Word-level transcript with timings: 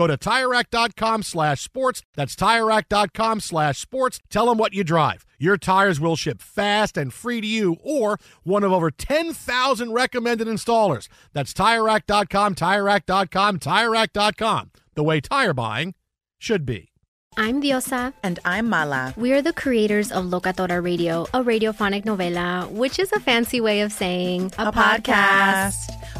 Go 0.00 0.06
to 0.06 0.16
TireRack.com 0.16 1.22
slash 1.22 1.60
sports. 1.60 2.02
That's 2.14 2.34
TireRack.com 2.34 3.40
slash 3.40 3.78
sports. 3.80 4.18
Tell 4.30 4.46
them 4.46 4.56
what 4.56 4.72
you 4.72 4.82
drive. 4.82 5.26
Your 5.38 5.58
tires 5.58 6.00
will 6.00 6.16
ship 6.16 6.40
fast 6.40 6.96
and 6.96 7.12
free 7.12 7.42
to 7.42 7.46
you 7.46 7.76
or 7.82 8.18
one 8.42 8.64
of 8.64 8.72
over 8.72 8.90
10,000 8.90 9.92
recommended 9.92 10.48
installers. 10.48 11.08
That's 11.34 11.52
TireRack.com, 11.52 12.54
TireRack.com, 12.54 13.58
TireRack.com. 13.58 14.70
The 14.94 15.04
way 15.04 15.20
tire 15.20 15.52
buying 15.52 15.94
should 16.38 16.64
be. 16.64 16.90
I'm 17.36 17.62
Diosa. 17.62 18.12
And 18.22 18.38
I'm 18.44 18.68
Mala. 18.68 19.14
We 19.16 19.32
are 19.34 19.42
the 19.42 19.52
creators 19.52 20.10
of 20.10 20.24
Locatora 20.24 20.82
Radio, 20.82 21.24
a 21.34 21.44
radiophonic 21.44 22.04
novela, 22.04 22.70
which 22.70 22.98
is 22.98 23.12
a 23.12 23.20
fancy 23.20 23.60
way 23.60 23.82
of 23.82 23.92
saying 23.92 24.52
a, 24.58 24.68
a 24.68 24.72
podcast. 24.72 25.74
podcast. 25.74 26.19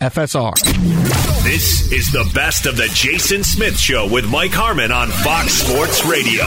FSR. 0.00 0.54
This 1.44 1.92
is 1.92 2.10
the 2.10 2.30
best 2.34 2.64
of 2.64 2.76
the 2.78 2.88
Jason 2.94 3.44
Smith 3.44 3.78
Show 3.78 4.08
with 4.10 4.26
Mike 4.30 4.50
Harmon 4.52 4.90
on 4.90 5.08
Fox 5.08 5.52
Sports 5.52 6.06
Radio. 6.06 6.44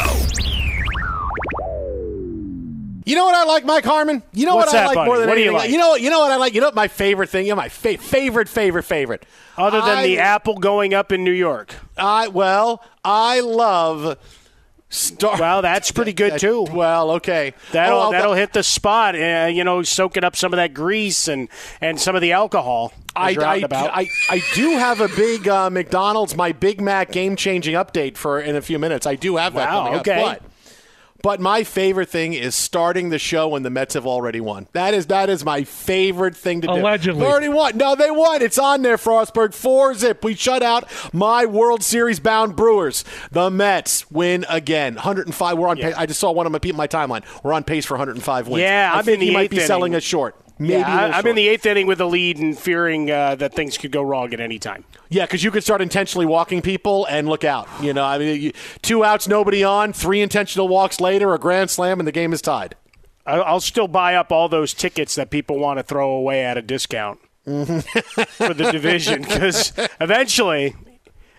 You 3.06 3.16
know 3.16 3.26
what 3.26 3.36
I 3.36 3.44
like, 3.44 3.64
Mike 3.66 3.84
Harmon? 3.86 4.24
You 4.34 4.48
know 4.48 4.56
What's 4.56 4.74
what 4.74 4.78
I 4.78 4.82
that, 4.82 4.88
like 4.88 4.96
buddy? 4.96 5.08
more 5.10 5.18
than 5.20 5.28
What 5.30 5.36
do 5.36 5.42
you 5.42 5.48
anything? 5.50 5.58
like? 5.60 5.70
You 5.70 5.78
know, 5.78 5.96
you 5.96 6.10
know 6.10 6.20
what 6.20 6.32
I 6.32 6.38
like. 6.38 6.56
You 6.56 6.62
know 6.62 6.68
what 6.68 6.76
my 6.76 6.88
favorite 6.88 7.30
thing. 7.30 7.46
You 7.46 7.52
know 7.52 7.58
my 7.58 7.70
fa- 7.70 7.98
favorite, 8.00 8.48
favorite, 8.50 8.50
favorite, 8.50 8.84
favorite. 8.84 9.26
Other 9.58 9.82
than 9.82 9.98
I- 10.00 10.04
the 10.04 10.20
apple 10.20 10.56
going 10.58 10.96
up 10.96 11.12
in 11.12 11.24
New 11.24 11.32
York. 11.32 11.76
I 11.98 12.30
well, 12.30 12.82
I 13.06 13.42
love. 13.42 14.18
Star- 14.94 15.40
Well, 15.40 15.62
that's 15.64 15.92
pretty 15.92 16.14
good, 16.14 16.40
too. 16.40 16.68
Well, 16.72 17.12
okay. 17.12 17.54
That'll 17.72 17.98
Oh, 18.00 18.12
that'll 18.12 18.34
hit 18.36 18.54
the 18.54 18.62
spot, 18.64 19.16
uh, 19.16 19.50
you 19.52 19.64
know, 19.64 19.82
soaking 19.82 20.24
up 20.24 20.36
some 20.36 20.54
of 20.54 20.58
that 20.58 20.74
grease 20.74 21.28
and, 21.28 21.50
and 21.82 22.00
some 22.00 22.16
of 22.16 22.22
the 22.22 22.32
alcohol. 22.34 22.94
I, 23.16 23.36
I, 23.36 23.56
about. 23.58 23.92
I, 23.94 24.08
I 24.30 24.42
do 24.56 24.72
have 24.72 25.00
a 25.02 25.08
big 25.08 25.48
uh, 25.48 25.70
McDonald's, 25.70 26.36
my 26.36 26.52
Big 26.52 26.80
Mac 26.82 27.12
game 27.12 27.36
changing 27.36 27.76
update 27.76 28.18
for 28.18 28.40
in 28.40 28.56
a 28.56 28.62
few 28.62 28.80
minutes. 28.80 29.06
I 29.06 29.16
do 29.16 29.36
have 29.38 29.54
that 29.56 29.70
Wow, 29.70 29.84
coming 29.86 30.00
okay. 30.00 30.24
up. 30.24 30.44
But, 31.24 31.40
my 31.40 31.64
favorite 31.64 32.10
thing 32.10 32.34
is 32.34 32.54
starting 32.54 33.10
the 33.10 33.18
show 33.18 33.48
when 33.48 33.64
the 33.64 33.70
Mets 33.70 33.94
have 33.96 34.06
already 34.06 34.42
won. 34.42 34.68
That 34.74 34.94
is 34.94 35.08
that 35.08 35.30
is 35.30 35.44
my 35.46 35.64
favorite 35.64 36.36
thing 36.36 36.62
to 36.62 36.68
do. 36.68 36.74
Allegedly. 36.74 37.26
Already 37.26 37.48
won. 37.50 37.78
No, 37.78 37.96
they 37.96 38.12
won. 38.12 38.42
It's 38.42 38.60
on 38.60 38.82
there, 38.82 38.98
Frostberg. 38.98 39.54
Four 39.54 39.94
zip. 39.94 40.24
We 40.24 40.36
shut 40.36 40.62
out 40.62 40.92
my 41.14 41.46
World 41.46 41.82
Series 41.82 42.20
bound 42.20 42.56
Brewers. 42.58 43.06
The 43.32 43.50
Mets 43.50 44.12
win 44.12 44.46
again. 44.50 44.96
105. 44.96 45.58
We're 45.58 45.70
on 45.70 45.78
pace. 45.78 45.96
I 45.98 46.06
just 46.06 46.20
saw 46.20 46.32
one 46.32 46.46
of 46.46 46.52
my 46.52 46.60
people 46.60 46.78
my 46.78 46.88
timeline. 46.88 47.24
We're 47.42 47.54
on 47.54 47.64
pace 47.64 47.86
for 47.86 47.94
105 47.94 48.50
wins. 48.50 48.62
Yeah, 48.62 48.92
I 48.94 49.02
think 49.02 49.22
he 49.22 49.32
might 49.32 49.50
be 49.50 49.60
selling 49.60 49.96
us 49.96 50.04
short. 50.04 50.36
Maybe 50.64 50.80
yeah, 50.80 51.08
I, 51.14 51.18
I'm 51.18 51.28
in 51.28 51.36
the 51.36 51.48
eighth 51.50 51.66
inning 51.66 51.88
with 51.88 52.00
a 52.00 52.06
lead 52.06 52.38
and 52.38 52.58
fearing 52.58 53.12
uh, 53.12 53.36
that 53.36 53.54
things 53.54 53.78
could 53.78 53.92
go 53.92 54.02
wrong 54.02 54.34
at 54.34 54.40
any 54.40 54.60
time. 54.60 54.86
Yeah, 55.10 55.26
because 55.26 55.44
you 55.44 55.52
could 55.52 55.64
start 55.64 55.82
intentionally 55.82 56.26
walking 56.26 56.62
people 56.62 57.06
and 57.06 57.28
look 57.28 57.44
out. 57.44 57.68
You 57.82 57.94
know, 57.94 58.04
I 58.06 58.18
mean, 58.18 58.42
you, 58.42 58.52
two 58.82 59.04
outs, 59.04 59.28
nobody 59.28 59.64
on, 59.64 59.92
three 59.94 60.22
intentional 60.22 60.68
walks 60.68 61.02
later, 61.02 61.34
a 61.34 61.38
grand 61.40 61.70
slam, 61.70 62.00
and 62.00 62.08
the 62.08 62.12
game 62.14 62.32
is 62.34 62.42
tied. 62.42 62.76
I- 63.26 63.40
I'll 63.40 63.60
still 63.60 63.88
buy 63.90 64.16
up 64.16 64.32
all 64.32 64.48
those 64.48 64.74
tickets 64.74 65.16
that 65.16 65.30
people 65.30 65.60
want 65.60 65.80
to 65.80 65.84
throw 65.84 66.12
away 66.12 66.46
at 66.46 66.58
a 66.58 66.62
discount 66.62 67.20
for 67.44 68.54
the 68.54 68.70
division 68.72 69.22
because 69.24 69.74
eventually. 70.00 70.76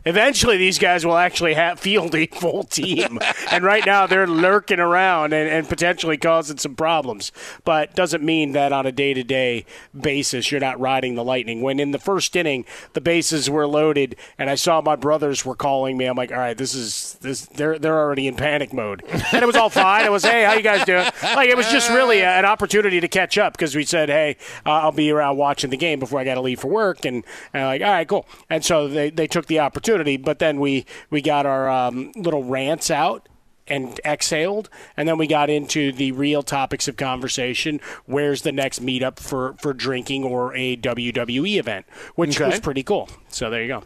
Eventually, 0.07 0.57
these 0.57 0.79
guys 0.79 1.07
will 1.07 1.17
actually 1.17 1.55
have 1.55 1.81
field 1.81 2.15
a 2.15 2.27
full 2.27 2.65
team, 2.65 3.19
and 3.51 3.65
right 3.65 3.85
now 3.87 4.07
they're 4.07 4.27
lurking 4.27 4.79
around 4.81 5.33
and, 5.33 5.49
and 5.49 5.69
potentially 5.69 6.17
causing 6.19 6.59
some 6.59 6.75
problems. 6.75 7.33
But 7.65 7.95
doesn't 7.95 8.23
mean 8.23 8.53
that 8.53 8.73
on 8.73 8.85
a 8.87 8.93
day-to-day 8.93 9.65
basis 9.99 10.51
you're 10.51 10.61
not 10.61 10.79
riding 10.79 11.15
the 11.15 11.25
lightning. 11.25 11.63
When 11.63 11.81
in 11.81 11.93
the 11.93 11.99
first 11.99 12.37
inning 12.37 12.65
the 12.93 13.01
bases 13.01 13.49
were 13.49 13.67
loaded, 13.67 14.17
and 14.39 14.51
I 14.51 14.57
saw 14.57 14.81
my 14.83 14.97
brothers 14.97 15.45
were 15.45 15.55
calling 15.55 15.97
me, 15.97 16.05
I'm 16.05 16.17
like, 16.17 16.33
all 16.33 16.39
right, 16.39 16.57
this 16.59 16.75
is 16.75 17.17
this. 17.23 17.47
They're 17.47 17.79
they're 17.79 17.99
already 17.99 18.27
in 18.27 18.35
panic 18.35 18.73
mode, 18.75 19.03
and 19.33 19.43
it 19.43 19.47
was 19.47 19.57
all 19.57 19.71
fine. 19.71 20.05
It 20.05 20.13
was, 20.13 20.25
hey, 20.25 20.45
how 20.45 20.53
you 20.53 20.63
guys 20.63 20.85
doing? 20.85 21.07
Like 21.23 21.49
it 21.49 21.57
was 21.57 21.71
just 21.71 21.89
really 21.89 22.21
a- 22.21 22.35
an 22.39 22.45
opportunity 22.45 23.01
to 23.01 23.09
catch 23.09 23.39
up 23.39 23.55
because 23.55 23.75
we 23.75 23.85
said, 23.85 24.09
hey, 24.09 24.37
uh, 24.67 24.71
I'll 24.71 24.93
be 24.93 25.11
around 25.11 25.37
watching 25.39 25.71
the 25.71 25.77
game 25.79 25.99
before 25.99 26.21
I 26.21 26.25
got 26.25 26.35
to 26.35 26.41
leave 26.43 26.61
for 26.61 26.69
work, 26.69 27.05
and, 27.07 27.25
and 27.55 27.63
I'm 27.63 27.67
like, 27.69 27.81
all 27.83 27.89
right, 27.93 28.09
cool. 28.09 28.27
And 28.51 28.65
so 28.65 28.87
they 28.89 29.09
they 29.11 29.27
took 29.27 29.47
the 29.47 29.61
opportunity. 29.61 29.94
Opportunity, 29.95 30.17
but 30.17 30.39
then 30.39 30.61
we 30.61 30.85
we 31.11 31.21
got 31.23 31.47
our 31.47 31.69
um, 31.69 32.13
little 32.17 32.45
rants 32.45 32.91
out 32.91 33.29
and 33.67 33.99
exhaled, 34.05 34.69
and 34.97 35.09
then 35.09 35.17
we 35.17 35.27
got 35.27 35.49
into 35.49 35.91
the 35.93 36.13
real 36.13 36.43
topics 36.43 36.87
of 36.87 36.97
conversation. 36.97 37.81
Where's 38.05 38.43
the 38.43 38.53
next 38.53 38.85
meetup 38.85 39.19
for 39.19 39.55
for 39.59 39.73
drinking 39.73 40.25
or 40.25 40.55
a 40.55 40.77
WWE 40.77 41.59
event, 41.59 41.87
which 42.15 42.41
Okay. 42.41 42.51
was 42.51 42.61
pretty 42.61 42.83
cool. 42.83 43.09
So 43.29 43.51
there 43.51 43.63
you 43.63 43.69
go. 43.69 43.85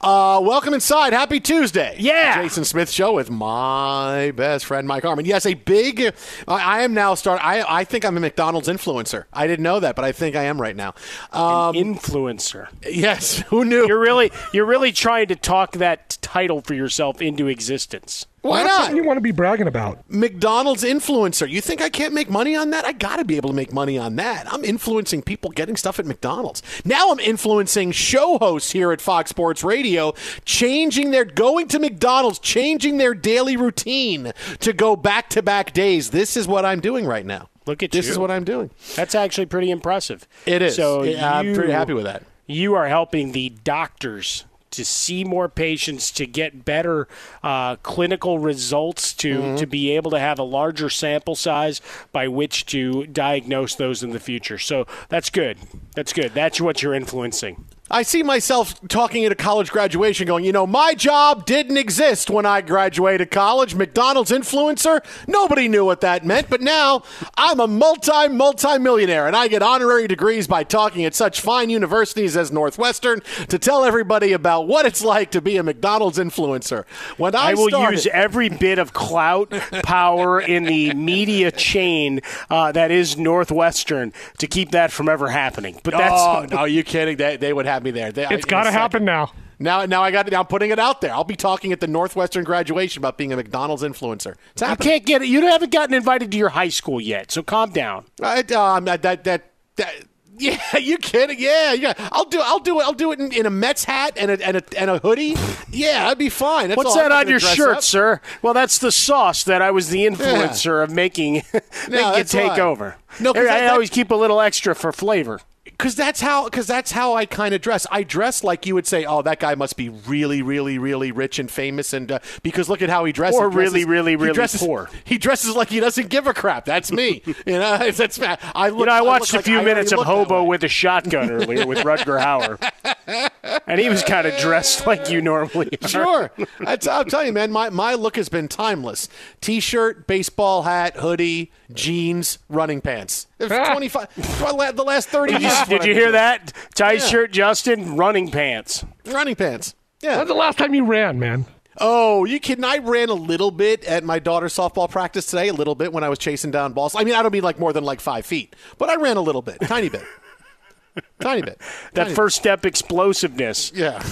Uh, 0.00 0.40
welcome 0.42 0.74
inside. 0.74 1.12
Happy 1.12 1.40
Tuesday. 1.40 1.96
Yeah. 1.98 2.42
Jason 2.42 2.64
Smith 2.64 2.90
Show 2.90 3.12
with 3.12 3.30
my 3.30 4.32
best 4.36 4.66
friend 4.66 4.86
Mike 4.86 5.04
Harmon. 5.04 5.24
Yes, 5.24 5.46
a 5.46 5.54
big. 5.54 6.12
I 6.46 6.76
I 6.76 6.82
am 6.82 6.92
now 6.94 7.14
start. 7.14 7.44
I 7.44 7.64
I 7.66 7.84
think 7.84 8.04
I'm 8.04 8.16
a 8.16 8.20
McDonald's 8.20 8.68
influencer. 8.68 9.24
I 9.32 9.46
didn't 9.46 9.62
know 9.62 9.80
that, 9.80 9.96
but 9.96 10.04
I 10.04 10.12
think 10.12 10.36
I 10.36 10.44
am 10.44 10.60
right 10.60 10.76
now. 10.76 10.94
Um, 11.32 11.74
Influencer. 11.74 12.68
yes. 12.84 13.38
Who 13.48 13.64
knew? 13.64 13.86
You're 13.86 14.00
really 14.00 14.30
you're 14.52 14.66
really 14.66 14.92
trying 14.92 15.28
to 15.28 15.36
talk 15.36 15.72
that 15.72 16.18
title 16.20 16.60
for 16.60 16.74
yourself 16.74 17.22
into 17.22 17.46
existence. 17.48 18.26
Why 18.46 18.62
That's 18.62 18.68
not? 18.68 18.80
something 18.84 18.96
you 18.96 19.04
want 19.04 19.16
to 19.16 19.20
be 19.22 19.32
bragging 19.32 19.66
about. 19.66 20.04
McDonald's 20.08 20.84
influencer. 20.84 21.48
You 21.48 21.60
think 21.60 21.80
I 21.80 21.88
can't 21.88 22.14
make 22.14 22.30
money 22.30 22.56
on 22.56 22.70
that? 22.70 22.84
I 22.84 22.92
got 22.92 23.16
to 23.16 23.24
be 23.24 23.36
able 23.36 23.50
to 23.50 23.54
make 23.56 23.72
money 23.72 23.98
on 23.98 24.16
that. 24.16 24.52
I'm 24.52 24.64
influencing 24.64 25.22
people 25.22 25.50
getting 25.50 25.76
stuff 25.76 25.98
at 25.98 26.06
McDonald's. 26.06 26.62
Now 26.84 27.10
I'm 27.10 27.18
influencing 27.20 27.92
show 27.92 28.38
hosts 28.38 28.72
here 28.72 28.92
at 28.92 29.00
Fox 29.00 29.30
Sports 29.30 29.62
Radio, 29.64 30.12
changing 30.44 31.10
their 31.10 31.24
going 31.24 31.68
to 31.68 31.78
McDonald's, 31.78 32.38
changing 32.38 32.98
their 32.98 33.14
daily 33.14 33.56
routine 33.56 34.32
to 34.60 34.72
go 34.72 34.96
back 34.96 35.28
to 35.30 35.42
back 35.42 35.72
days. 35.72 36.10
This 36.10 36.36
is 36.36 36.46
what 36.46 36.64
I'm 36.64 36.80
doing 36.80 37.06
right 37.06 37.26
now. 37.26 37.48
Look 37.66 37.82
at 37.82 37.90
this 37.90 38.06
you. 38.06 38.12
is 38.12 38.18
what 38.18 38.30
I'm 38.30 38.44
doing. 38.44 38.70
That's 38.94 39.14
actually 39.14 39.46
pretty 39.46 39.70
impressive. 39.70 40.26
It 40.46 40.62
is. 40.62 40.76
So 40.76 41.02
Yeah, 41.02 41.38
I'm 41.38 41.54
pretty 41.54 41.72
happy 41.72 41.92
with 41.94 42.04
that. 42.04 42.22
You 42.46 42.74
are 42.74 42.86
helping 42.86 43.32
the 43.32 43.48
doctors 43.64 44.44
to 44.76 44.84
see 44.84 45.24
more 45.24 45.48
patients, 45.48 46.10
to 46.12 46.26
get 46.26 46.64
better 46.64 47.08
uh, 47.42 47.76
clinical 47.76 48.38
results, 48.38 49.12
to 49.14 49.26
Mm-hmm. 49.36 49.56
to 49.56 49.66
be 49.66 49.90
able 49.90 50.10
to 50.12 50.18
have 50.18 50.38
a 50.38 50.42
larger 50.44 50.88
sample 50.88 51.34
size 51.34 51.80
by 52.12 52.28
which 52.28 52.64
to 52.66 53.06
diagnose 53.06 53.74
those 53.74 54.02
in 54.02 54.10
the 54.10 54.20
future. 54.20 54.56
So 54.58 54.86
that's 55.08 55.30
good. 55.30 55.58
That's 55.94 56.12
good. 56.12 56.32
That's 56.32 56.60
what 56.60 56.82
you're 56.82 56.94
influencing. 56.94 57.64
I 57.88 58.02
see 58.02 58.24
myself 58.24 58.80
talking 58.88 59.24
at 59.24 59.30
a 59.30 59.36
college 59.36 59.70
graduation 59.70 60.26
going, 60.26 60.44
you 60.44 60.50
know, 60.50 60.66
my 60.66 60.94
job 60.94 61.46
didn't 61.46 61.76
exist 61.76 62.28
when 62.28 62.44
I 62.44 62.60
graduated 62.60 63.30
college. 63.30 63.76
McDonald's 63.76 64.32
influencer, 64.32 65.04
nobody 65.28 65.68
knew 65.68 65.84
what 65.84 66.00
that 66.00 66.24
meant, 66.24 66.50
but 66.50 66.60
now 66.60 67.04
I'm 67.36 67.60
a 67.60 67.68
multi, 67.68 68.26
multi 68.28 68.78
millionaire 68.78 69.28
and 69.28 69.36
I 69.36 69.46
get 69.46 69.62
honorary 69.62 70.08
degrees 70.08 70.48
by 70.48 70.64
talking 70.64 71.04
at 71.04 71.14
such 71.14 71.40
fine 71.40 71.70
universities 71.70 72.36
as 72.36 72.50
Northwestern 72.50 73.20
to 73.48 73.58
tell 73.58 73.84
everybody 73.84 74.32
about 74.32 74.66
what 74.66 74.84
it's 74.84 75.04
like 75.04 75.30
to 75.30 75.40
be 75.40 75.56
a 75.56 75.62
McDonald's 75.62 76.18
influencer. 76.18 76.86
When 77.18 77.36
I, 77.36 77.50
I 77.50 77.54
will 77.54 77.68
started- 77.68 77.92
use 77.98 78.06
every 78.08 78.48
bit 78.48 78.80
of 78.80 78.94
clout, 78.94 79.50
power 79.84 80.40
in 80.40 80.64
the 80.64 80.92
media 80.94 81.52
chain 81.52 82.20
uh, 82.50 82.72
that 82.72 82.90
is 82.90 83.16
Northwestern 83.16 84.12
to 84.38 84.48
keep 84.48 84.72
that 84.72 84.90
from 84.90 85.08
ever 85.08 85.28
happening. 85.28 85.78
But 85.84 85.92
that's 85.92 86.12
Oh, 86.16 86.46
no, 86.50 86.64
you 86.64 86.82
kidding? 86.82 87.16
They, 87.16 87.36
they 87.36 87.52
would 87.52 87.66
have 87.66 87.75
me 87.82 87.90
there. 87.90 88.12
They, 88.12 88.26
It's 88.28 88.44
got 88.44 88.64
to 88.64 88.70
happen 88.72 89.04
now. 89.04 89.32
Now, 89.58 89.86
now 89.86 90.02
I 90.02 90.10
got 90.10 90.26
it. 90.26 90.32
Now 90.32 90.40
I'm 90.40 90.46
putting 90.46 90.70
it 90.70 90.78
out 90.78 91.00
there. 91.00 91.12
I'll 91.14 91.24
be 91.24 91.36
talking 91.36 91.72
at 91.72 91.80
the 91.80 91.86
Northwestern 91.86 92.44
graduation 92.44 93.00
about 93.00 93.16
being 93.16 93.32
a 93.32 93.36
McDonald's 93.36 93.82
influencer. 93.82 94.34
It's 94.52 94.60
you 94.60 94.66
happening. 94.68 94.88
can't 94.90 95.06
get 95.06 95.22
it. 95.22 95.28
You 95.28 95.40
haven't 95.46 95.72
gotten 95.72 95.94
invited 95.94 96.30
to 96.32 96.36
your 96.36 96.50
high 96.50 96.68
school 96.68 97.00
yet, 97.00 97.30
so 97.32 97.42
calm 97.42 97.70
down. 97.70 98.04
I, 98.22 98.40
um, 98.40 98.84
that, 98.84 99.00
that, 99.02 99.24
that, 99.24 99.50
that, 99.76 99.94
yeah, 100.38 100.76
you 100.76 100.98
kidding? 100.98 101.40
Yeah, 101.40 101.72
yeah. 101.72 101.94
I'll 102.12 102.26
do, 102.26 102.38
I'll 102.44 102.58
do 102.58 102.78
it. 102.80 102.84
I'll 102.84 102.92
do 102.92 103.12
it 103.12 103.18
in, 103.18 103.32
in 103.32 103.46
a 103.46 103.50
Mets 103.50 103.84
hat 103.84 104.12
and 104.18 104.30
a, 104.30 104.46
and 104.46 104.58
a, 104.58 104.62
and 104.78 104.90
a 104.90 104.98
hoodie. 104.98 105.34
Yeah, 105.70 106.08
I'd 106.10 106.18
be 106.18 106.28
fine. 106.28 106.68
That's 106.68 106.76
What's 106.76 106.90
all. 106.90 106.98
I'm 107.04 107.08
that 107.08 107.24
on 107.24 107.28
your 107.28 107.40
shirt, 107.40 107.78
up. 107.78 107.82
sir? 107.82 108.20
Well, 108.42 108.52
that's 108.52 108.76
the 108.76 108.92
sauce 108.92 109.44
that 109.44 109.62
I 109.62 109.70
was 109.70 109.88
the 109.88 110.04
influencer 110.04 110.84
of 110.84 110.90
making, 110.90 111.36
making 111.88 112.20
it 112.20 112.26
take 112.28 112.50
why. 112.50 112.60
over. 112.60 112.96
No, 113.18 113.30
I, 113.30 113.44
that- 113.44 113.62
I 113.62 113.66
always 113.68 113.88
keep 113.88 114.10
a 114.10 114.14
little 114.14 114.42
extra 114.42 114.74
for 114.74 114.92
flavor. 114.92 115.40
Because 115.78 115.94
that's 115.94 116.20
how. 116.20 116.44
Because 116.44 116.66
that's 116.66 116.92
how 116.92 117.14
I 117.14 117.26
kind 117.26 117.54
of 117.54 117.60
dress. 117.60 117.86
I 117.90 118.02
dress 118.02 118.42
like 118.42 118.66
you 118.66 118.74
would 118.74 118.86
say. 118.86 119.04
Oh, 119.04 119.22
that 119.22 119.40
guy 119.40 119.54
must 119.54 119.76
be 119.76 119.88
really, 119.88 120.42
really, 120.42 120.78
really 120.78 121.12
rich 121.12 121.38
and 121.38 121.50
famous. 121.50 121.92
And 121.92 122.12
uh, 122.12 122.18
because 122.42 122.68
look 122.68 122.82
at 122.82 122.88
how 122.88 123.04
he 123.04 123.12
dresses. 123.12 123.38
Or 123.40 123.50
He 123.50 123.54
dresses- 123.56 123.72
really, 123.74 123.84
really, 123.84 124.12
he 124.12 124.16
really 124.16 124.32
dresses, 124.32 124.60
poor. 124.60 124.88
He 125.04 125.18
dresses 125.18 125.54
like 125.54 125.68
he 125.68 125.80
doesn't 125.80 126.08
give 126.08 126.26
a 126.26 126.34
crap. 126.34 126.64
That's 126.64 126.90
me. 126.90 127.22
you 127.26 127.34
know, 127.58 127.90
that's 127.90 128.18
I 128.20 128.68
look. 128.68 128.80
You 128.80 128.86
know, 128.86 128.92
I 128.92 129.02
watched 129.02 129.34
a 129.34 129.42
few 129.42 129.56
already 129.56 129.70
minutes 129.74 129.92
of 129.92 130.00
Hobo 130.00 130.44
with 130.44 130.64
a 130.64 130.68
shotgun 130.68 131.30
earlier 131.30 131.66
with 131.66 131.78
Rutger 131.78 132.20
Hauer, 132.20 133.30
and 133.66 133.80
he 133.80 133.88
was 133.88 134.02
kind 134.02 134.26
of 134.26 134.36
dressed 134.38 134.86
like 134.86 135.10
you 135.10 135.20
normally 135.20 135.78
are. 135.82 135.88
Sure. 135.88 136.30
That's, 136.60 136.86
I'll 136.86 137.04
tell 137.04 137.24
you, 137.24 137.32
man, 137.32 137.50
my, 137.52 137.70
my 137.70 137.94
look 137.94 138.16
has 138.16 138.28
been 138.28 138.48
timeless. 138.48 139.08
T 139.40 139.60
shirt, 139.60 140.06
baseball 140.06 140.62
hat, 140.62 140.96
hoodie, 140.96 141.52
jeans, 141.72 142.38
running 142.48 142.80
pants. 142.80 143.26
It 143.38 143.48
25, 143.48 144.40
well, 144.40 144.72
the 144.72 144.82
last 144.82 145.08
30 145.08 145.34
Did 145.34 145.42
you, 145.68 145.74
years. 145.76 145.84
did 145.84 145.88
you 145.88 145.94
hear 145.94 146.12
that? 146.12 146.52
Tight 146.74 146.98
shirt, 147.02 147.32
Justin, 147.32 147.96
running 147.96 148.30
pants. 148.30 148.84
Running 149.06 149.34
pants. 149.36 149.74
Yeah. 150.02 150.16
When's 150.18 150.28
the 150.28 150.34
last 150.34 150.58
time 150.58 150.74
you 150.74 150.84
ran, 150.84 151.18
man? 151.18 151.46
Oh, 151.78 152.24
you 152.24 152.40
kidding? 152.40 152.64
I 152.64 152.78
ran 152.78 153.08
a 153.10 153.14
little 153.14 153.50
bit 153.50 153.84
at 153.84 154.02
my 154.02 154.18
daughter's 154.18 154.54
softball 154.54 154.90
practice 154.90 155.26
today, 155.26 155.48
a 155.48 155.52
little 155.52 155.74
bit 155.74 155.92
when 155.92 156.04
I 156.04 156.08
was 156.08 156.18
chasing 156.18 156.50
down 156.50 156.72
balls. 156.72 156.94
I 156.94 157.04
mean, 157.04 157.14
I 157.14 157.22
don't 157.22 157.32
mean 157.32 157.42
like 157.42 157.58
more 157.58 157.72
than 157.72 157.84
like 157.84 158.00
five 158.00 158.24
feet, 158.24 158.56
but 158.78 158.88
I 158.88 158.96
ran 158.96 159.16
a 159.16 159.20
little 159.20 159.42
bit, 159.42 159.58
tiny 159.60 159.88
bit. 159.90 160.02
tiny 161.20 161.42
bit. 161.42 161.60
That 161.92 162.04
Tiny 162.04 162.14
first 162.14 162.36
step 162.36 162.64
explosiveness. 162.64 163.72
Yeah. 163.74 164.02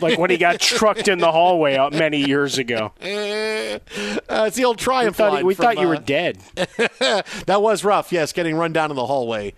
like 0.00 0.18
when 0.18 0.30
he 0.30 0.36
got 0.36 0.58
trucked 0.60 1.06
in 1.06 1.18
the 1.20 1.30
hallway 1.30 1.76
out 1.76 1.92
many 1.92 2.18
years 2.26 2.58
ago. 2.58 2.92
Uh, 4.28 4.44
it's 4.46 4.56
the 4.56 4.64
old 4.66 4.76
We 4.78 4.82
triumph 4.84 5.16
thought, 5.16 5.32
line 5.32 5.46
we 5.46 5.54
from, 5.54 5.64
thought 5.64 5.78
you 5.78 5.88
were 5.88 5.96
uh, 5.96 6.00
dead. 6.00 6.38
that 7.46 7.62
was 7.62 7.84
rough. 7.84 8.12
Yes, 8.12 8.34
getting 8.34 8.54
run 8.54 8.72
down 8.74 8.90
in 8.90 8.96
the 8.96 9.06
hallway. 9.06 9.54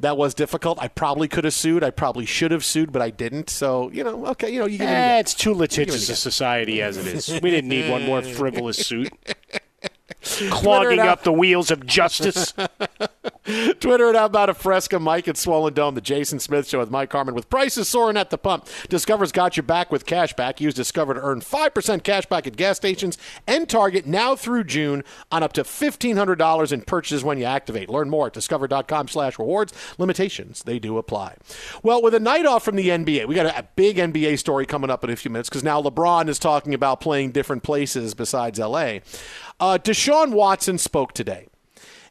That 0.00 0.16
was 0.16 0.32
difficult. 0.32 0.78
I 0.80 0.88
probably 0.88 1.28
could 1.28 1.44
have 1.44 1.52
sued. 1.52 1.84
I 1.84 1.90
probably 1.90 2.24
should 2.24 2.50
have 2.52 2.64
sued, 2.64 2.90
but 2.90 3.02
I 3.02 3.10
didn't. 3.10 3.50
So 3.50 3.90
you 3.90 4.02
know, 4.02 4.26
okay, 4.28 4.50
you 4.50 4.58
know, 4.58 4.66
you 4.66 4.78
get 4.78 4.88
Eh, 4.88 5.18
it's 5.18 5.34
too 5.34 5.52
litigious 5.52 6.08
a 6.08 6.16
society 6.16 6.80
as 6.80 6.96
it 6.96 7.06
is. 7.06 7.28
We 7.42 7.50
didn't 7.50 7.68
need 7.68 7.90
one 7.90 8.04
more 8.06 8.22
frivolous 8.22 8.78
suit. 8.78 9.12
Clogging 10.22 11.00
out. 11.00 11.08
up 11.08 11.22
the 11.22 11.32
wheels 11.32 11.70
of 11.70 11.86
justice. 11.86 12.52
Twitter 13.80 14.10
it 14.10 14.16
out 14.16 14.30
about 14.30 14.50
a 14.50 14.54
Fresca, 14.54 14.98
Mike 15.00 15.26
at 15.26 15.36
Swollen 15.36 15.74
Dome, 15.74 15.94
the 15.94 16.00
Jason 16.00 16.38
Smith 16.38 16.68
Show 16.68 16.78
with 16.78 16.90
Mike 16.90 17.10
Harmon. 17.10 17.34
With 17.34 17.48
prices 17.48 17.88
soaring 17.88 18.16
at 18.16 18.30
the 18.30 18.38
pump, 18.38 18.68
Discover's 18.88 19.32
got 19.32 19.56
your 19.56 19.64
back 19.64 19.90
with 19.90 20.06
cash 20.06 20.34
back. 20.34 20.60
Use 20.60 20.74
Discover 20.74 21.14
to 21.14 21.20
earn 21.20 21.40
5% 21.40 22.04
cash 22.04 22.26
back 22.26 22.46
at 22.46 22.56
gas 22.56 22.76
stations 22.76 23.18
and 23.46 23.68
Target 23.68 24.06
now 24.06 24.36
through 24.36 24.64
June 24.64 25.02
on 25.32 25.42
up 25.42 25.52
to 25.54 25.62
$1,500 25.62 26.72
in 26.72 26.82
purchases 26.82 27.24
when 27.24 27.38
you 27.38 27.44
activate. 27.44 27.88
Learn 27.88 28.10
more 28.10 28.26
at 28.26 28.32
discover.com 28.34 29.08
slash 29.08 29.38
rewards. 29.38 29.72
Limitations, 29.98 30.62
they 30.62 30.78
do 30.78 30.98
apply. 30.98 31.36
Well, 31.82 32.02
with 32.02 32.14
a 32.14 32.20
night 32.20 32.46
off 32.46 32.64
from 32.64 32.76
the 32.76 32.88
NBA, 32.88 33.26
we 33.26 33.34
got 33.34 33.46
a, 33.46 33.58
a 33.58 33.62
big 33.74 33.96
NBA 33.96 34.38
story 34.38 34.66
coming 34.66 34.90
up 34.90 35.02
in 35.02 35.10
a 35.10 35.16
few 35.16 35.30
minutes 35.30 35.48
because 35.48 35.64
now 35.64 35.82
LeBron 35.82 36.28
is 36.28 36.38
talking 36.38 36.74
about 36.74 37.00
playing 37.00 37.32
different 37.32 37.62
places 37.62 38.14
besides 38.14 38.60
L.A. 38.60 39.02
Uh, 39.60 39.76
Deshaun 39.76 40.32
Watson 40.32 40.78
spoke 40.78 41.12
today 41.12 41.49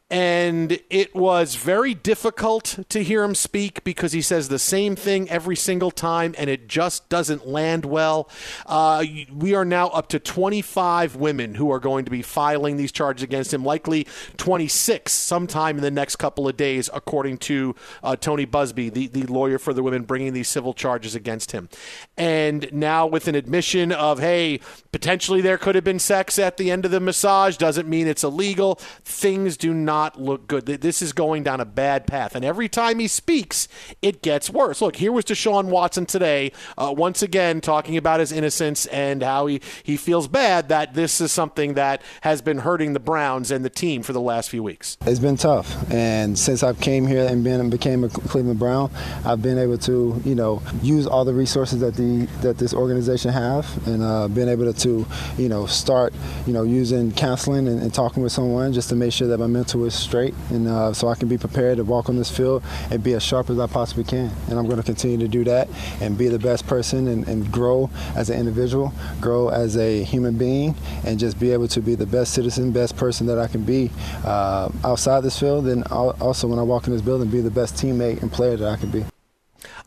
and 0.10 0.80
it 0.90 1.14
was 1.14 1.54
very 1.54 1.94
difficult 1.94 2.80
to 2.90 3.04
hear 3.04 3.24
him 3.24 3.36
speak 3.36 3.84
because 3.84 4.12
he 4.12 4.24
says 4.24 4.50
the 4.50 4.58
same 4.58 4.96
thing 4.96 5.30
every 5.30 5.56
single 5.56 5.92
time 5.92 6.34
and 6.38 6.50
it 6.50 6.68
just 6.68 7.08
doesn't 7.10 7.48
land 7.48 7.86
well. 7.86 8.28
Uh, 8.66 9.06
we 9.32 9.54
are 9.54 9.66
now 9.66 9.90
up 9.90 10.08
to 10.10 10.20
25 10.20 11.16
women 11.16 11.56
who 11.56 11.72
are 11.72 11.80
going 11.80 12.06
to 12.06 12.12
be 12.12 12.24
filing 12.24 12.78
these 12.78 12.92
charges 12.92 13.22
against 13.22 13.54
him, 13.54 13.64
likely 13.64 14.08
26 14.38 15.12
sometime 15.12 15.78
in 15.78 15.84
the 15.84 15.92
next 15.92 16.16
couple 16.16 16.48
of 16.48 16.58
days, 16.58 16.90
according 16.92 17.38
to 17.38 17.76
uh, 18.02 18.16
Tony 18.16 18.48
Buzbee, 18.48 18.92
the, 18.92 19.08
the 19.08 19.24
lawyer 19.24 19.60
for 19.60 19.74
the 19.74 19.84
women 19.84 20.04
bringing 20.04 20.34
these 20.34 20.48
civil 20.48 20.74
charges 20.74 21.14
against 21.14 21.52
him. 21.52 21.70
And 22.18 22.72
now, 22.74 23.06
with 23.06 23.28
an 23.28 23.36
admission 23.36 23.92
of, 23.92 24.20
hey, 24.20 24.60
potentially 24.92 25.42
there 25.42 25.60
could 25.60 25.76
have 25.76 25.84
been 25.84 26.00
sex 26.00 26.40
at 26.40 26.58
the 26.58 26.72
end 26.72 26.86
of 26.86 26.92
the 26.92 27.00
massage, 27.00 27.58
doesn't 27.58 27.88
mean 27.88 28.08
it's 28.08 28.24
illegal. 28.24 28.76
Things 29.04 29.56
do 29.56 29.74
not 29.74 29.99
look 30.20 30.48
good. 30.48 30.66
This 30.66 31.02
is 31.02 31.14
going 31.14 31.44
down 31.44 31.60
a 31.60 31.66
bad 31.66 32.08
path. 32.08 32.36
And 32.36 32.46
every 32.46 32.70
time 32.70 33.00
he 33.00 33.08
speaks, 33.08 33.68
it 34.02 34.22
gets 34.22 34.50
worse. 34.50 34.82
Look, 34.82 34.96
here 34.96 35.12
was 35.12 35.26
Deshaun 35.26 35.66
Watson 35.66 36.06
today, 36.06 36.52
uh, 36.78 36.94
once 36.96 37.22
again, 37.22 37.62
talking 37.62 37.98
about 37.98 38.20
his 38.20 38.32
innocence 38.32 38.86
and 38.88 39.22
how 39.24 39.48
he, 39.48 39.62
he 39.84 39.98
feels 39.98 40.28
bad 40.28 40.70
that 40.70 40.94
this 40.94 41.20
is 41.22 41.32
something 41.32 41.74
that 41.76 42.02
has 42.22 42.42
been 42.42 42.60
hurting 42.60 42.94
the 42.94 43.00
Browns 43.00 43.52
and 43.52 43.64
the 43.66 43.70
team 43.70 44.04
for 44.04 44.14
the 44.14 44.22
last 44.22 44.50
few 44.50 44.64
weeks. 44.64 44.98
It's 45.06 45.20
been 45.20 45.38
tough, 45.38 45.76
and 45.92 46.38
since 46.38 46.64
I've 46.64 46.80
came 46.80 47.08
here 47.08 47.26
and 47.26 47.44
been 47.44 47.60
and 47.60 47.72
became 47.72 48.04
a 48.04 48.10
Cleveland 48.10 48.60
Brown, 48.60 48.92
I've 49.26 49.42
been 49.42 49.58
able 49.58 49.78
to, 49.80 50.22
you 50.24 50.36
know, 50.36 50.62
use 50.82 51.06
all 51.06 51.26
the 51.26 51.34
resources 51.34 51.80
that 51.82 51.96
the 51.96 52.28
that 52.42 52.58
this 52.58 52.74
organization 52.74 53.32
have, 53.32 53.66
and 53.88 54.02
uh, 54.04 54.28
been 54.28 54.50
able 54.50 54.72
to, 54.74 55.06
you 55.38 55.50
know, 55.50 55.66
start, 55.66 56.14
you 56.46 56.54
know, 56.54 56.64
using 56.64 57.12
counseling 57.12 57.68
and, 57.68 57.82
and 57.82 57.94
talking 57.94 58.24
with 58.24 58.32
someone 58.32 58.74
just 58.74 58.90
to 58.90 58.96
make 58.96 59.14
sure 59.14 59.28
that 59.28 59.40
my 59.40 59.48
mental 59.48 59.80
straight, 59.94 60.34
and 60.50 60.68
uh, 60.68 60.94
so 60.94 61.08
I 61.08 61.16
can 61.16 61.28
be 61.28 61.38
prepared 61.38 61.78
to 61.78 61.84
walk 61.84 62.10
on 62.10 62.18
this 62.18 62.30
field 62.36 62.64
and 62.92 63.04
be 63.04 63.14
as 63.14 63.24
sharp 63.24 63.50
as 63.50 63.60
I 63.60 63.68
possibly 63.68 64.04
can. 64.04 64.32
And 64.50 64.58
I'm 64.60 64.66
going 64.66 64.78
to 64.78 64.84
continue 64.84 65.18
to 65.18 65.28
do 65.28 65.44
that 65.46 65.68
and 66.02 66.18
be 66.18 66.28
the 66.28 66.40
best 66.40 66.68
person 66.68 67.08
and, 67.08 67.28
and 67.28 67.52
grow 67.52 67.90
as 68.16 68.30
an 68.30 68.40
individual, 68.40 68.94
grow 69.22 69.50
as 69.50 69.78
a 69.78 70.04
human 70.04 70.38
being, 70.38 70.76
and 71.06 71.20
just 71.20 71.40
be 71.40 71.52
able 71.52 71.68
to 71.70 71.82
be 71.82 71.96
the 71.96 72.06
best 72.06 72.34
citizen, 72.34 72.72
best 72.72 72.96
person 72.96 73.28
that 73.28 73.40
I 73.40 73.48
can 73.48 73.64
be 73.64 73.92
uh, 74.26 74.70
outside 74.84 75.22
this 75.22 75.40
field, 75.40 75.68
and 75.68 75.84
also 75.88 76.48
when 76.48 76.60
I 76.60 76.64
walk 76.64 76.88
in 76.88 76.94
this 76.94 77.02
building, 77.02 77.30
be 77.30 77.42
the 77.42 77.52
best 77.52 77.76
teammate 77.76 78.22
and 78.22 78.32
player 78.32 78.58
that 78.58 78.68
I 78.68 78.76
can 78.76 78.90
be. 78.90 79.06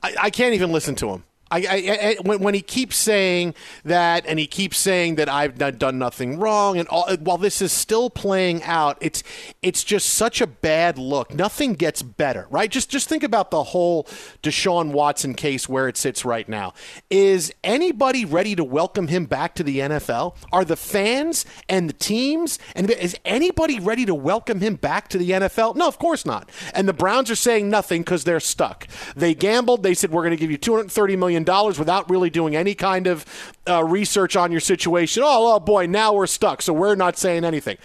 I, 0.02 0.14
I 0.23 0.30
can't 0.30 0.54
even 0.54 0.73
listen 0.73 0.94
to 0.97 1.11
him. 1.11 1.25
I, 1.52 1.59
I, 1.59 1.99
I, 2.00 2.16
when, 2.23 2.40
when 2.40 2.54
he 2.54 2.62
keeps 2.62 2.97
saying 2.97 3.54
that, 3.85 4.25
and 4.26 4.38
he 4.38 4.47
keeps 4.47 4.78
saying 4.78 5.16
that 5.16 5.28
I've 5.28 5.59
not 5.59 5.78
done 5.78 5.99
nothing 5.99 6.38
wrong, 6.38 6.78
and 6.78 6.88
all, 6.88 7.14
while 7.16 7.37
this 7.37 7.61
is 7.61 7.73
still 7.73 8.09
playing 8.09 8.62
out, 8.62 8.97
it's 9.02 9.23
it's 9.61 9.85
just 9.85 10.09
such 10.09 10.40
a 10.40 10.47
bad 10.47 10.97
look. 10.97 11.35
Nothing 11.35 11.75
gets 11.75 12.00
better, 12.00 12.47
right? 12.50 12.71
Just 12.71 12.88
just 12.88 13.06
think 13.06 13.23
about 13.23 13.50
the 13.50 13.62
whole 13.62 14.04
Deshaun 14.42 14.92
Watson 14.92 15.35
case 15.35 15.68
where 15.68 15.88
it 15.88 15.99
sits 15.99 16.25
right 16.25 16.49
now. 16.49 16.73
Is 17.11 17.52
anybody 17.62 18.25
ready 18.25 18.56
to 18.56 18.64
welcome 18.64 19.09
him 19.09 19.26
back 19.26 19.54
to 19.56 19.62
the 19.62 19.80
NFL? 19.80 20.37
Are 20.52 20.64
the 20.64 20.76
fans 20.76 21.44
and 21.68 21.88
the 21.88 21.94
teams 21.94 22.59
and 22.75 22.90
is 22.90 23.14
anybody 23.26 23.78
ready 23.78 24.06
to 24.06 24.14
welcome 24.14 24.61
him 24.61 24.76
back 24.76 25.09
to 25.09 25.18
the 25.18 25.30
NFL? 25.30 25.76
No, 25.76 25.87
of 25.87 25.99
course 25.99 26.25
not. 26.25 26.49
And 26.73 26.88
the 26.88 26.94
Browns 26.94 27.30
are 27.30 27.37
saying 27.37 27.68
nothing 27.68 28.00
because 28.00 28.25
they're 28.25 28.40
stuck. 28.40 28.88
They 29.14 29.35
gambled. 29.35 29.82
They 29.82 29.92
said 29.92 30.11
we're 30.11 30.23
going 30.23 30.30
to 30.30 30.40
give 30.40 30.50
you 30.50 30.56
230 30.56 31.16
million 31.16 31.41
million 31.44 31.78
without 31.78 32.11
really 32.11 32.30
doing 32.30 32.56
any 32.56 32.75
kind 32.75 33.06
of 33.06 33.25
uh, 33.68 33.84
research 33.84 34.37
on 34.37 34.50
your 34.50 34.61
situation. 34.61 35.22
Oh, 35.25 35.54
oh 35.54 35.61
boy, 35.61 35.87
now 35.87 36.12
we're 36.12 36.26
stuck, 36.26 36.62
so 36.62 36.72
we're 36.72 36.94
not 36.94 37.18
saying 37.18 37.44
anything 37.44 37.78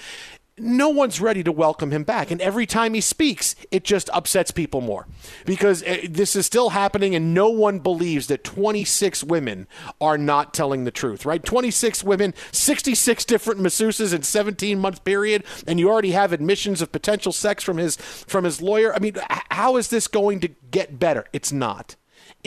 no 0.60 0.90
one's 0.90 1.22
ready 1.22 1.44
to 1.44 1.52
welcome 1.52 1.92
him 1.92 2.04
back. 2.04 2.32
And 2.32 2.42
every 2.42 2.66
time 2.66 2.94
he 2.94 3.02
speaks, 3.02 3.56
it 3.70 3.84
just 3.84 4.10
upsets 4.12 4.52
people 4.52 4.82
more 4.82 5.06
because 5.46 5.84
uh, 5.84 6.00
this 6.10 6.36
is 6.36 6.46
still 6.46 6.70
happening 6.70 7.14
and 7.14 7.34
no 7.34 7.50
one 7.50 7.80
believes 7.80 8.28
that 8.28 8.44
26 8.44 9.24
women 9.24 9.68
are 10.02 10.18
not 10.18 10.54
telling 10.54 10.84
the 10.84 10.92
truth, 10.92 11.26
right? 11.26 11.44
26 11.44 12.04
women, 12.04 12.34
66 12.52 13.26
different 13.26 13.62
masseuses 13.62 14.14
in 14.14 14.24
17 14.24 14.80
month 14.80 15.04
period, 15.04 15.44
and 15.68 15.80
you 15.80 15.90
already 15.90 16.12
have 16.12 16.34
admissions 16.34 16.82
of 16.82 16.92
potential 16.92 17.32
sex 17.32 17.64
from 17.64 17.78
his 17.78 17.96
from 17.98 18.44
his 18.44 18.62
lawyer. 18.62 18.94
I 18.96 19.00
mean, 19.00 19.16
how 19.52 19.78
is 19.78 19.90
this 19.90 20.08
going 20.08 20.40
to 20.40 20.50
get 20.72 20.98
better? 20.98 21.26
It's 21.34 21.52
not. 21.52 21.96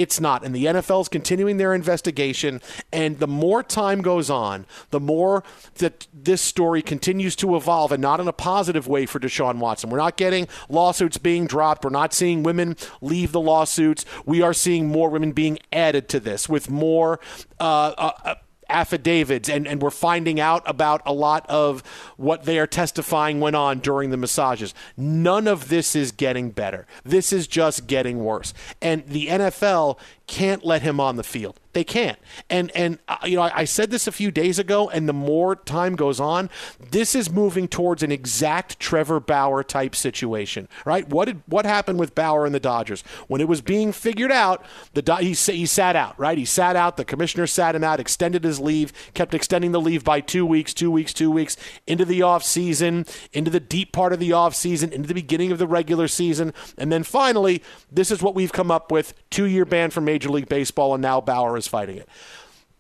It's 0.01 0.19
not. 0.19 0.43
And 0.47 0.55
the 0.55 0.65
NFL 0.65 1.03
is 1.03 1.09
continuing 1.11 1.59
their 1.59 1.75
investigation. 1.75 2.63
And 2.91 3.19
the 3.19 3.27
more 3.27 3.63
time 3.63 4.01
goes 4.01 4.31
on, 4.31 4.65
the 4.93 4.99
more 4.99 5.45
that 5.75 6.07
this 6.15 6.41
story 6.41 6.81
continues 6.81 7.37
to 7.37 7.55
evolve 7.55 7.93
and 7.93 8.01
not 8.01 8.19
in 8.19 8.27
a 8.27 8.33
positive 8.33 8.89
way 8.89 9.05
for 9.05 9.21
Deshaun 9.21 9.59
Watson. 9.59 9.91
We're 9.91 9.99
not 9.99 10.17
getting 10.17 10.49
lawsuits 10.71 11.19
being 11.19 11.47
dropped. 11.47 11.85
We're 11.85 11.91
not 11.91 12.15
seeing 12.15 12.43
women 12.43 12.79
leave 13.03 13.33
the 13.33 13.43
lawsuits. 13.43 14.07
We 14.25 14.41
are 14.41 14.55
seeing 14.55 14.89
more 14.89 15.11
women 15.11 15.33
being 15.33 15.59
added 15.71 16.09
to 16.09 16.21
this 16.21 16.49
with 16.49 16.71
more. 16.71 17.21
Uh, 17.61 17.93
uh, 17.99 18.35
affidavits 18.71 19.49
and, 19.49 19.67
and 19.67 19.83
we're 19.83 19.91
finding 19.91 20.41
out 20.41 20.63
about 20.67 21.03
a 21.05 21.13
lot 21.13 21.45
of 21.49 21.83
what 22.17 22.45
they 22.45 22.59
are 22.59 22.67
testifying 22.67 23.41
went 23.41 23.57
on 23.57 23.81
during 23.81 24.11
the 24.11 24.17
massages. 24.17 24.75
None 24.97 25.47
of 25.47 25.69
this 25.69 25.95
is 25.95 26.13
getting 26.13 26.51
better. 26.51 26.87
This 27.05 27.33
is 27.33 27.47
just 27.47 27.87
getting 27.87 28.25
worse. 28.25 28.55
And 28.81 29.07
the 29.07 29.27
NFL 29.27 29.99
can't 30.31 30.65
let 30.65 30.83
him 30.83 31.01
on 31.01 31.17
the 31.17 31.25
field. 31.25 31.59
They 31.73 31.85
can't. 31.85 32.19
And 32.49 32.71
and 32.75 32.99
uh, 33.09 33.19
you 33.25 33.37
know, 33.37 33.43
I, 33.43 33.61
I, 33.61 33.65
said 33.65 33.91
this 33.91 34.09
a 34.09 34.13
few 34.13 34.33
days 34.33 34.59
ago, 34.59 34.89
and 34.91 35.09
the 35.09 35.13
more 35.13 35.55
time 35.55 35.95
goes 35.95 36.19
on, 36.19 36.51
this 36.91 37.15
is 37.15 37.31
moving 37.31 37.69
towards 37.69 38.03
an 38.03 38.11
exact 38.11 38.81
Trevor 38.81 39.21
Bauer 39.21 39.63
type 39.63 39.95
situation, 39.95 40.69
right? 40.85 41.09
What 41.09 41.27
did 41.27 41.43
what 41.47 41.67
happened 41.67 42.01
with 42.01 42.15
Bauer 42.15 42.45
and 42.45 42.53
the 42.53 42.61
Dodgers 42.61 43.03
when 43.29 43.41
it 43.41 43.47
was 43.47 43.61
being 43.61 43.93
figured 43.93 44.33
out? 44.33 44.65
The 44.95 45.17
he 45.17 45.33
he 45.33 45.67
sat 45.67 45.95
out, 45.95 46.19
right? 46.19 46.37
He 46.37 46.45
sat 46.45 46.75
out. 46.75 46.97
The 46.97 47.05
commissioner 47.05 47.47
sat 47.47 47.77
him 47.77 47.85
out, 47.85 48.01
extended 48.01 48.43
his 48.43 48.59
leave, 48.59 48.93
kept 49.15 49.33
extending 49.33 49.71
the 49.71 49.81
leave 49.81 50.03
by 50.03 50.21
two 50.21 50.45
weeks, 50.45 50.75
two 50.75 50.91
weeks, 50.91 51.13
two 51.13 51.31
weeks 51.31 51.57
into 51.87 52.05
the 52.05 52.23
off 52.23 52.43
season, 52.43 53.07
into 53.33 53.51
the 53.51 53.61
deep 53.61 53.93
part 53.93 54.13
of 54.13 54.19
the 54.19 54.33
off 54.33 54.57
season, 54.57 54.93
into 54.93 55.07
the 55.07 55.15
beginning 55.15 55.53
of 55.53 55.59
the 55.59 55.69
regular 55.69 56.09
season, 56.09 56.53
and 56.77 56.91
then 56.91 57.05
finally, 57.05 57.63
this 57.93 58.11
is 58.11 58.23
what 58.23 58.35
we've 58.35 58.53
come 58.53 58.73
up 58.73 58.91
with: 58.91 59.15
two 59.31 59.47
year 59.47 59.65
ban 59.65 59.91
from 59.91 60.05
Major 60.05 60.20
League 60.29 60.49
Baseball, 60.49 60.95
and 60.95 61.03
now 61.03 61.21
Bauer 61.21 61.57
is 61.57 61.67
fighting 61.67 61.97
it. 61.97 62.09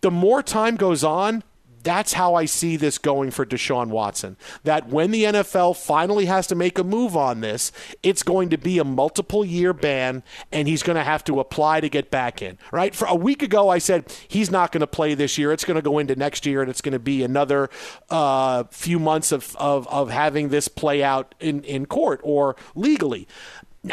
The 0.01 0.11
more 0.11 0.43
time 0.43 0.77
goes 0.77 1.05
on, 1.05 1.43
that's 1.83 2.13
how 2.13 2.35
I 2.35 2.45
see 2.45 2.77
this 2.77 2.99
going 2.99 3.31
for 3.31 3.47
Deshaun 3.47 3.89
Watson. 3.89 4.37
That 4.65 4.89
when 4.89 5.11
the 5.11 5.25
NFL 5.25 5.77
finally 5.77 6.27
has 6.27 6.47
to 6.49 6.55
make 6.55 6.79
a 6.79 6.85
move 6.85 7.17
on 7.17 7.41
this, 7.41 7.73
it's 8.03 8.23
going 8.23 8.51
to 8.51 8.59
be 8.59 8.79
a 8.79 8.85
multiple 8.85 9.45
year 9.45 9.73
ban 9.73 10.23
and 10.53 10.69
he's 10.69 10.83
going 10.83 10.97
to 10.97 11.05
have 11.05 11.25
to 11.25 11.41
apply 11.41 11.81
to 11.81 11.89
get 11.89 12.11
back 12.11 12.43
in. 12.43 12.59
Right? 12.71 12.95
For 12.95 13.07
a 13.07 13.15
week 13.15 13.43
ago, 13.43 13.69
I 13.69 13.79
said 13.79 14.15
he's 14.29 14.51
not 14.51 14.73
going 14.73 14.83
to 14.83 14.87
play 14.87 15.15
this 15.15 15.39
year. 15.39 15.53
It's 15.53 15.65
going 15.65 15.77
to 15.77 15.83
go 15.83 15.99
into 15.99 16.15
next 16.17 16.45
year 16.45 16.61
and 16.61 16.71
it's 16.71 16.81
going 16.81 16.93
to 16.93 16.99
be 16.99 17.23
another 17.23 17.71
uh, 18.11 18.65
few 18.71 18.99
months 18.99 19.33
of, 19.33 19.57
of, 19.57 19.89
of 19.89 20.11
having 20.11 20.51
this 20.51 20.69
play 20.69 21.03
out 21.03 21.35
in, 21.41 21.63
in 21.65 21.87
court 21.87 22.21
or 22.23 22.57
legally. 22.75 23.27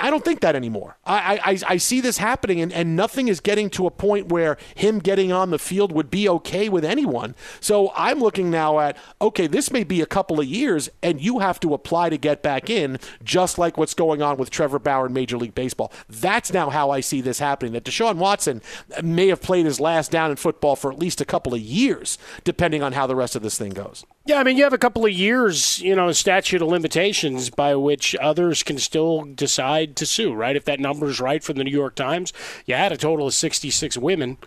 I 0.01 0.09
don't 0.09 0.23
think 0.25 0.41
that 0.41 0.53
anymore. 0.53 0.97
I, 1.05 1.39
I, 1.43 1.59
I 1.73 1.77
see 1.77 2.01
this 2.01 2.17
happening, 2.17 2.59
and, 2.59 2.73
and 2.73 2.97
nothing 2.97 3.29
is 3.29 3.39
getting 3.39 3.69
to 3.71 3.87
a 3.87 3.91
point 3.91 4.27
where 4.27 4.57
him 4.75 4.99
getting 4.99 5.31
on 5.31 5.49
the 5.49 5.57
field 5.57 5.93
would 5.93 6.11
be 6.11 6.27
okay 6.27 6.67
with 6.67 6.83
anyone. 6.83 7.35
So 7.61 7.93
I'm 7.95 8.19
looking 8.19 8.51
now 8.51 8.79
at 8.79 8.97
okay, 9.21 9.47
this 9.47 9.71
may 9.71 9.85
be 9.85 10.01
a 10.01 10.05
couple 10.05 10.41
of 10.41 10.45
years, 10.45 10.89
and 11.01 11.21
you 11.21 11.39
have 11.39 11.59
to 11.61 11.73
apply 11.73 12.09
to 12.09 12.17
get 12.17 12.43
back 12.43 12.69
in, 12.69 12.99
just 13.23 13.57
like 13.57 13.77
what's 13.77 13.93
going 13.93 14.21
on 14.21 14.35
with 14.35 14.49
Trevor 14.49 14.79
Bauer 14.79 15.05
in 15.05 15.13
Major 15.13 15.37
League 15.37 15.55
Baseball. 15.55 15.93
That's 16.09 16.51
now 16.51 16.69
how 16.69 16.89
I 16.89 16.99
see 16.99 17.21
this 17.21 17.39
happening. 17.39 17.71
That 17.71 17.85
Deshaun 17.85 18.17
Watson 18.17 18.61
may 19.01 19.27
have 19.27 19.41
played 19.41 19.65
his 19.65 19.79
last 19.79 20.11
down 20.11 20.31
in 20.31 20.35
football 20.35 20.75
for 20.75 20.91
at 20.91 20.99
least 20.99 21.21
a 21.21 21.25
couple 21.25 21.53
of 21.53 21.61
years, 21.61 22.17
depending 22.43 22.83
on 22.83 22.91
how 22.91 23.07
the 23.07 23.15
rest 23.15 23.37
of 23.37 23.41
this 23.41 23.57
thing 23.57 23.71
goes. 23.71 24.05
Yeah, 24.27 24.39
I 24.39 24.43
mean, 24.43 24.57
you 24.57 24.65
have 24.65 24.73
a 24.73 24.77
couple 24.77 25.05
of 25.05 25.11
years, 25.13 25.79
you 25.79 25.95
know, 25.95 26.11
statute 26.11 26.61
of 26.61 26.67
limitations 26.67 27.49
by 27.49 27.75
which 27.75 28.13
others 28.19 28.61
can 28.61 28.77
still 28.77 29.23
decide 29.23 29.95
to 29.95 30.05
sue, 30.05 30.33
right? 30.33 30.57
If 30.57 30.65
that 30.65 30.81
number 30.81 31.07
is 31.07 31.21
right 31.21 31.41
from 31.41 31.55
the 31.55 31.63
New 31.63 31.71
York 31.71 31.95
Times, 31.95 32.33
you 32.65 32.75
had 32.75 32.91
a 32.91 32.97
total 32.97 33.27
of 33.27 33.33
66 33.33 33.97
women. 33.97 34.37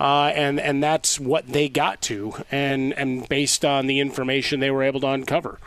Uh, 0.00 0.32
and 0.34 0.58
and 0.58 0.82
that's 0.82 1.20
what 1.20 1.46
they 1.48 1.68
got 1.70 2.02
to, 2.02 2.34
and 2.50 2.92
and 2.94 3.26
based 3.30 3.64
on 3.64 3.86
the 3.86 3.98
information 3.98 4.60
they 4.60 4.70
were 4.70 4.82
able 4.82 5.00
to 5.00 5.08
uncover. 5.08 5.58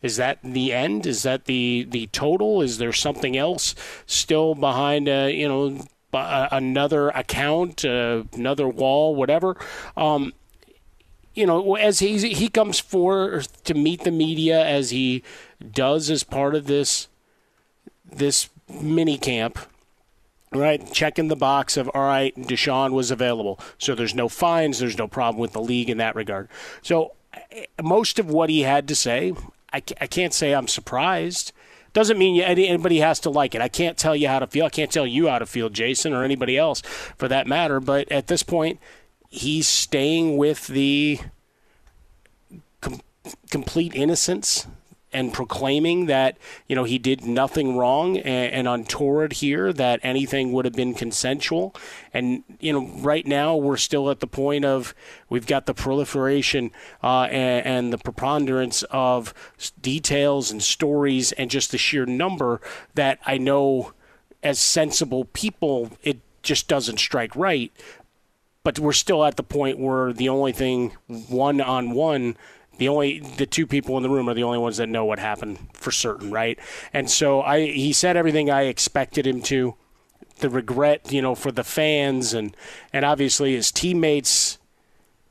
Is 0.00 0.16
that 0.16 0.38
the 0.44 0.72
end? 0.72 1.06
Is 1.06 1.24
that 1.24 1.46
the 1.46 1.84
the 1.88 2.06
total? 2.08 2.62
Is 2.62 2.78
there 2.78 2.92
something 2.92 3.36
else 3.36 3.74
still 4.06 4.54
behind? 4.54 5.08
Uh, 5.08 5.28
you 5.28 5.48
know, 5.48 5.86
another 6.12 7.08
account, 7.10 7.84
uh, 7.84 8.22
another 8.32 8.68
wall, 8.68 9.16
whatever. 9.16 9.56
Um, 9.96 10.32
you 11.34 11.46
know, 11.46 11.74
as 11.76 11.98
he 11.98 12.18
he 12.32 12.48
comes 12.48 12.78
forth 12.78 13.62
to 13.64 13.74
meet 13.74 14.04
the 14.04 14.10
media 14.10 14.64
as 14.64 14.90
he 14.90 15.22
does 15.72 16.10
as 16.10 16.22
part 16.22 16.54
of 16.54 16.66
this 16.66 17.08
this 18.04 18.48
mini 18.68 19.18
camp, 19.18 19.58
right? 20.52 20.92
Checking 20.92 21.28
the 21.28 21.36
box 21.36 21.76
of 21.76 21.90
all 21.94 22.02
right, 22.02 22.34
Deshaun 22.36 22.92
was 22.92 23.10
available, 23.10 23.58
so 23.78 23.94
there's 23.94 24.14
no 24.14 24.28
fines, 24.28 24.78
there's 24.78 24.98
no 24.98 25.08
problem 25.08 25.40
with 25.40 25.52
the 25.52 25.60
league 25.60 25.90
in 25.90 25.98
that 25.98 26.14
regard. 26.14 26.48
So 26.82 27.12
eh, 27.50 27.66
most 27.82 28.18
of 28.18 28.30
what 28.30 28.48
he 28.48 28.62
had 28.62 28.86
to 28.88 28.94
say, 28.94 29.32
I, 29.72 29.82
I 30.00 30.06
can't 30.06 30.32
say 30.32 30.54
I'm 30.54 30.68
surprised. 30.68 31.52
Doesn't 31.92 32.18
mean 32.18 32.40
anybody 32.40 32.98
has 32.98 33.20
to 33.20 33.30
like 33.30 33.54
it. 33.54 33.60
I 33.60 33.68
can't 33.68 33.96
tell 33.96 34.16
you 34.16 34.26
how 34.26 34.40
to 34.40 34.48
feel. 34.48 34.66
I 34.66 34.68
can't 34.68 34.90
tell 34.90 35.06
you 35.06 35.28
how 35.28 35.38
to 35.38 35.46
feel, 35.46 35.68
Jason, 35.68 36.12
or 36.12 36.24
anybody 36.24 36.58
else 36.58 36.80
for 36.80 37.28
that 37.28 37.46
matter. 37.46 37.78
But 37.78 38.10
at 38.10 38.26
this 38.26 38.42
point, 38.42 38.80
he's 39.34 39.66
staying 39.66 40.36
with 40.36 40.68
the 40.68 41.18
com- 42.80 43.00
complete 43.50 43.92
innocence 43.94 44.68
and 45.12 45.32
proclaiming 45.32 46.06
that 46.06 46.36
you 46.68 46.76
know 46.76 46.84
he 46.84 46.98
did 46.98 47.24
nothing 47.24 47.76
wrong 47.76 48.16
and, 48.16 48.52
and 48.52 48.68
untoward 48.68 49.34
here 49.34 49.72
that 49.72 49.98
anything 50.02 50.52
would 50.52 50.64
have 50.64 50.74
been 50.74 50.94
consensual. 50.94 51.74
And 52.12 52.44
you 52.60 52.72
know 52.72 52.86
right 52.98 53.26
now 53.26 53.56
we're 53.56 53.76
still 53.76 54.08
at 54.08 54.20
the 54.20 54.26
point 54.28 54.64
of 54.64 54.94
we've 55.28 55.46
got 55.46 55.66
the 55.66 55.74
proliferation 55.74 56.70
uh, 57.02 57.22
and, 57.22 57.66
and, 57.66 57.92
the 57.92 57.98
preponderance 57.98 58.84
of 58.84 59.34
details 59.80 60.52
and 60.52 60.62
stories 60.62 61.32
and 61.32 61.50
just 61.50 61.72
the 61.72 61.78
sheer 61.78 62.06
number 62.06 62.60
that 62.94 63.18
I 63.26 63.38
know 63.38 63.92
as 64.44 64.60
sensible 64.60 65.24
people 65.24 65.90
it 66.02 66.20
just 66.42 66.68
doesn't 66.68 66.98
strike 66.98 67.34
right 67.34 67.72
but 68.64 68.78
we're 68.78 68.92
still 68.92 69.24
at 69.24 69.36
the 69.36 69.42
point 69.42 69.78
where 69.78 70.12
the 70.12 70.28
only 70.28 70.52
thing 70.52 70.96
one 71.28 71.60
on 71.60 71.92
one 71.92 72.36
the 72.78 72.88
only 72.88 73.20
the 73.20 73.46
two 73.46 73.68
people 73.68 73.96
in 73.96 74.02
the 74.02 74.10
room 74.10 74.28
are 74.28 74.34
the 74.34 74.42
only 74.42 74.58
ones 74.58 74.78
that 74.78 74.88
know 74.88 75.04
what 75.04 75.20
happened 75.20 75.58
for 75.74 75.92
certain 75.92 76.30
right? 76.32 76.58
And 76.92 77.08
so 77.08 77.42
i 77.42 77.66
he 77.66 77.92
said 77.92 78.16
everything 78.16 78.50
i 78.50 78.62
expected 78.62 79.26
him 79.26 79.40
to. 79.42 79.74
The 80.40 80.50
regret 80.50 81.12
you 81.12 81.22
know 81.22 81.36
for 81.36 81.52
the 81.52 81.62
fans 81.62 82.34
and 82.34 82.56
and 82.92 83.04
obviously 83.04 83.54
his 83.54 83.70
teammates 83.70 84.58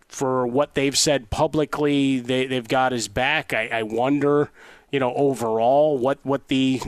for 0.08 0.48
what 0.48 0.76
they've 0.76 0.98
said 0.98 1.30
publicly 1.30 2.22
they, 2.22 2.46
they've 2.46 2.68
got 2.68 2.94
his 2.94 3.10
back. 3.10 3.52
I, 3.52 3.68
I 3.68 3.84
wonder 3.84 4.50
you 4.94 5.00
know, 5.00 5.14
overall 5.16 5.98
what 5.98 6.20
what 6.22 6.48
the 6.48 6.80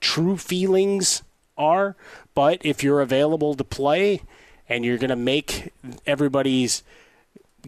true 0.00 0.38
feelings 0.38 1.22
are. 1.56 1.94
But 2.34 2.64
if 2.64 2.82
you're 2.82 3.02
available 3.02 3.54
to 3.54 3.62
play 3.62 4.22
and 4.72 4.84
you're 4.84 4.98
going 4.98 5.10
to 5.10 5.16
make 5.16 5.72
everybody's 6.06 6.82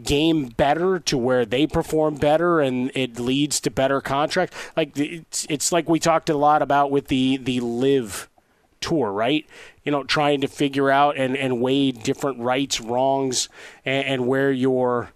game 0.03 0.47
better 0.47 0.99
to 0.99 1.17
where 1.17 1.45
they 1.45 1.67
perform 1.67 2.17
better 2.17 2.61
and 2.61 2.91
it 2.95 3.19
leads 3.19 3.61
to 3.61 3.71
better 3.71 4.01
contract. 4.01 4.53
Like 4.77 4.99
it's, 4.99 5.47
it's 5.49 5.71
like 5.71 5.89
we 5.89 6.01
talked 6.01 6.29
a 6.31 6.37
lot 6.37 6.63
about 6.63 6.91
with 6.91 7.09
the 7.09 7.37
the 7.37 7.61
LIV 7.61 8.29
tour 8.81 9.13
right? 9.13 9.47
You 9.85 9.93
know 9.93 10.03
trying 10.03 10.41
to 10.41 10.49
figure 10.49 10.91
out 10.91 11.17
and 11.17 11.37
and 11.37 11.61
weigh 11.61 11.93
different 11.93 12.41
rights 12.41 12.81
wrongs 12.81 13.49
and, 13.85 14.07
and 14.07 14.27
where 14.27 14.51
your 14.51 15.11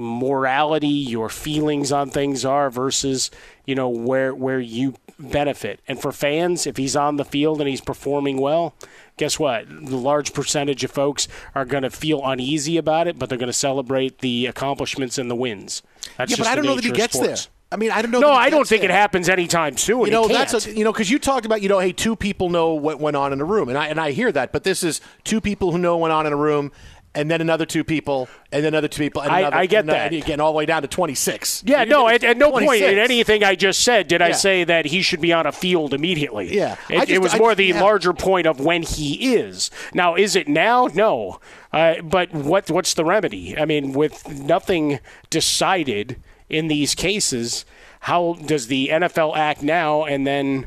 morality 0.00 0.88
your 0.88 1.28
feelings 1.28 1.92
on 1.92 2.10
things 2.10 2.44
are 2.44 2.70
versus 2.70 3.30
you 3.66 3.74
know 3.74 3.88
where 3.88 4.34
where 4.34 4.60
you 4.60 4.94
benefit 5.18 5.78
and 5.86 6.00
for 6.00 6.10
fans 6.10 6.66
if 6.66 6.78
he's 6.78 6.96
on 6.96 7.16
the 7.16 7.24
field 7.24 7.60
and 7.60 7.68
he's 7.68 7.82
performing 7.82 8.40
well 8.40 8.74
guess 9.20 9.38
what? 9.38 9.68
The 9.68 9.98
large 9.98 10.32
percentage 10.32 10.82
of 10.82 10.90
folks 10.90 11.28
are 11.54 11.66
going 11.66 11.82
to 11.82 11.90
feel 11.90 12.24
uneasy 12.24 12.78
about 12.78 13.06
it, 13.06 13.18
but 13.18 13.28
they're 13.28 13.36
going 13.36 13.48
to 13.48 13.52
celebrate 13.52 14.20
the 14.20 14.46
accomplishments 14.46 15.18
and 15.18 15.30
the 15.30 15.34
wins. 15.34 15.82
That's 16.16 16.30
yeah, 16.30 16.38
but 16.38 16.46
I 16.46 16.54
don't 16.54 16.64
know 16.64 16.74
that 16.74 16.84
he 16.84 16.90
gets 16.90 17.18
there. 17.18 17.36
I 17.72 17.76
mean, 17.76 17.90
I 17.92 18.02
don't 18.02 18.10
know. 18.10 18.18
No, 18.18 18.32
I 18.32 18.50
don't 18.50 18.66
think 18.66 18.80
there. 18.80 18.90
it 18.90 18.94
happens 18.94 19.28
anytime 19.28 19.76
soon. 19.76 20.06
You 20.06 20.10
know, 20.10 20.26
that's 20.26 20.66
a, 20.66 20.74
you 20.74 20.82
know 20.82 20.92
because 20.92 21.08
you 21.08 21.18
talked 21.18 21.46
about 21.46 21.62
you 21.62 21.68
know, 21.68 21.78
hey, 21.78 21.92
two 21.92 22.16
people 22.16 22.48
know 22.48 22.72
what 22.74 22.98
went 22.98 23.16
on 23.16 23.32
in 23.32 23.40
a 23.40 23.44
room, 23.44 23.68
and 23.68 23.78
I 23.78 23.86
and 23.88 24.00
I 24.00 24.10
hear 24.10 24.32
that, 24.32 24.52
but 24.52 24.64
this 24.64 24.82
is 24.82 25.00
two 25.22 25.40
people 25.40 25.70
who 25.70 25.78
know 25.78 25.96
what 25.96 26.10
went 26.10 26.12
on 26.14 26.26
in 26.26 26.32
a 26.32 26.36
room, 26.36 26.72
and 27.14 27.30
then 27.30 27.40
another 27.40 27.66
two 27.66 27.82
people, 27.82 28.28
and 28.52 28.62
then 28.64 28.72
another 28.72 28.86
two 28.88 29.02
people. 29.02 29.22
And 29.22 29.32
I- 29.32 29.40
another, 29.40 29.56
I 29.56 29.66
get 29.66 29.86
that. 29.86 30.12
and 30.12 30.24
getting 30.24 30.40
all 30.40 30.52
the 30.52 30.56
way 30.58 30.66
down 30.66 30.82
to 30.82 30.88
twenty 30.88 31.14
six. 31.14 31.62
Yeah, 31.66 31.84
no, 31.84 32.08
at, 32.08 32.22
at 32.22 32.36
no 32.36 32.50
point 32.52 32.82
in 32.82 32.98
anything 32.98 33.42
I 33.42 33.54
just 33.56 33.80
said 33.82 34.06
did 34.08 34.22
I 34.22 34.32
say 34.32 34.64
that 34.64 34.86
he 34.86 35.02
should 35.02 35.20
be 35.20 35.32
on 35.32 35.46
a 35.46 35.52
field 35.52 35.92
immediately. 35.92 36.54
Yeah. 36.54 36.76
It, 36.88 36.98
just- 36.98 37.10
it 37.10 37.18
was 37.20 37.34
I 37.34 37.38
more 37.38 37.54
the 37.54 37.66
yeah. 37.66 37.80
larger 37.80 38.12
point 38.12 38.46
of 38.46 38.60
when 38.60 38.82
he 38.82 39.34
is. 39.34 39.70
Now, 39.92 40.14
is 40.14 40.36
it 40.36 40.46
now? 40.48 40.88
No. 40.94 41.40
Uh, 41.72 42.00
but 42.02 42.32
what 42.32 42.70
what's 42.70 42.94
the 42.94 43.04
remedy? 43.04 43.56
I 43.58 43.64
mean, 43.64 43.92
with 43.92 44.28
nothing 44.28 45.00
decided 45.30 46.20
in 46.48 46.68
these 46.68 46.94
cases, 46.94 47.64
how 48.00 48.34
does 48.44 48.66
the 48.68 48.88
NFL 48.88 49.36
act 49.36 49.62
now 49.62 50.04
and 50.04 50.26
then 50.26 50.66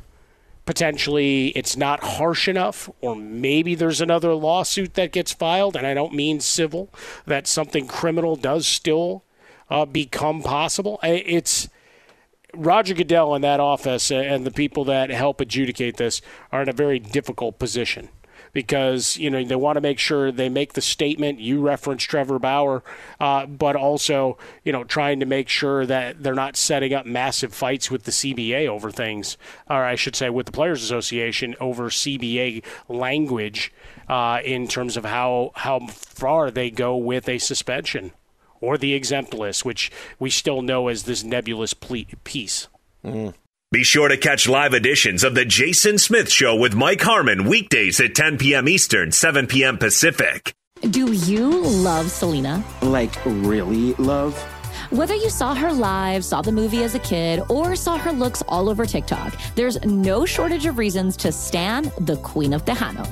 potentially 0.65 1.48
it's 1.50 1.75
not 1.75 2.03
harsh 2.03 2.48
enough, 2.48 2.89
or 3.01 3.15
maybe 3.15 3.75
there's 3.75 4.01
another 4.01 4.34
lawsuit 4.34 4.93
that 4.93 5.12
gets 5.12 5.34
filed, 5.34 5.75
and 5.75 5.86
I 5.86 5.93
don't 5.93 6.13
mean 6.13 6.39
civil, 6.39 6.89
that 7.25 7.48
something 7.48 7.88
criminal 7.88 8.36
does 8.36 8.67
still 8.67 9.24
uh, 9.70 9.86
become 9.86 10.41
possible. 10.41 11.00
It's 11.03 11.70
Roger 12.53 12.93
Goodell 12.93 13.34
and 13.34 13.43
that 13.43 13.60
office 13.60 14.12
and 14.12 14.46
the 14.46 14.51
people 14.51 14.86
that 14.86 15.10
help 15.10 15.41
adjudicate 15.41 15.98
this 15.98 16.22
are 16.51 16.62
in 16.62 16.70
a 16.70 16.74
very 16.74 17.00
difficult 17.00 17.60
position 17.60 18.10
because 18.53 19.17
you 19.17 19.29
know 19.29 19.43
they 19.43 19.55
want 19.55 19.75
to 19.75 19.81
make 19.81 20.00
sure 20.00 20.31
they 20.31 20.50
make 20.50 20.74
the 20.74 20.81
statement. 20.81 21.39
You 21.39 21.62
referenced 21.62 22.10
Trevor 22.10 22.39
Bauer, 22.39 22.83
uh, 23.19 23.45
but 23.48 23.75
also 23.75 24.38
you 24.63 24.72
know 24.72 24.83
trying 24.83 25.19
to 25.19 25.25
make 25.25 25.50
sure 25.50 25.86
that 25.86 26.24
they're 26.24 26.33
not 26.33 26.55
setting 26.55 26.93
up 26.93 27.05
massive 27.05 27.53
fights 27.53 27.91
with 27.91 28.03
the 28.03 28.12
CBA 28.12 28.67
over 28.67 28.91
things, 28.91 29.38
or 29.69 29.83
I 29.83 29.95
should 29.95 30.15
say 30.15 30.29
with 30.29 30.45
the 30.45 30.51
Players 30.51 30.83
Association 30.83 31.55
over 31.60 31.89
CBA 31.89 32.63
language 32.88 33.74
uh, 34.07 34.39
in 34.45 34.67
terms 34.67 34.95
of 34.95 35.05
how 35.05 35.51
how 35.55 35.88
far 35.88 36.51
they 36.51 36.69
go 36.69 36.95
with 36.95 37.27
a 37.27 37.39
suspension 37.39 38.12
or 38.62 38.77
the 38.77 38.93
exempt 38.93 39.33
list, 39.33 39.65
which 39.65 39.91
we 40.19 40.29
still 40.29 40.62
know 40.62 40.88
as 40.88 41.03
this 41.03 41.24
nebulous 41.24 41.74
piece. 41.74 42.67
Be 43.74 43.84
sure 43.84 44.08
to 44.08 44.18
catch 44.18 44.48
live 44.48 44.75
editions 44.75 45.24
of 45.24 45.34
The 45.34 45.46
Jason 45.46 45.98
Smith 45.98 46.32
Show 46.32 46.56
with 46.56 46.75
Mike 46.75 47.01
Harmon 47.01 47.46
weekdays 47.46 48.00
at 48.00 48.13
10 48.13 48.38
p.m. 48.38 48.70
Eastern, 48.70 49.12
7 49.12 49.48
p.m. 49.48 49.80
Pacific. 49.80 50.53
Do 50.92 51.12
you 51.12 51.50
love 51.60 52.12
Selena? 52.12 52.63
Like, 52.84 53.15
really 53.26 53.95
love? 53.95 54.39
Whether 54.91 55.15
you 55.15 55.32
saw 55.32 55.56
her 55.56 55.74
live, 55.74 56.24
saw 56.24 56.43
the 56.43 56.52
movie 56.52 56.84
as 56.84 56.93
a 56.93 57.00
kid, 57.00 57.41
or 57.50 57.76
saw 57.76 57.97
her 57.97 58.12
looks 58.12 58.43
all 58.47 58.69
over 58.69 58.86
TikTok, 58.86 59.34
there's 59.56 59.84
no 59.84 60.24
shortage 60.24 60.67
of 60.67 60.78
reasons 60.78 61.17
to 61.17 61.32
stan 61.32 61.91
the 62.02 62.17
Queen 62.17 62.54
of 62.54 62.65
Tejano. 62.65 63.12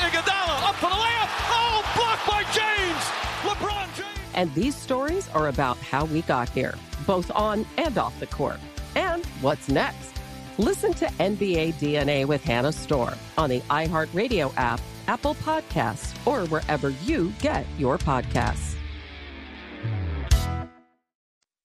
And 4.41 4.51
these 4.55 4.75
stories 4.75 5.29
are 5.35 5.49
about 5.49 5.77
how 5.77 6.05
we 6.05 6.23
got 6.23 6.49
here, 6.49 6.73
both 7.05 7.29
on 7.29 7.63
and 7.77 7.95
off 7.95 8.19
the 8.19 8.25
court. 8.25 8.59
And 8.95 9.23
what's 9.39 9.69
next? 9.69 10.15
Listen 10.57 10.95
to 10.95 11.05
NBA 11.19 11.75
DNA 11.75 12.25
with 12.25 12.43
Hannah 12.43 12.71
Storm 12.71 13.13
on 13.37 13.51
the 13.51 13.59
iHeartRadio 13.69 14.51
app, 14.57 14.81
Apple 15.07 15.35
Podcasts, 15.35 16.15
or 16.25 16.47
wherever 16.47 16.89
you 16.89 17.31
get 17.39 17.67
your 17.77 17.99
podcasts. 17.99 18.77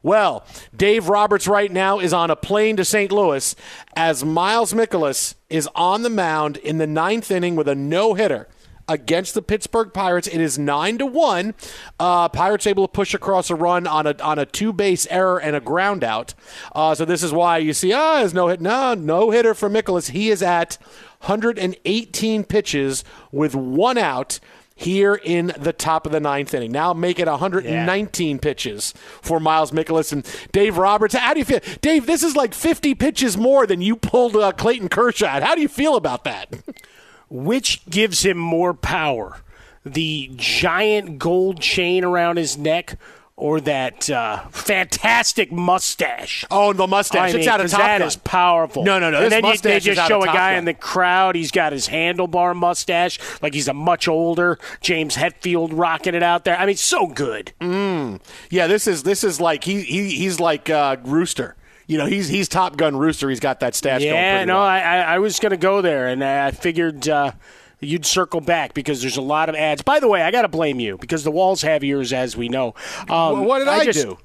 Well, 0.02 0.44
Dave 0.76 1.08
Roberts 1.08 1.48
right 1.48 1.72
now 1.72 1.98
is 1.98 2.12
on 2.12 2.30
a 2.30 2.36
plane 2.36 2.76
to 2.76 2.84
St. 2.84 3.10
Louis 3.10 3.56
as 3.96 4.22
Miles 4.22 4.74
Mikolas 4.74 5.34
is 5.48 5.66
on 5.74 6.02
the 6.02 6.10
mound 6.10 6.58
in 6.58 6.76
the 6.76 6.86
ninth 6.86 7.30
inning 7.30 7.56
with 7.56 7.68
a 7.68 7.74
no 7.74 8.12
hitter 8.12 8.48
against 8.88 9.34
the 9.34 9.42
Pittsburgh 9.42 9.92
Pirates. 9.92 10.26
It 10.26 10.40
is 10.40 10.58
nine 10.58 10.98
to 10.98 11.06
one. 11.06 11.54
Uh, 11.98 12.28
Pirates 12.28 12.66
able 12.66 12.86
to 12.86 12.92
push 12.92 13.14
across 13.14 13.50
a 13.50 13.54
run 13.54 13.86
on 13.86 14.06
a 14.06 14.14
on 14.22 14.38
a 14.38 14.46
two 14.46 14.72
base 14.72 15.06
error 15.10 15.40
and 15.40 15.56
a 15.56 15.60
ground 15.60 16.04
out. 16.04 16.34
Uh, 16.74 16.94
so 16.94 17.04
this 17.04 17.22
is 17.22 17.32
why 17.32 17.58
you 17.58 17.72
see 17.72 17.92
ah, 17.92 18.18
there's 18.18 18.34
no 18.34 18.48
hit. 18.48 18.60
No, 18.60 18.94
no 18.94 19.30
hitter 19.30 19.54
for 19.54 19.68
Mikolas. 19.68 20.10
He 20.10 20.30
is 20.30 20.42
at 20.42 20.78
118 21.20 22.44
pitches 22.44 23.04
with 23.32 23.54
one 23.54 23.98
out 23.98 24.38
here 24.78 25.14
in 25.14 25.52
the 25.58 25.72
top 25.72 26.04
of 26.04 26.12
the 26.12 26.20
ninth 26.20 26.52
inning. 26.52 26.70
Now 26.70 26.92
make 26.92 27.18
it 27.18 27.26
119 27.26 28.36
yeah. 28.36 28.40
pitches 28.40 28.92
for 29.22 29.40
Miles 29.40 29.72
Mikolas 29.72 30.12
and 30.12 30.24
Dave 30.52 30.76
Roberts. 30.76 31.14
How 31.14 31.32
do 31.32 31.40
you 31.40 31.46
feel? 31.46 31.60
Dave, 31.80 32.06
this 32.06 32.22
is 32.22 32.36
like 32.36 32.52
50 32.52 32.94
pitches 32.94 33.38
more 33.38 33.66
than 33.66 33.80
you 33.80 33.96
pulled 33.96 34.36
uh, 34.36 34.52
Clayton 34.52 34.90
Kershaw. 34.90 35.40
How 35.40 35.54
do 35.54 35.62
you 35.62 35.68
feel 35.68 35.96
about 35.96 36.24
that? 36.24 36.54
Which 37.28 37.84
gives 37.88 38.24
him 38.24 38.38
more 38.38 38.74
power? 38.74 39.40
The 39.84 40.30
giant 40.36 41.18
gold 41.18 41.60
chain 41.60 42.04
around 42.04 42.36
his 42.38 42.56
neck 42.58 42.98
or 43.36 43.60
that 43.60 44.08
uh, 44.08 44.46
fantastic 44.48 45.52
mustache. 45.52 46.44
Oh, 46.50 46.72
the 46.72 46.86
mustache! 46.86 47.34
I 47.34 47.38
it's 47.38 47.46
out 47.46 47.60
of 47.60 47.70
Top 47.70 47.80
That 47.80 47.98
Gun. 47.98 48.08
is 48.08 48.16
powerful. 48.16 48.82
No, 48.82 48.98
no, 48.98 49.10
no. 49.10 49.22
And 49.22 49.30
then 49.30 49.44
you, 49.44 49.56
they 49.58 49.78
just 49.78 50.08
show 50.08 50.22
a 50.22 50.26
guy 50.26 50.52
Gun. 50.52 50.60
in 50.60 50.64
the 50.64 50.74
crowd. 50.74 51.34
He's 51.34 51.50
got 51.50 51.72
his 51.72 51.88
handlebar 51.88 52.56
mustache, 52.56 53.18
like 53.42 53.52
he's 53.52 53.68
a 53.68 53.74
much 53.74 54.08
older 54.08 54.58
James 54.80 55.16
Hetfield 55.16 55.70
rocking 55.72 56.14
it 56.14 56.22
out 56.22 56.44
there. 56.44 56.58
I 56.58 56.64
mean, 56.64 56.76
so 56.76 57.06
good. 57.06 57.52
Mm. 57.60 58.20
Yeah, 58.50 58.66
this 58.66 58.86
is 58.86 59.02
this 59.02 59.22
is 59.22 59.38
like 59.40 59.64
he, 59.64 59.82
he 59.82 60.10
he's 60.10 60.40
like 60.40 60.70
uh, 60.70 60.96
Rooster. 61.04 61.56
You 61.86 61.98
know, 61.98 62.06
he's 62.06 62.28
he's 62.28 62.48
Top 62.48 62.76
Gun 62.76 62.96
Rooster. 62.96 63.28
He's 63.28 63.40
got 63.40 63.60
that 63.60 63.74
stash. 63.74 64.02
Yeah, 64.02 64.44
no, 64.44 64.56
well. 64.56 64.62
I, 64.62 64.80
I 64.80 65.18
was 65.18 65.38
going 65.38 65.50
to 65.50 65.56
go 65.56 65.80
there, 65.80 66.08
and 66.08 66.22
I 66.22 66.50
figured. 66.50 67.08
Uh, 67.08 67.32
you'd 67.80 68.06
circle 68.06 68.40
back 68.40 68.74
because 68.74 69.02
there's 69.02 69.16
a 69.16 69.22
lot 69.22 69.48
of 69.48 69.54
ads. 69.54 69.82
By 69.82 70.00
the 70.00 70.08
way, 70.08 70.22
I 70.22 70.30
got 70.30 70.42
to 70.42 70.48
blame 70.48 70.80
you 70.80 70.96
because 70.98 71.24
the 71.24 71.30
walls 71.30 71.62
have 71.62 71.84
ears, 71.84 72.12
as 72.12 72.36
we 72.36 72.48
know. 72.48 72.74
Um, 73.08 73.44
what 73.44 73.58
did 73.60 73.68
I, 73.68 73.84
just, 73.84 74.02
do? 74.02 74.18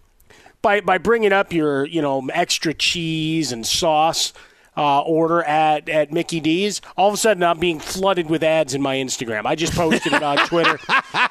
By 0.61 0.81
by 0.81 0.97
bringing 0.97 1.33
up 1.33 1.53
your 1.53 1.85
you 1.85 2.01
know 2.01 2.27
extra 2.33 2.73
cheese 2.73 3.51
and 3.51 3.65
sauce. 3.65 4.33
Uh, 4.77 5.01
order 5.01 5.43
at, 5.43 5.89
at 5.89 6.13
Mickey 6.13 6.39
D's. 6.39 6.79
All 6.95 7.09
of 7.09 7.13
a 7.15 7.17
sudden, 7.17 7.43
I'm 7.43 7.59
being 7.59 7.79
flooded 7.79 8.29
with 8.29 8.41
ads 8.41 8.73
in 8.73 8.81
my 8.81 8.95
Instagram. 8.95 9.45
I 9.45 9.53
just 9.53 9.73
posted 9.73 10.13
it 10.13 10.23
on 10.23 10.37
Twitter. 10.47 10.79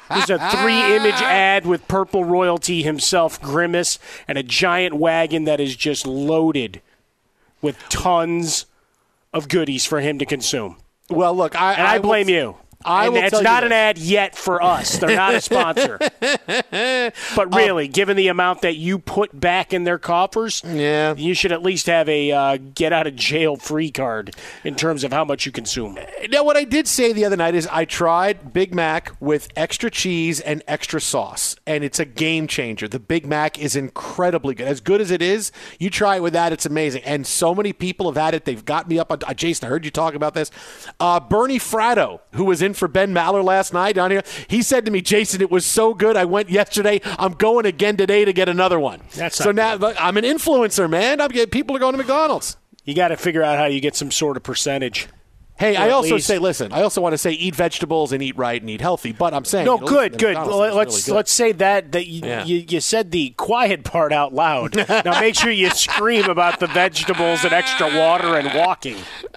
There's 0.09 0.29
a 0.29 0.37
three 0.51 0.95
image 0.95 1.21
ad 1.21 1.65
with 1.65 1.87
Purple 1.87 2.23
Royalty 2.23 2.83
himself, 2.83 3.41
Grimace, 3.41 3.97
and 4.27 4.37
a 4.37 4.43
giant 4.43 4.93
wagon 4.93 5.45
that 5.45 5.59
is 5.59 5.75
just 5.75 6.05
loaded 6.05 6.81
with 7.63 7.79
tons 7.89 8.67
of 9.33 9.47
goodies 9.47 9.85
for 9.85 10.01
him 10.01 10.19
to 10.19 10.25
consume. 10.25 10.77
Well, 11.09 11.35
look, 11.35 11.59
I, 11.59 11.73
and 11.73 11.87
I, 11.87 11.99
blame 11.99 12.29
you. 12.29 12.57
I 12.85 13.05
and 13.05 13.13
will 13.13 13.41
not 13.41 13.63
an 13.63 13.71
ad 13.71 13.97
yet 13.97 14.35
for 14.35 14.61
us. 14.61 14.97
They're 14.97 15.15
not 15.15 15.35
a 15.35 15.41
sponsor. 15.41 15.97
but 17.35 17.55
really, 17.55 17.85
um, 17.85 17.91
given 17.91 18.17
the 18.17 18.27
amount 18.27 18.61
that 18.61 18.75
you 18.75 18.99
put 18.99 19.39
back 19.39 19.73
in 19.73 19.83
their 19.83 19.99
coffers, 19.99 20.61
yeah, 20.65 21.15
you 21.15 21.33
should 21.33 21.51
at 21.51 21.61
least 21.61 21.87
have 21.87 22.07
a 22.09 22.31
uh, 22.31 22.57
get 22.57 22.93
out 22.93 23.07
of 23.07 23.15
jail 23.15 23.55
free 23.55 23.91
card 23.91 24.35
in 24.63 24.75
terms 24.75 25.03
of 25.03 25.11
how 25.11 25.25
much 25.25 25.45
you 25.45 25.51
consume. 25.51 25.97
Now, 26.29 26.43
what 26.43 26.57
I 26.57 26.63
did 26.63 26.87
say 26.87 27.13
the 27.13 27.25
other 27.25 27.37
night 27.37 27.55
is 27.55 27.67
I 27.67 27.85
tried 27.85 28.53
Big 28.53 28.73
Mac 28.73 29.15
with 29.19 29.47
extra 29.55 29.89
cheese 29.89 30.39
and 30.39 30.63
extra 30.67 31.01
sauce, 31.01 31.55
and 31.65 31.83
it's 31.83 31.99
a 31.99 32.05
game 32.05 32.47
changer. 32.47 32.87
The 32.87 32.99
Big 32.99 33.25
Mac 33.25 33.59
is 33.59 33.75
incredibly 33.75 34.55
good. 34.55 34.67
As 34.67 34.79
good 34.81 35.01
as 35.01 35.11
it 35.11 35.21
is, 35.21 35.51
you 35.79 35.89
try 35.89 36.17
it 36.17 36.23
with 36.23 36.33
that, 36.33 36.53
it's 36.53 36.65
amazing. 36.65 37.03
And 37.03 37.25
so 37.25 37.53
many 37.53 37.73
people 37.73 38.07
have 38.07 38.21
had 38.21 38.33
it. 38.33 38.45
They've 38.45 38.63
got 38.63 38.87
me 38.87 38.99
up 38.99 39.11
on 39.11 39.19
uh, 39.25 39.33
Jason. 39.33 39.65
I 39.65 39.69
heard 39.69 39.85
you 39.85 39.91
talk 39.91 40.13
about 40.13 40.33
this. 40.33 40.51
Uh, 40.99 41.19
Bernie 41.19 41.59
Fratto, 41.59 42.19
who 42.33 42.45
was 42.45 42.61
in 42.61 42.70
for 42.73 42.87
Ben 42.87 43.13
Maller 43.13 43.43
last 43.43 43.73
night 43.73 43.95
down 43.95 44.11
here, 44.11 44.23
he 44.47 44.61
said 44.61 44.85
to 44.85 44.91
me, 44.91 45.01
Jason, 45.01 45.41
it 45.41 45.51
was 45.51 45.65
so 45.65 45.93
good. 45.93 46.17
I 46.17 46.25
went 46.25 46.49
yesterday. 46.49 47.01
I'm 47.17 47.33
going 47.33 47.65
again 47.65 47.97
today 47.97 48.25
to 48.25 48.33
get 48.33 48.49
another 48.49 48.79
one. 48.79 49.01
That's 49.15 49.35
so 49.35 49.51
now 49.51 49.77
good. 49.77 49.95
I'm 49.97 50.17
an 50.17 50.23
influencer, 50.23 50.89
man. 50.89 51.21
I'm 51.21 51.29
getting, 51.29 51.49
people 51.49 51.75
are 51.75 51.79
going 51.79 51.93
to 51.93 51.97
McDonald's. 51.97 52.57
You 52.83 52.95
got 52.95 53.09
to 53.09 53.17
figure 53.17 53.43
out 53.43 53.57
how 53.57 53.65
you 53.65 53.79
get 53.79 53.95
some 53.95 54.11
sort 54.11 54.37
of 54.37 54.43
percentage. 54.43 55.07
Hey, 55.57 55.75
I 55.75 55.89
also 55.91 56.15
least. 56.15 56.25
say, 56.25 56.39
listen. 56.39 56.73
I 56.73 56.81
also 56.81 57.01
want 57.01 57.13
to 57.13 57.19
say, 57.19 57.33
eat 57.33 57.55
vegetables 57.55 58.11
and 58.11 58.23
eat 58.23 58.35
right 58.35 58.59
and 58.59 58.67
eat 58.69 58.81
healthy. 58.81 59.11
But 59.11 59.33
I'm 59.35 59.45
saying, 59.45 59.65
no, 59.65 59.77
good, 59.77 60.17
good. 60.17 60.35
Let's 60.35 60.47
really 60.47 61.01
good. 61.01 61.15
let's 61.15 61.31
say 61.31 61.51
that 61.51 61.91
that 61.91 62.07
you, 62.07 62.21
Yeah. 62.25 62.43
you 62.45 62.65
you 62.67 62.79
said 62.81 63.11
the 63.11 63.29
quiet 63.37 63.83
part 63.83 64.11
out 64.11 64.33
loud. 64.33 64.75
now 65.05 65.19
make 65.19 65.35
sure 65.35 65.51
you 65.51 65.69
scream 65.69 66.25
about 66.29 66.59
the 66.59 66.65
vegetables 66.67 67.43
and 67.43 67.53
extra 67.53 67.95
water 67.95 68.35
and 68.37 68.57
walking. 68.57 68.97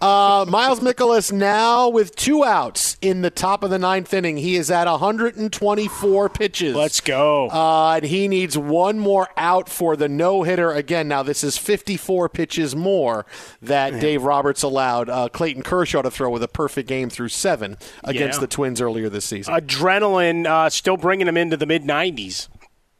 uh, 0.00 0.44
Miles 0.48 0.80
Mikolas 0.80 1.30
now 1.32 1.88
with 1.88 2.16
two 2.16 2.44
outs 2.44 2.96
in 3.02 3.22
the 3.22 3.30
top 3.30 3.62
of 3.62 3.70
the 3.70 3.78
ninth 3.78 4.12
inning. 4.14 4.36
He 4.38 4.56
is 4.56 4.70
at 4.70 4.86
124 4.86 6.28
pitches. 6.30 6.74
Let's 6.74 7.00
go. 7.00 7.48
Uh, 7.50 7.96
and 7.96 8.04
he 8.04 8.28
needs 8.28 8.56
one 8.56 8.98
more 8.98 9.28
out 9.36 9.68
for 9.68 9.96
the 9.96 10.08
no 10.08 10.42
hitter 10.42 10.72
again. 10.72 11.08
Now 11.08 11.22
this 11.22 11.44
is 11.44 11.58
54 11.58 12.28
pitches 12.30 12.74
more 12.74 13.26
that 13.60 14.00
Dave 14.04 14.22
Roberts 14.22 14.62
allowed 14.62 15.08
uh, 15.08 15.28
Clayton 15.30 15.62
Kershaw 15.62 16.02
to 16.02 16.10
throw 16.10 16.30
with 16.30 16.42
a 16.42 16.48
perfect 16.48 16.88
game 16.88 17.08
through 17.10 17.30
seven 17.30 17.76
against 18.04 18.36
Yeah. 18.36 18.40
the 18.40 18.46
Twins 18.46 18.80
earlier 18.80 19.08
this 19.08 19.24
season. 19.24 19.54
Adrenaline 19.54 20.46
uh, 20.46 20.68
still 20.70 20.96
bringing 20.96 21.26
him 21.26 21.36
into 21.36 21.56
the 21.56 21.66
mid 21.66 21.82
90s 21.84 22.48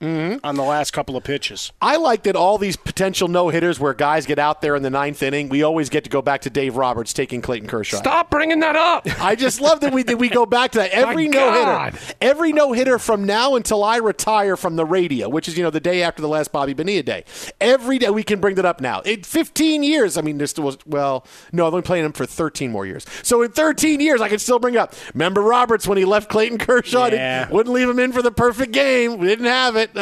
Mm-hmm. 0.04 0.44
on 0.44 0.56
the 0.56 0.62
last 0.62 0.90
couple 0.92 1.16
of 1.16 1.24
pitches. 1.24 1.72
I 1.80 1.96
like 1.96 2.24
that 2.24 2.36
all 2.36 2.58
these 2.58 2.76
potential 2.76 3.26
no 3.28 3.48
hitters 3.48 3.80
where 3.80 3.94
guys 3.94 4.26
get 4.26 4.38
out 4.38 4.60
there 4.60 4.76
in 4.76 4.82
the 4.82 4.90
ninth 4.90 5.22
inning, 5.22 5.48
we 5.48 5.62
always 5.62 5.88
get 5.88 6.04
to 6.04 6.10
go 6.10 6.20
back 6.20 6.42
to 6.42 6.50
Dave 6.50 6.76
Roberts 6.76 7.12
taking 7.12 7.40
Clayton 7.40 7.68
Kershaw. 7.68 7.96
Stop 7.96 8.30
bringing 8.30 8.60
that 8.60 8.76
up. 8.76 9.06
I 9.20 9.34
just 9.34 9.60
love 9.60 9.80
that 9.80 9.92
we 9.94 10.02
that 10.04 10.18
we 10.18 10.28
go 10.28 10.44
back 10.46 10.72
to 10.72 10.78
that 10.78 10.90
every 10.90 11.28
no 11.28 11.88
hitter, 11.90 11.98
every 12.20 12.52
no 12.52 12.72
hitter 12.72 12.98
from 12.98 13.24
now 13.24 13.54
until 13.56 13.82
I 13.82 13.96
retire 13.96 14.56
from 14.56 14.76
the 14.76 14.84
radio, 14.84 15.28
which 15.28 15.48
is 15.48 15.56
you 15.56 15.62
know 15.64 15.70
the 15.70 15.80
day 15.80 16.02
after 16.02 16.20
the 16.20 16.28
last 16.28 16.52
Bobby 16.52 16.74
Bonilla 16.74 17.02
day. 17.02 17.24
Every 17.60 17.98
day 17.98 18.10
we 18.10 18.22
can 18.22 18.40
bring 18.40 18.56
that 18.56 18.64
up 18.66 18.80
now. 18.80 19.00
In 19.00 19.22
15 19.22 19.82
years, 19.82 20.16
I 20.18 20.20
mean, 20.20 20.38
this 20.38 20.56
was 20.58 20.76
well, 20.86 21.26
no, 21.52 21.66
I've 21.66 21.72
only 21.72 21.82
playing 21.82 22.04
him 22.04 22.12
for 22.12 22.26
13 22.26 22.70
more 22.70 22.84
years. 22.86 23.06
So 23.22 23.42
in 23.42 23.52
13 23.52 24.00
years, 24.00 24.20
I 24.20 24.28
can 24.28 24.38
still 24.38 24.58
bring 24.58 24.74
it 24.74 24.78
up. 24.78 24.94
Remember 25.14 25.40
Roberts 25.40 25.86
when 25.86 25.98
he 25.98 26.04
left 26.04 26.28
Clayton 26.28 26.58
Kershaw, 26.58 27.06
Yeah. 27.06 27.48
Wouldn't 27.50 27.74
leave 27.74 27.88
him 27.88 27.98
in 27.98 28.12
for 28.12 28.22
the 28.22 28.30
perfect 28.32 28.72
game. 28.72 29.18
We 29.18 29.26
didn't 29.26 29.46
have 29.46 29.76
it. 29.76 29.93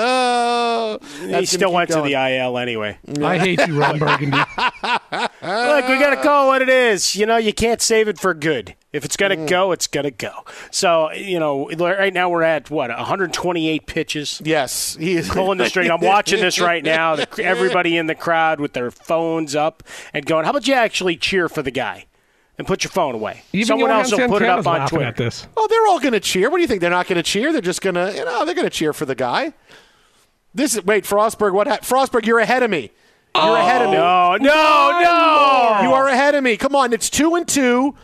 Oh, 0.85 0.99
he 1.21 1.47
still 1.47 1.73
went 1.73 1.89
keep 1.89 1.97
to 1.97 2.03
the. 2.03 2.15
IL 2.15 2.59
anyway. 2.59 2.99
I 3.23 3.39
hate 3.39 3.67
you, 3.67 3.79
Ron 3.79 3.99
Burgundy. 3.99 4.37
Look, 4.59 5.89
we 5.89 5.99
got 5.99 6.11
to 6.11 6.21
call 6.23 6.49
what 6.49 6.61
it 6.63 6.69
is. 6.69 7.15
You 7.15 7.27
know, 7.27 7.37
you 7.37 7.53
can't 7.53 7.81
save 7.81 8.09
it 8.09 8.19
for 8.19 8.35
good. 8.35 8.75
If 8.93 9.05
it's 9.05 9.17
going 9.17 9.31
to 9.31 9.37
mm. 9.37 9.49
go, 9.49 9.73
it's 9.73 9.87
going 9.87 10.05
to 10.05 10.11
go. 10.11 10.33
So, 10.71 11.11
you 11.13 11.39
know, 11.39 11.69
right 11.71 12.13
now 12.13 12.29
we're 12.29 12.43
at, 12.43 12.71
what, 12.71 12.91
128 12.91 13.87
pitches? 13.87 14.43
Yes. 14.45 14.97
He 14.97 15.15
is. 15.15 15.29
Pulling 15.29 15.59
the 15.59 15.69
string. 15.69 15.91
I'm 15.91 16.01
watching 16.01 16.41
this 16.41 16.61
right 16.61 16.85
now. 16.85 17.17
The- 17.17 17.43
Everybody 17.43 17.97
in 17.97 18.07
the 18.07 18.15
crowd 18.15 18.61
with 18.61 18.75
their 18.75 18.91
phones 18.91 19.55
up 19.55 19.83
and 20.13 20.27
going, 20.27 20.45
how 20.45 20.51
about 20.51 20.69
you 20.69 20.75
actually 20.75 21.17
cheer 21.17 21.49
for 21.49 21.63
the 21.63 21.71
guy? 21.71 22.07
and 22.59 22.67
put 22.67 22.85
your 22.85 22.91
phone 22.91 23.15
away. 23.15 23.43
Even 23.53 23.67
Someone 23.67 23.91
else 23.91 24.13
will 24.13 24.29
put 24.29 24.43
it 24.43 24.49
up 24.49 24.67
on 24.67 24.87
Twitter. 24.87 25.07
at 25.07 25.17
this. 25.17 25.47
Oh, 25.57 25.67
they're 25.69 25.87
all 25.87 25.99
going 25.99 26.13
to 26.13 26.21
cheer. 26.21 26.51
What 26.51 26.59
do 26.59 26.63
you 26.63 26.69
think? 26.69 26.81
They're 26.81 26.91
not 26.91 27.07
going 27.07 27.17
to 27.17 27.23
cheer. 27.23 27.51
They're 27.51 27.61
just 27.61 27.81
going 27.81 27.95
to, 27.95 28.13
you 28.15 28.25
know, 28.25 28.45
they're 28.45 28.55
going 28.55 28.67
to 28.67 28.71
cheer 28.71 28.93
for 28.93 29.07
the 29.07 29.15
guy. 29.15 29.55
This 30.55 30.75
is 30.77 30.85
wait, 30.85 31.05
Frostberg. 31.05 31.53
What? 31.53 31.67
Ha- 31.67 31.79
Frostberg, 31.79 32.27
you're 32.27 32.39
ahead 32.39 32.63
of 32.63 32.71
me. 32.71 32.91
You're 33.35 33.57
ahead 33.57 33.83
of 33.83 33.91
me. 33.91 33.97
Oh, 33.97 34.37
no, 34.41 34.45
no, 34.45 35.01
no. 35.03 35.89
You 35.89 35.95
are 35.95 36.09
ahead 36.09 36.35
of 36.35 36.45
me. 36.45 36.57
Come 36.59 36.77
on, 36.77 36.93
it's 36.93 37.09
two 37.09 37.35
and 37.35 37.49
two. 37.49 37.95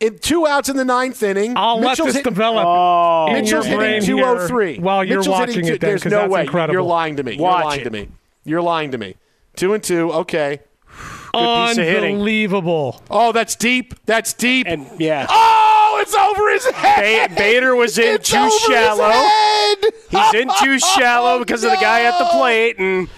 In 0.00 0.18
two 0.18 0.46
outs 0.46 0.70
in 0.70 0.78
the 0.78 0.84
ninth 0.86 1.22
inning. 1.22 1.52
I'll 1.58 1.78
let 1.78 1.90
Mitchell's 1.90 2.06
this 2.06 2.14
hit- 2.16 2.24
develop 2.24 2.64
Oh. 2.66 3.26
in 3.26 3.34
Mitchell's 3.34 3.68
your 3.68 3.76
brain 3.76 4.00
hitting 4.00 4.16
203. 4.16 4.78
while 4.78 5.04
you're 5.04 5.18
Mitchell's 5.18 5.38
watching 5.38 5.66
two- 5.66 5.74
it. 5.74 5.80
Then, 5.82 5.90
There's 5.90 6.02
'cause 6.04 6.10
no 6.12 6.18
that's 6.20 6.32
way. 6.32 6.40
incredible. 6.40 6.72
You're 6.72 6.82
lying 6.82 7.16
to 7.16 7.22
me. 7.22 7.32
You're 7.34 7.50
lying 7.50 7.80
it. 7.82 7.84
to 7.84 7.90
me. 7.90 8.08
You're 8.46 8.62
lying 8.62 8.90
to 8.92 8.98
me. 8.98 9.16
Two 9.56 9.74
and 9.74 9.82
two. 9.82 10.10
Okay. 10.10 10.60
Good 10.88 10.88
piece 10.88 10.96
of 10.96 11.08
hitting. 11.10 11.19
Unbelievable. 11.34 13.02
Oh, 13.10 13.32
that's 13.32 13.54
deep. 13.56 13.94
That's 14.06 14.32
deep. 14.32 14.66
And 14.66 14.88
yeah. 15.00 15.26
oh, 15.28 15.98
it's 16.02 16.14
over 16.14 16.50
his 16.52 16.64
head. 16.66 17.30
Ba- 17.30 17.34
Bader 17.36 17.76
was 17.76 17.98
in 17.98 18.14
It's 18.16 18.30
too 18.30 18.36
over 18.38 18.46
his 18.48 18.60
shallow. 18.62 19.10
head. 19.10 19.76
He's 20.10 20.34
in 20.34 20.50
too 20.62 20.78
shallow 20.98 21.38
because 21.38 21.64
of 21.64 21.70
the 21.70 21.76
guy 21.76 22.02
at 22.02 22.18
the 22.18 22.24
plate, 22.26 22.78
and 22.78 23.08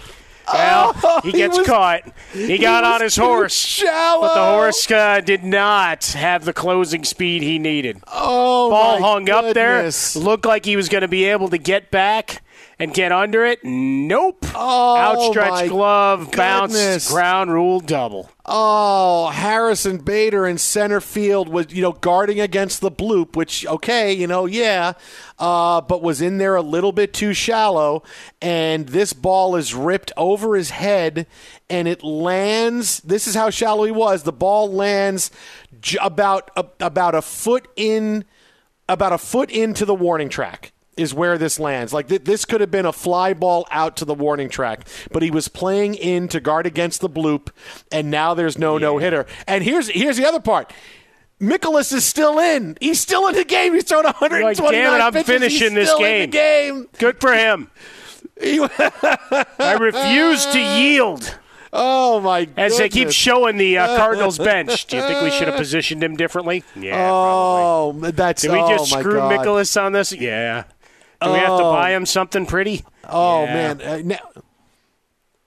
well, 0.53 0.91
Oh, 1.03 1.21
he 1.23 1.31
he 1.31 1.37
gets 1.37 1.57
was- 1.57 1.65
caught. 1.65 2.01
He 2.33 2.57
got 2.57 2.83
was 2.83 2.93
on 2.95 3.01
his 3.01 3.15
horse, 3.15 3.55
shallow. 3.55 4.21
but 4.27 4.33
the 4.35 4.53
horse 4.57 4.91
uh, 4.91 5.21
did 5.21 5.43
not 5.43 6.05
have 6.07 6.43
the 6.45 6.53
closing 6.53 7.03
speed 7.05 7.41
he 7.43 7.57
needed. 7.59 7.99
Oh, 8.11 8.69
Ball 8.69 8.99
my 8.99 9.07
hung 9.07 9.29
up 9.29 9.53
there, 9.53 9.89
looked 10.15 10.45
like 10.45 10.65
he 10.65 10.75
was 10.75 10.89
going 10.89 11.01
to 11.03 11.07
be 11.07 11.25
able 11.25 11.47
to 11.49 11.57
get 11.57 11.89
back 11.91 12.42
and 12.79 12.93
get 12.93 13.11
under 13.11 13.45
it. 13.45 13.63
Nope. 13.63 14.45
Oh, 14.55 14.97
Outstretched 14.97 15.69
glove, 15.69 16.31
goodness. 16.31 17.09
ground 17.09 17.51
rule 17.51 17.79
double. 17.79 18.29
Oh, 18.45 19.29
Harrison 19.29 19.99
Bader 19.99 20.45
in 20.45 20.57
center 20.57 20.99
field 20.99 21.47
was, 21.47 21.71
you 21.73 21.81
know, 21.81 21.93
guarding 21.93 22.41
against 22.41 22.81
the 22.81 22.91
bloop, 22.91 23.35
which, 23.37 23.65
okay, 23.65 24.11
you 24.11 24.27
know, 24.27 24.45
yeah, 24.45 24.93
uh, 25.39 25.79
but 25.79 26.01
was 26.01 26.21
in 26.21 26.39
there 26.39 26.55
a 26.55 26.61
little 26.61 26.91
bit 26.91 27.13
too 27.13 27.33
shallow. 27.33 28.03
And 28.41 28.89
this 28.89 29.13
ball 29.13 29.55
is 29.55 29.73
ripped 29.73 30.11
over 30.17 30.55
his 30.55 30.71
head 30.71 31.25
and 31.69 31.87
it 31.87 32.03
lands. 32.03 32.99
This 32.99 33.27
is 33.27 33.35
how 33.35 33.49
shallow 33.49 33.85
he 33.85 33.91
was. 33.91 34.23
The 34.23 34.33
ball 34.33 34.69
lands 34.69 35.31
j- 35.79 35.97
about, 36.01 36.51
a, 36.57 36.65
about 36.81 37.15
a 37.15 37.21
foot 37.21 37.69
in, 37.77 38.25
about 38.89 39.13
a 39.13 39.17
foot 39.17 39.51
into 39.51 39.85
the 39.85 39.95
warning 39.95 40.27
track 40.27 40.72
is 40.97 41.13
where 41.13 41.37
this 41.37 41.59
lands. 41.59 41.93
Like 41.93 42.07
th- 42.07 42.23
this 42.23 42.45
could 42.45 42.61
have 42.61 42.71
been 42.71 42.85
a 42.85 42.93
fly 42.93 43.33
ball 43.33 43.67
out 43.71 43.97
to 43.97 44.05
the 44.05 44.13
warning 44.13 44.49
track, 44.49 44.87
but 45.11 45.21
he 45.23 45.31
was 45.31 45.47
playing 45.47 45.95
in 45.95 46.27
to 46.29 46.39
guard 46.39 46.65
against 46.65 47.01
the 47.01 47.09
bloop, 47.09 47.49
and 47.91 48.09
now 48.11 48.33
there's 48.33 48.57
no 48.57 48.77
no 48.77 48.97
hitter. 48.97 49.25
And 49.47 49.63
here's 49.63 49.89
here's 49.89 50.17
the 50.17 50.25
other 50.25 50.39
part. 50.39 50.71
Mikolas 51.41 51.91
is 51.91 52.05
still 52.05 52.39
in. 52.39 52.77
He's 52.79 53.01
still 53.01 53.27
in 53.27 53.35
the 53.35 53.43
game. 53.43 53.73
He's 53.73 53.83
thrown 53.83 54.03
129 54.05 54.43
Like, 54.43 54.71
damn 54.71 54.93
it, 54.93 55.03
I'm 55.03 55.11
pitches. 55.13 55.27
finishing 55.27 55.75
He's 55.75 55.87
this 55.89 55.97
game. 55.97 56.29
Game. 56.29 56.87
Good 56.99 57.19
for 57.19 57.33
him. 57.33 57.69
I 58.41 59.77
refuse 59.79 60.45
to 60.47 60.59
yield. 60.59 61.37
Oh 61.75 62.19
my! 62.19 62.45
God. 62.45 62.53
As 62.59 62.77
they 62.77 62.87
keep 62.87 63.09
showing 63.11 63.57
the 63.57 63.79
uh, 63.79 63.87
Cardinals 63.97 64.37
bench, 64.37 64.85
do 64.85 64.95
you 64.97 65.01
think 65.03 65.23
we 65.23 65.31
should 65.31 65.47
have 65.47 65.57
positioned 65.57 66.03
him 66.03 66.15
differently? 66.15 66.63
Yeah, 66.75 67.09
Oh, 67.11 67.93
that's 67.97 68.43
Did 68.43 68.51
we 68.51 68.59
just 68.59 68.93
oh, 68.93 68.99
screw. 68.99 69.15
Mikolas 69.19 69.81
on 69.81 69.91
this? 69.91 70.11
Yeah. 70.13 70.65
Do 71.23 71.31
we 71.31 71.37
have 71.37 71.47
to 71.57 71.63
Oh. 71.65 71.73
buy 71.73 71.91
him 71.95 72.05
something 72.05 72.45
pretty? 72.45 72.83
Oh 73.07 73.43
Yeah. 73.43 73.53
man! 73.53 73.81
Uh, 73.81 74.01
now, 74.03 74.17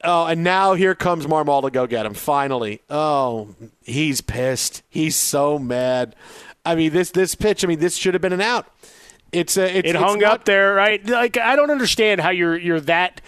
oh, 0.05 0.27
and 0.27 0.43
now 0.45 0.75
here 0.75 0.95
comes 0.95 1.27
Marmol 1.27 1.63
to 1.63 1.71
go 1.71 1.87
get 1.87 2.07
him. 2.07 2.15
Finally. 2.15 2.81
Oh, 2.91 3.49
he's 3.83 4.21
pissed. 4.21 4.83
He's 4.89 5.17
so 5.17 5.59
mad. 5.59 6.15
I 6.65 6.75
mean, 6.75 6.93
this 6.93 7.11
this 7.11 7.35
pitch. 7.35 7.65
I 7.65 7.69
mean, 7.69 7.79
this 7.79 7.97
should 7.97 8.15
have 8.15 8.21
been 8.21 8.33
an 8.33 8.41
out. 8.41 8.67
It's 9.33 9.57
a. 9.57 9.79
It's, 9.79 9.89
It 9.91 9.97
hung 9.97 10.21
not- 10.21 10.33
up 10.33 10.45
there, 10.45 10.75
right? 10.75 11.05
Like 11.07 11.37
I 11.37 11.57
don't 11.57 11.71
understand 11.71 12.21
how 12.21 12.31
you're 12.31 12.57
you're 12.57 12.81
that 12.83 13.21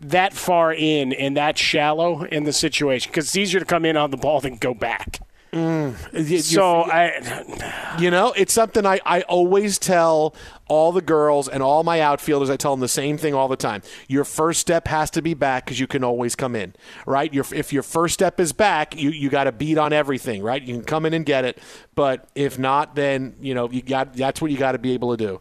that 0.00 0.32
far 0.32 0.72
in 0.74 1.12
and 1.12 1.36
that 1.36 1.56
shallow 1.58 2.24
in 2.24 2.44
the 2.44 2.52
situation 2.52 3.10
because 3.10 3.26
it's 3.26 3.36
easier 3.36 3.60
to 3.60 3.66
come 3.66 3.84
in 3.84 3.96
on 3.96 4.10
the 4.10 4.16
ball 4.16 4.40
than 4.40 4.56
go 4.56 4.74
back. 4.74 5.20
You- 5.54 5.94
you- 6.12 6.38
So 6.38 6.82
I, 6.82 7.94
You 7.98 8.10
know, 8.10 8.32
it's 8.36 8.52
something 8.52 8.84
I, 8.84 9.00
I 9.06 9.22
always 9.22 9.78
tell 9.78 10.34
all 10.66 10.90
the 10.92 11.00
girls 11.02 11.48
and 11.48 11.62
all 11.62 11.84
my 11.84 12.00
outfielders. 12.00 12.50
I 12.50 12.56
tell 12.56 12.72
them 12.72 12.80
the 12.80 12.88
same 12.88 13.16
thing 13.18 13.34
all 13.34 13.46
the 13.48 13.56
time. 13.56 13.82
Your 14.08 14.24
first 14.24 14.60
step 14.60 14.88
has 14.88 15.10
to 15.10 15.22
be 15.22 15.34
back 15.34 15.64
because 15.64 15.78
you 15.78 15.86
can 15.86 16.02
always 16.02 16.34
come 16.34 16.56
in, 16.56 16.74
right? 17.06 17.32
Your, 17.32 17.44
if 17.54 17.72
your 17.72 17.82
first 17.84 18.14
step 18.14 18.40
is 18.40 18.52
back, 18.52 18.96
you, 18.96 19.10
you 19.10 19.28
got 19.30 19.44
to 19.44 19.52
beat 19.52 19.78
on 19.78 19.92
everything, 19.92 20.42
right? 20.42 20.60
You 20.62 20.74
can 20.74 20.84
come 20.84 21.06
in 21.06 21.14
and 21.14 21.24
get 21.24 21.44
it, 21.44 21.58
but 21.94 22.28
if 22.34 22.58
not, 22.58 22.94
then 22.96 23.34
you 23.40 23.54
know 23.54 23.70
you 23.70 23.82
got 23.82 24.14
that's 24.14 24.40
what 24.42 24.50
you 24.50 24.56
got 24.56 24.72
to 24.72 24.78
be 24.78 24.92
able 24.94 25.16
to 25.16 25.40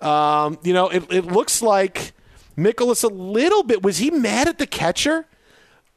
do. 0.00 0.06
Um, 0.06 0.58
you 0.62 0.74
know, 0.74 0.88
it, 0.90 1.04
it 1.10 1.24
looks 1.26 1.62
like 1.62 2.12
Mikolas 2.58 3.02
a 3.04 3.08
little 3.08 3.62
bit. 3.62 3.82
Was 3.82 3.98
he 3.98 4.10
mad 4.10 4.48
at 4.48 4.58
the 4.58 4.66
catcher? 4.66 5.26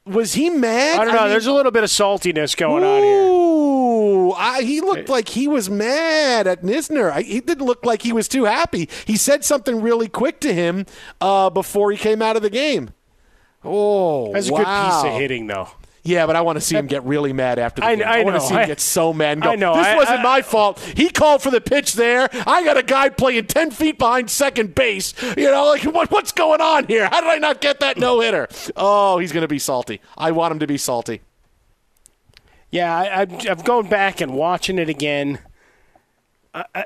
Was 0.09 0.33
he 0.33 0.49
mad? 0.49 0.99
I 0.99 1.05
don't 1.05 1.13
know. 1.13 1.21
mean- 1.21 1.29
There's 1.29 1.47
a 1.47 1.53
little 1.53 1.71
bit 1.71 1.83
of 1.83 1.89
saltiness 1.89 2.55
going 2.55 2.83
on 2.83 3.03
here. 3.03 3.23
Ooh, 3.23 4.31
I, 4.33 4.61
he 4.63 4.81
looked 4.81 5.09
like 5.09 5.29
he 5.29 5.47
was 5.47 5.69
mad 5.69 6.47
at 6.47 6.61
Knizner. 6.63 7.11
I, 7.11 7.21
he 7.21 7.39
didn't 7.39 7.65
look 7.65 7.85
like 7.85 8.01
he 8.01 8.13
was 8.13 8.27
too 8.27 8.45
happy. 8.45 8.89
He 9.05 9.17
said 9.17 9.43
something 9.45 9.81
really 9.81 10.07
quick 10.07 10.39
to 10.41 10.53
him 10.53 10.85
uh, 11.21 11.49
before 11.49 11.91
he 11.91 11.97
came 11.97 12.21
out 12.21 12.35
of 12.35 12.41
the 12.41 12.49
game. 12.49 12.91
Oh, 13.63 14.31
That's 14.33 14.49
a 14.49 14.53
wow. 14.53 14.59
good 14.59 14.65
piece 15.03 15.13
of 15.13 15.19
hitting, 15.19 15.47
though. 15.47 15.69
Yeah, 16.07 16.25
but 16.25 16.37
I 16.37 16.41
want 16.41 16.55
to 16.55 16.61
see 16.61 16.77
him 16.77 16.87
get 16.87 17.03
really 17.03 17.33
mad 17.33 17.59
after 17.59 17.81
the 17.81 17.87
I- 17.87 17.95
game. 17.95 18.07
I 18.07 18.23
want 18.23 18.35
know. 18.35 18.39
to 18.41 18.47
see 18.47 18.53
him 18.53 18.59
I- 18.61 18.65
get 18.65 18.79
so 18.79 19.11
mad 19.11 19.33
and 19.33 19.41
go, 19.41 19.49
I 19.51 19.55
know. 19.55 19.75
this 19.75 19.85
I- 19.87 19.95
wasn't 19.97 20.19
I- 20.19 20.23
my 20.23 20.41
fault. 20.41 20.79
He 20.79 21.09
called 21.09 21.41
for 21.43 21.51
the 21.51 21.59
pitch 21.59 21.93
there. 21.93 22.29
I 22.47 22.63
got 22.63 22.77
a 22.77 22.83
guy 22.83 23.09
playing 23.09 23.47
10 23.47 23.71
feet 23.71 23.97
behind 23.99 24.29
second 24.29 24.73
base. 24.73 25.13
You 25.35 25.51
know, 25.51 25.65
like, 25.65 25.83
what, 25.83 26.09
what's 26.09 26.31
going 26.31 26.61
on 26.61 26.87
here? 26.87 27.07
How 27.09 27.19
did 27.19 27.29
I 27.29 27.37
not 27.39 27.59
get 27.59 27.81
that 27.81 27.97
no-hitter? 27.97 28.47
Oh, 28.77 29.17
he's 29.17 29.33
going 29.33 29.41
to 29.41 29.47
be 29.49 29.59
salty. 29.59 29.99
I 30.17 30.31
want 30.31 30.53
him 30.53 30.59
to 30.59 30.67
be 30.67 30.77
salty. 30.77 31.19
Yeah, 32.71 32.95
I, 32.95 33.21
I've, 33.21 33.49
I've 33.49 33.63
gone 33.65 33.87
back 33.89 34.21
and 34.21 34.33
watching 34.33 34.79
it 34.79 34.87
again. 34.87 35.39
I, 36.53 36.63
I, 36.73 36.85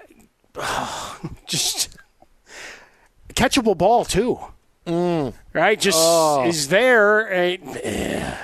just 1.46 1.96
catchable 3.36 3.78
ball 3.78 4.04
too, 4.06 4.40
right? 5.54 5.80
Just 5.80 5.98
Oh. 6.02 6.44
is 6.48 6.68
there. 6.70 7.32
eh, 7.32 7.58
eh. 7.84 8.38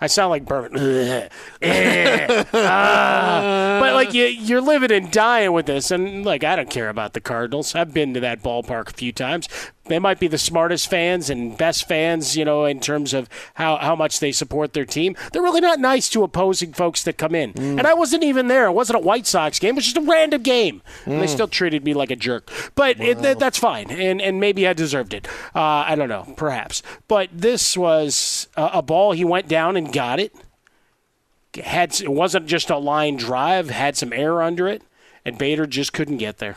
I 0.00 0.06
sound 0.06 0.30
like 0.30 0.44
Bourbon. 0.44 0.78
Eh. 1.62 2.44
Ah. 2.54 3.78
but 3.80 3.94
like 3.94 4.14
you, 4.14 4.24
you're 4.24 4.60
living 4.60 4.90
and 4.90 5.10
dying 5.10 5.52
with 5.52 5.66
this, 5.66 5.90
and 5.90 6.24
like 6.24 6.42
I 6.42 6.56
don't 6.56 6.70
care 6.70 6.88
about 6.88 7.12
the 7.12 7.20
Cardinals. 7.20 7.74
I've 7.74 7.92
been 7.92 8.14
to 8.14 8.20
that 8.20 8.42
ballpark 8.42 8.90
a 8.90 8.94
few 8.94 9.12
times. 9.12 9.48
They 9.90 9.98
might 9.98 10.20
be 10.20 10.28
the 10.28 10.38
smartest 10.38 10.88
fans 10.88 11.28
and 11.30 11.58
best 11.58 11.88
fans, 11.88 12.36
you 12.36 12.44
know, 12.44 12.64
in 12.64 12.78
terms 12.78 13.12
of 13.12 13.28
how, 13.54 13.76
how 13.78 13.96
much 13.96 14.20
they 14.20 14.30
support 14.30 14.72
their 14.72 14.84
team. 14.84 15.16
They're 15.32 15.42
really 15.42 15.60
not 15.60 15.80
nice 15.80 16.08
to 16.10 16.22
opposing 16.22 16.72
folks 16.72 17.02
that 17.02 17.18
come 17.18 17.34
in. 17.34 17.52
And 17.56 17.80
I 17.80 17.94
wasn't 17.94 18.22
even 18.22 18.46
there. 18.46 18.66
It 18.66 18.72
wasn't 18.72 18.98
a 18.98 19.02
White 19.02 19.26
Sox 19.26 19.58
game. 19.58 19.70
It 19.70 19.76
was 19.76 19.86
just 19.86 19.96
a 19.96 20.02
random 20.02 20.42
game. 20.42 20.80
And 21.06 21.20
they 21.20 21.26
still 21.26 21.48
treated 21.48 21.84
me 21.84 21.92
like 21.92 22.12
a 22.12 22.16
jerk. 22.16 22.52
But 22.76 23.00
it, 23.00 23.20
that, 23.22 23.40
that's 23.40 23.58
fine. 23.58 23.90
And, 23.90 24.22
and 24.22 24.38
maybe 24.38 24.68
I 24.68 24.74
deserved 24.74 25.12
it. 25.12 25.26
Uh, 25.56 25.60
I 25.88 25.96
don't 25.96 26.08
know, 26.08 26.34
perhaps. 26.36 26.84
But 27.08 27.30
this 27.32 27.76
was 27.76 28.46
a, 28.56 28.70
a 28.74 28.82
ball. 28.82 29.10
He 29.10 29.24
went 29.24 29.48
down 29.48 29.76
and 29.76 29.89
got 29.90 30.20
it 30.20 30.34
had 31.64 32.00
it 32.00 32.12
wasn't 32.12 32.46
just 32.46 32.70
a 32.70 32.76
line 32.78 33.16
drive, 33.16 33.70
had 33.70 33.96
some 33.96 34.12
air 34.12 34.42
under 34.42 34.68
it, 34.68 34.82
and 35.24 35.36
Bader 35.36 35.66
just 35.66 35.92
couldn't 35.92 36.18
get 36.18 36.38
there. 36.38 36.56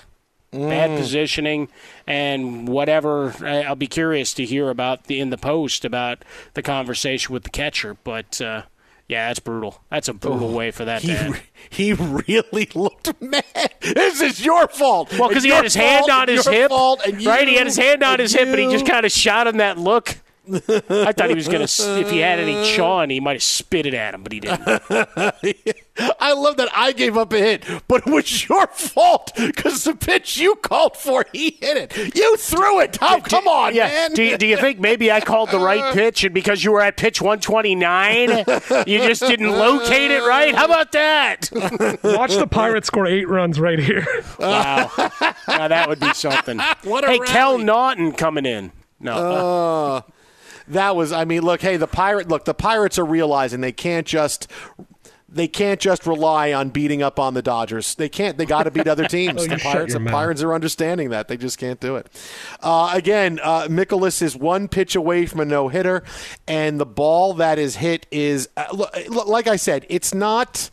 Bad 0.52 1.00
positioning 1.00 1.68
and 2.06 2.68
whatever. 2.68 3.34
I'll 3.44 3.74
be 3.76 3.88
curious 3.88 4.36
to 4.36 4.46
hear 4.46 4.70
about 4.70 5.06
the 5.06 5.20
in 5.20 5.32
the 5.32 5.38
post 5.38 5.84
about 5.84 6.24
the 6.54 6.62
conversation 6.62 7.34
with 7.34 7.42
the 7.42 7.50
catcher, 7.50 7.98
but 8.04 8.40
uh, 8.40 8.62
yeah, 9.08 9.30
that's 9.30 9.40
brutal. 9.40 9.82
That's 9.90 10.08
a 10.10 10.14
brutal 10.14 10.52
way 10.52 10.70
for 10.70 10.86
that 10.86 11.02
He, 11.02 11.08
to 11.08 11.18
end. 11.18 11.34
re- 11.34 11.42
he 11.72 11.94
really 11.94 12.70
looked 12.76 13.12
mad. 13.22 13.44
This 13.82 14.22
is 14.22 14.46
your 14.46 14.68
fault. 14.68 15.12
Well, 15.18 15.28
because 15.30 15.44
he 15.44 15.50
had 15.50 15.64
his 15.64 15.74
hand 15.74 16.08
on 16.12 16.28
his 16.28 16.48
hip, 16.48 16.70
fault, 16.70 17.02
and 17.04 17.26
right? 17.26 17.48
He 17.48 17.56
had 17.56 17.66
his 17.66 17.78
hand 17.78 18.04
on 18.04 18.20
his 18.20 18.34
hip, 18.34 18.48
and 18.48 18.60
he 18.60 18.70
just 18.70 18.86
kind 18.86 19.08
of 19.08 19.12
shot 19.12 19.48
him 19.48 19.58
that 19.58 19.80
look. 19.80 20.18
I 20.46 21.14
thought 21.14 21.30
he 21.30 21.36
was 21.36 21.48
gonna. 21.48 21.64
s- 21.64 21.80
If 21.80 22.12
he 22.12 22.20
had 22.20 22.40
any 22.40 22.76
chaw, 22.76 23.06
he 23.06 23.20
might 23.22 23.34
have 23.34 23.44
spit 23.44 23.86
it 23.86 23.94
at 23.94 24.14
him, 24.14 24.24
but 24.24 24.32
he 24.34 24.42
didn't. 24.42 24.60
I 26.20 26.34
love 26.34 26.58
that 26.58 26.70
I 26.74 26.92
gave 26.92 27.16
up 27.18 27.32
a 27.34 27.38
hit, 27.38 27.64
but 27.88 28.06
it 28.06 28.12
was 28.12 28.50
your 28.50 28.68
fault 28.68 29.32
because 29.36 29.84
the 29.84 29.96
pitch 29.96 30.38
you 30.38 30.56
called 30.56 30.98
for, 30.98 31.26
he 31.32 31.52
hit 31.62 31.78
it. 31.78 32.16
You 32.16 32.36
threw 32.38 32.82
it. 32.82 32.98
Oh, 33.02 33.22
come 33.24 33.48
on, 33.48 33.74
yeah. 33.76 33.88
man. 33.88 34.14
Do 34.14 34.24
you, 34.24 34.38
do 34.38 34.46
you 34.48 34.58
think 34.58 34.80
maybe 34.80 35.12
I 35.12 35.22
called 35.22 35.52
the 35.52 35.60
right 35.60 35.94
pitch, 35.94 36.24
and 36.24 36.34
because 36.34 36.64
you 36.64 36.72
were 36.72 36.82
at 36.82 36.98
pitch 36.98 37.22
129, 37.22 38.30
you 38.88 39.00
just 39.00 39.22
didn't 39.22 39.52
locate 39.52 40.12
it 40.12 40.24
right? 40.24 40.54
How 40.56 40.66
about 40.66 40.92
that? 40.94 41.50
Watch 42.04 42.36
the 42.36 42.48
Pirates 42.48 42.88
score 42.88 43.06
eight 43.08 43.30
runs 43.30 43.60
right 43.60 43.80
here. 43.80 44.06
Wow, 44.40 44.92
now 45.48 45.68
that 45.70 45.86
would 45.88 46.00
be 46.00 46.14
something. 46.14 46.60
What 46.84 47.04
a 47.06 47.12
hey, 47.12 47.20
Kel. 47.20 47.58
Naughton 47.60 48.12
coming 48.14 48.46
in. 48.46 48.72
No, 49.00 49.14
Uh, 49.16 50.02
that 50.68 50.96
was. 50.96 51.12
I 51.12 51.26
mean, 51.26 51.42
look. 51.44 51.62
Hey, 51.62 51.78
the 51.78 51.88
pirate. 51.88 52.28
Look, 52.30 52.46
the 52.46 52.54
pirates 52.54 52.98
are 53.00 53.06
realizing 53.06 53.62
they 53.62 53.72
can't 53.72 54.08
just. 54.08 54.48
they 55.28 55.48
can't 55.48 55.80
just 55.80 56.06
rely 56.06 56.54
on 56.54 56.70
beating 56.70 57.02
up 57.02 57.20
on 57.20 57.34
the 57.34 57.42
Dodgers. 57.42 57.96
They 57.96 58.08
can't. 58.08 58.38
They 58.38 58.46
got 58.46 58.64
to 58.64 58.72
beat 58.72 58.88
other 58.88 59.08
teams. 59.08 59.44
Oh, 59.44 59.48
the 59.48 59.58
Pirates, 59.58 59.94
the 59.94 60.00
mouth. 60.00 60.14
Pirates 60.14 60.44
are 60.44 60.54
understanding 60.54 61.10
that. 61.10 61.28
They 61.28 61.38
just 61.38 61.58
can't 61.58 61.80
do 61.80 61.96
it. 61.96 62.08
Uh, 62.62 62.92
again, 62.94 63.40
uh, 63.42 63.68
is 63.68 64.36
one 64.36 64.68
pitch 64.68 64.96
away 64.96 65.26
from 65.26 65.40
a 65.40 65.46
no 65.46 65.70
hitter, 65.70 66.04
and 66.48 66.80
the 66.80 66.86
ball 66.86 67.34
that 67.36 67.58
is 67.58 67.78
hit 67.78 68.06
is, 68.12 68.48
uh, 68.56 68.86
like 69.10 69.48
I 69.48 69.56
said, 69.56 69.86
it's 69.90 70.14
not. 70.14 70.70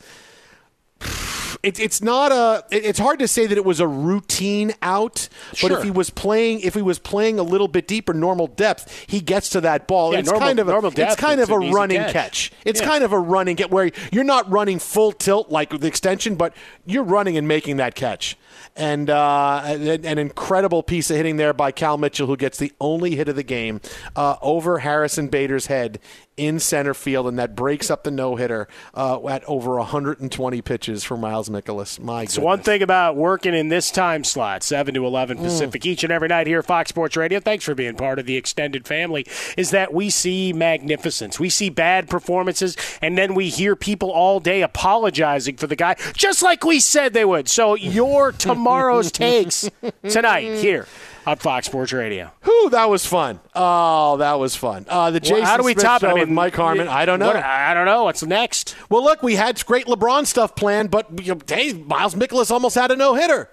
It's 1.62 1.78
it's 1.78 2.00
not 2.02 2.32
a. 2.32 2.64
it- 2.70 2.84
It's 2.86 2.98
hard 2.98 3.18
to 3.18 3.28
say 3.28 3.46
that 3.46 3.56
it 3.58 3.64
was 3.64 3.80
a 3.80 3.86
routine 3.86 4.72
out, 4.82 5.28
but 5.50 5.58
Sure. 5.58 5.78
if 5.78 5.84
he 5.84 5.90
was 5.90 6.08
playing, 6.10 6.60
if 6.60 6.74
he 6.74 6.82
was 6.82 6.98
playing 6.98 7.38
a 7.38 7.42
little 7.42 7.68
bit 7.68 7.86
deeper, 7.86 8.14
normal 8.14 8.46
depth, 8.46 9.04
he 9.06 9.20
gets 9.20 9.50
to 9.50 9.60
that 9.60 9.86
ball. 9.86 10.12
Yeah, 10.12 10.20
it's 10.20 10.28
normal- 10.30 10.46
kind 10.46 10.58
of 10.58 10.68
a, 10.68 10.70
normal 10.72 10.92
it's 10.96 11.16
kind 11.16 11.40
of 11.40 11.50
a 11.50 11.58
running 11.58 11.98
catch. 12.00 12.12
catch. 12.12 12.52
It's 12.64 12.80
Yeah. 12.80 12.86
kind 12.86 13.04
of 13.04 13.12
a 13.12 13.18
running 13.18 13.56
get 13.56 13.70
where 13.70 13.90
you're 14.10 14.24
not 14.24 14.50
running 14.50 14.78
full 14.78 15.12
tilt 15.12 15.50
like 15.50 15.70
with 15.72 15.82
the 15.82 15.88
extension, 15.88 16.34
but 16.34 16.54
you're 16.86 17.04
running 17.04 17.36
and 17.36 17.46
making 17.46 17.76
that 17.76 17.94
catch. 17.94 18.36
And 18.76 19.10
uh, 19.10 19.62
an, 19.64 20.06
an 20.06 20.18
incredible 20.18 20.82
piece 20.82 21.10
of 21.10 21.16
hitting 21.16 21.36
there 21.36 21.52
by 21.52 21.72
Cal 21.72 21.98
Mitchell, 21.98 22.26
who 22.26 22.36
gets 22.36 22.56
the 22.56 22.72
only 22.80 23.16
hit 23.16 23.28
of 23.28 23.36
the 23.36 23.42
game 23.42 23.80
uh, 24.16 24.36
over 24.40 24.78
Harrison 24.78 25.26
Bader's 25.28 25.66
head 25.66 25.98
in 26.36 26.58
center 26.58 26.94
field, 26.94 27.26
and 27.26 27.38
that 27.38 27.54
breaks 27.54 27.90
up 27.90 28.04
the 28.04 28.10
no 28.10 28.36
hitter 28.36 28.66
uh, 28.94 29.28
at 29.28 29.44
over 29.44 29.76
120 29.76 30.62
pitches 30.62 31.04
for 31.04 31.16
Miles 31.16 31.48
Mikolas. 31.48 32.00
My 32.00 32.24
So 32.24 32.40
one 32.42 32.60
thing 32.60 32.82
about 32.82 33.16
working 33.16 33.54
in 33.54 33.68
this 33.68 33.90
time 33.90 34.24
slot, 34.24 34.62
7 34.62 34.94
to 34.94 35.04
11 35.06 35.38
Mm. 35.38 35.42
Pacific, 35.42 35.84
each 35.86 36.02
and 36.02 36.12
every 36.12 36.28
night 36.28 36.46
here 36.46 36.58
at 36.60 36.66
Fox 36.66 36.88
Sports 36.88 37.16
Radio, 37.16 37.40
thanks 37.40 37.64
for 37.64 37.74
being 37.74 37.94
part 37.94 38.18
of 38.18 38.26
the 38.26 38.36
extended 38.36 38.86
family, 38.86 39.26
is 39.56 39.70
that 39.70 39.92
we 39.92 40.10
see 40.10 40.52
magnificence. 40.52 41.38
We 41.38 41.50
see 41.50 41.68
bad 41.68 42.08
performances, 42.08 42.76
and 43.02 43.16
then 43.18 43.34
we 43.34 43.48
hear 43.48 43.76
people 43.76 44.10
all 44.10 44.40
day 44.40 44.62
apologizing 44.62 45.56
for 45.56 45.66
the 45.66 45.76
guy, 45.76 45.96
just 46.14 46.42
like 46.42 46.64
we 46.64 46.80
said 46.80 47.12
they 47.12 47.24
would. 47.24 47.48
So 47.48 47.74
your 47.74 48.32
tomorrow's 48.50 49.12
takes 49.12 49.68
tonight 50.08 50.58
here 50.58 50.86
on 51.26 51.36
Fox 51.36 51.66
Sports 51.66 51.92
Radio. 51.92 52.30
Whew, 52.44 52.70
that 52.70 52.88
was 52.88 53.04
fun. 53.06 53.40
Oh, 53.54 54.16
that 54.18 54.38
was 54.38 54.56
fun. 54.56 54.86
Uh, 54.88 55.10
the 55.10 55.14
Well, 55.14 55.20
Jason 55.20 55.44
how 55.44 55.56
do 55.56 55.62
we 55.64 55.72
Smith 55.72 55.84
top 55.84 56.02
it? 56.02 56.08
I 56.08 56.14
with 56.14 56.28
mean, 56.28 56.34
Mike 56.34 56.54
Harmon. 56.56 56.88
I 56.88 57.04
don't 57.04 57.18
know. 57.18 57.26
what- 57.28 57.36
I 57.36 57.74
don't 57.74 57.86
know. 57.86 58.04
What's 58.04 58.22
next? 58.22 58.74
Well, 58.88 59.02
look, 59.04 59.22
we 59.22 59.36
had 59.36 59.64
great 59.66 59.86
LeBron 59.86 60.26
stuff 60.26 60.54
planned, 60.56 60.90
but 60.90 61.06
you 61.24 61.34
know, 61.34 61.40
hey, 61.46 61.72
Miles 61.72 62.14
Mikolas 62.14 62.50
almost 62.50 62.74
had 62.74 62.90
a 62.90 62.96
no 62.96 63.14
hitter. 63.14 63.48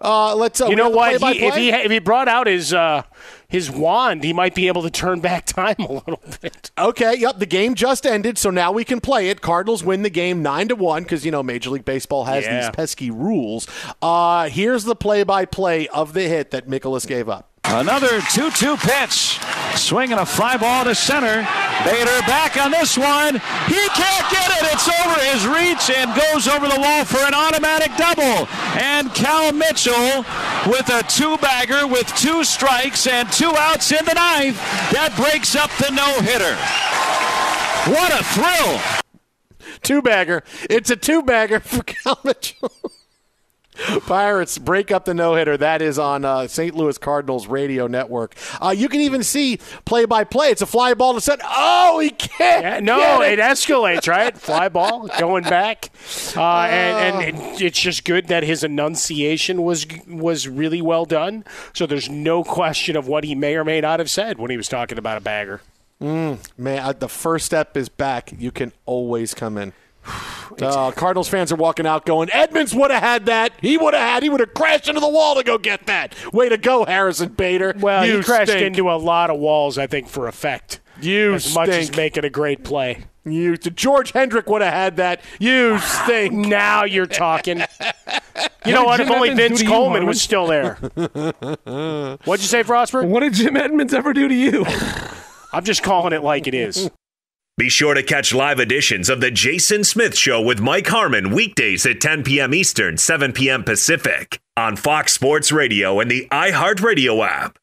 Uh, 0.00 0.34
let's. 0.36 0.60
Uh, 0.60 0.66
you 0.68 0.76
know 0.76 0.90
what? 0.90 1.20
He, 1.20 1.44
if 1.44 1.54
he 1.54 1.70
if 1.70 1.90
he 1.90 1.98
brought 1.98 2.28
out 2.28 2.46
his 2.46 2.72
uh, 2.72 3.02
his 3.48 3.70
wand, 3.70 4.22
he 4.22 4.32
might 4.32 4.54
be 4.54 4.68
able 4.68 4.82
to 4.82 4.90
turn 4.90 5.20
back 5.28 5.46
time 5.46 5.76
a 5.80 5.92
little 5.92 6.22
bit. 6.40 6.70
Okay, 6.78 7.16
yep. 7.16 7.38
The 7.38 7.46
game 7.46 7.74
just 7.74 8.06
ended, 8.06 8.38
so 8.38 8.50
now 8.50 8.70
we 8.70 8.84
can 8.84 9.00
play 9.00 9.28
it. 9.28 9.40
Cardinals 9.40 9.82
win 9.82 10.02
the 10.02 10.10
game 10.10 10.42
nine 10.42 10.68
to 10.68 10.76
one 10.76 11.02
because 11.02 11.24
you 11.24 11.30
know 11.32 11.42
Major 11.42 11.70
League 11.70 11.84
Baseball 11.84 12.24
has 12.26 12.44
Yeah. 12.44 12.60
these 12.60 12.70
pesky 12.70 13.10
rules. 13.10 13.66
Uh, 14.00 14.48
here's 14.48 14.84
the 14.84 14.94
play-by-play 14.94 15.88
of 15.88 16.12
the 16.12 16.22
hit 16.22 16.50
that 16.52 16.68
Mikolas 16.68 17.06
gave 17.06 17.28
up. 17.28 17.48
Another 17.70 18.20
2 18.32 18.50
2 18.50 18.76
pitch. 18.78 19.38
Swinging 19.76 20.18
a 20.18 20.24
fly 20.24 20.56
ball 20.56 20.84
to 20.84 20.94
center. 20.94 21.46
Bader 21.84 22.20
back 22.26 22.56
on 22.56 22.70
this 22.70 22.96
one. 22.96 23.34
He 23.66 23.88
can't 23.92 24.30
get 24.32 24.50
it. 24.56 24.72
It's 24.72 24.88
over 24.88 25.20
his 25.20 25.46
reach 25.46 25.90
and 25.96 26.14
goes 26.18 26.48
over 26.48 26.66
the 26.66 26.80
wall 26.80 27.04
for 27.04 27.18
an 27.18 27.34
automatic 27.34 27.94
double. 27.96 28.48
And 28.80 29.12
Cal 29.14 29.52
Mitchell 29.52 30.24
with 30.66 30.88
a 30.88 31.04
two 31.08 31.36
bagger 31.38 31.86
with 31.86 32.06
two 32.16 32.42
strikes 32.42 33.06
and 33.06 33.30
two 33.30 33.52
outs 33.56 33.92
in 33.92 34.04
the 34.06 34.14
ninth. 34.14 34.56
That 34.90 35.14
breaks 35.16 35.54
up 35.54 35.70
the 35.76 35.90
no 35.90 36.20
hitter. 36.22 36.56
What 37.92 38.12
a 38.18 38.24
thrill. 38.24 39.78
Two 39.82 40.00
bagger. 40.00 40.42
It's 40.70 40.90
a 40.90 40.96
two 40.96 41.22
bagger 41.22 41.60
for 41.60 41.82
Cal 41.86 42.18
Mitchell. 42.24 42.72
Pirates 44.06 44.58
break 44.58 44.90
up 44.90 45.04
the 45.04 45.14
no 45.14 45.34
hitter. 45.34 45.56
That 45.56 45.82
is 45.82 45.98
on 45.98 46.24
uh, 46.24 46.46
St. 46.46 46.74
Louis 46.74 46.98
Cardinals 46.98 47.46
radio 47.46 47.86
network. 47.86 48.34
Uh, 48.60 48.74
you 48.76 48.88
can 48.88 49.00
even 49.00 49.22
see 49.22 49.58
play 49.84 50.04
by 50.04 50.24
play. 50.24 50.48
It's 50.48 50.62
a 50.62 50.66
fly 50.66 50.94
ball 50.94 51.14
to 51.14 51.20
set. 51.20 51.40
Oh, 51.44 52.00
he 52.00 52.10
can't. 52.10 52.62
Yeah, 52.62 52.80
no, 52.80 53.20
get 53.20 53.38
it. 53.38 53.42
escalates, 53.42 54.08
right? 54.08 54.36
Fly 54.36 54.68
ball 54.68 55.08
going 55.18 55.44
back, 55.44 55.90
uh, 56.36 56.42
and, 56.42 57.24
and 57.24 57.38
it, 57.38 57.62
it's 57.62 57.80
just 57.80 58.04
good 58.04 58.28
that 58.28 58.42
his 58.42 58.64
enunciation 58.64 59.62
was 59.62 59.86
was 60.06 60.48
really 60.48 60.82
well 60.82 61.04
done. 61.04 61.44
So 61.72 61.86
there's 61.86 62.08
no 62.08 62.44
question 62.44 62.96
of 62.96 63.06
what 63.06 63.24
he 63.24 63.34
may 63.34 63.56
or 63.56 63.64
may 63.64 63.80
not 63.80 64.00
have 64.00 64.10
said 64.10 64.38
when 64.38 64.50
he 64.50 64.56
was 64.56 64.68
talking 64.68 64.98
about 64.98 65.18
a 65.18 65.20
bagger. 65.20 65.60
Mm, 66.00 66.38
man, 66.56 66.94
the 66.98 67.08
first 67.08 67.46
step 67.46 67.76
is 67.76 67.88
back. 67.88 68.32
You 68.38 68.52
can 68.52 68.72
always 68.86 69.34
come 69.34 69.58
in. 69.58 69.72
Uh, 70.60 70.90
Cardinals 70.90 71.28
fans 71.28 71.52
are 71.52 71.56
walking 71.56 71.86
out 71.86 72.04
going, 72.04 72.28
Edmonds 72.32 72.74
would 72.74 72.90
have 72.90 73.02
had 73.02 73.26
that. 73.26 73.52
He 73.60 73.76
would 73.78 73.94
have 73.94 74.02
had. 74.02 74.22
He 74.22 74.28
would 74.28 74.40
have 74.40 74.54
crashed 74.54 74.88
into 74.88 75.00
the 75.00 75.08
wall 75.08 75.36
to 75.36 75.44
go 75.44 75.56
get 75.58 75.86
that. 75.86 76.14
Way 76.32 76.48
to 76.48 76.56
go, 76.58 76.84
Harrison 76.84 77.28
Bader. 77.30 77.74
Well, 77.78 78.04
you 78.04 78.18
he 78.18 78.22
crashed 78.24 78.50
stink. 78.50 78.66
into 78.66 78.90
a 78.90 78.96
lot 78.96 79.30
of 79.30 79.38
walls, 79.38 79.78
I 79.78 79.86
think, 79.86 80.08
for 80.08 80.26
effect. 80.26 80.80
You 81.00 81.34
as 81.34 81.54
much 81.54 81.68
as 81.68 81.86
stink. 81.86 81.96
making 81.96 82.24
a 82.24 82.30
great 82.30 82.64
play. 82.64 83.04
You 83.24 83.56
George 83.56 84.12
Hendrick 84.12 84.48
would 84.48 84.62
have 84.62 84.72
had 84.72 84.96
that. 84.96 85.20
You 85.38 85.78
stink. 85.78 86.32
Now 86.32 86.84
you're 86.84 87.06
talking. 87.06 87.62
You 88.66 88.74
know 88.74 88.84
what? 88.84 88.98
did 88.98 89.06
If 89.06 89.12
only 89.12 89.30
Edmonds 89.30 89.48
Vince 89.48 89.60
do 89.60 89.64
to 89.64 89.70
you, 89.70 89.76
Coleman 89.76 89.92
Harmon? 90.02 90.06
was 90.08 90.20
still 90.20 90.46
there. 90.46 90.74
What'd 92.24 92.42
you 92.42 92.48
say, 92.48 92.62
Frostberg? 92.62 93.08
What 93.08 93.20
did 93.20 93.32
Jim 93.32 93.56
Edmonds 93.56 93.94
ever 93.94 94.12
do 94.12 94.28
to 94.28 94.34
you? 94.34 94.64
I'm 95.52 95.64
just 95.64 95.82
calling 95.82 96.12
it 96.12 96.22
like 96.22 96.46
it 96.46 96.54
is. 96.54 96.90
Be 97.58 97.68
sure 97.68 97.94
to 97.94 98.04
catch 98.04 98.32
live 98.32 98.60
editions 98.60 99.08
of 99.08 99.20
The 99.20 99.32
Jason 99.32 99.82
Smith 99.82 100.16
Show 100.16 100.40
with 100.40 100.60
Mike 100.60 100.86
Harmon 100.86 101.32
weekdays 101.32 101.84
at 101.86 102.00
10 102.00 102.22
p.m. 102.22 102.54
Eastern, 102.54 102.96
7 102.96 103.32
p.m. 103.32 103.64
Pacific 103.64 104.40
on 104.56 104.76
Fox 104.76 105.12
Sports 105.12 105.50
Radio 105.50 105.98
and 105.98 106.08
the 106.08 106.28
iHeartRadio 106.30 107.26
app. 107.26 107.58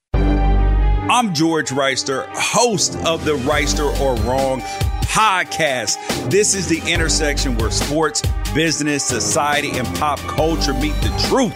I'm 1.10 1.34
George 1.34 1.70
Reister, 1.70 2.28
host 2.34 2.98
of 3.06 3.24
the 3.24 3.38
Reister 3.38 3.98
or 4.02 4.16
Wrong 4.30 4.60
podcast. 5.04 6.30
This 6.30 6.56
is 6.56 6.68
the 6.68 6.82
intersection 6.92 7.58
where 7.58 7.72
sports, 7.72 8.22
business, 8.54 9.02
society, 9.02 9.78
and 9.78 9.88
pop 9.96 10.20
culture 10.20 10.74
meet 10.74 10.96
the 10.96 11.26
truth. 11.30 11.56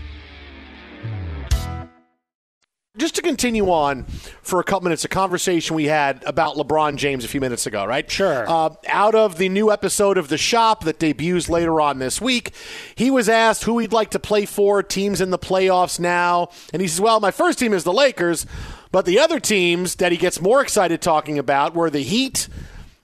Just 2.97 3.15
to 3.15 3.21
continue 3.21 3.69
on 3.71 4.03
for 4.41 4.59
a 4.59 4.65
couple 4.65 4.83
minutes, 4.83 5.05
a 5.05 5.07
conversation 5.07 5.77
we 5.77 5.85
had 5.85 6.21
about 6.25 6.57
LeBron 6.57 6.97
James 6.97 7.23
a 7.23 7.27
few 7.29 7.39
minutes 7.39 7.65
ago, 7.65 7.85
right? 7.85 8.09
Sure. 8.11 8.43
Uh, 8.45 8.71
out 8.89 9.15
of 9.15 9.37
the 9.37 9.47
new 9.47 9.71
episode 9.71 10.17
of 10.17 10.27
The 10.27 10.37
Shop 10.37 10.83
that 10.83 10.99
debuts 10.99 11.47
later 11.47 11.79
on 11.79 11.99
this 11.99 12.19
week, 12.19 12.51
he 12.95 13.09
was 13.09 13.29
asked 13.29 13.63
who 13.63 13.79
he'd 13.79 13.93
like 13.93 14.11
to 14.11 14.19
play 14.19 14.45
for, 14.45 14.83
teams 14.83 15.21
in 15.21 15.29
the 15.29 15.39
playoffs 15.39 16.01
now. 16.01 16.49
And 16.73 16.81
he 16.81 16.87
says, 16.89 16.99
Well, 16.99 17.21
my 17.21 17.31
first 17.31 17.59
team 17.59 17.71
is 17.71 17.85
the 17.85 17.93
Lakers, 17.93 18.45
but 18.91 19.05
the 19.05 19.19
other 19.19 19.39
teams 19.39 19.95
that 19.95 20.11
he 20.11 20.17
gets 20.17 20.41
more 20.41 20.61
excited 20.61 21.01
talking 21.01 21.39
about 21.39 21.73
were 21.73 21.89
the 21.89 22.03
Heat 22.03 22.49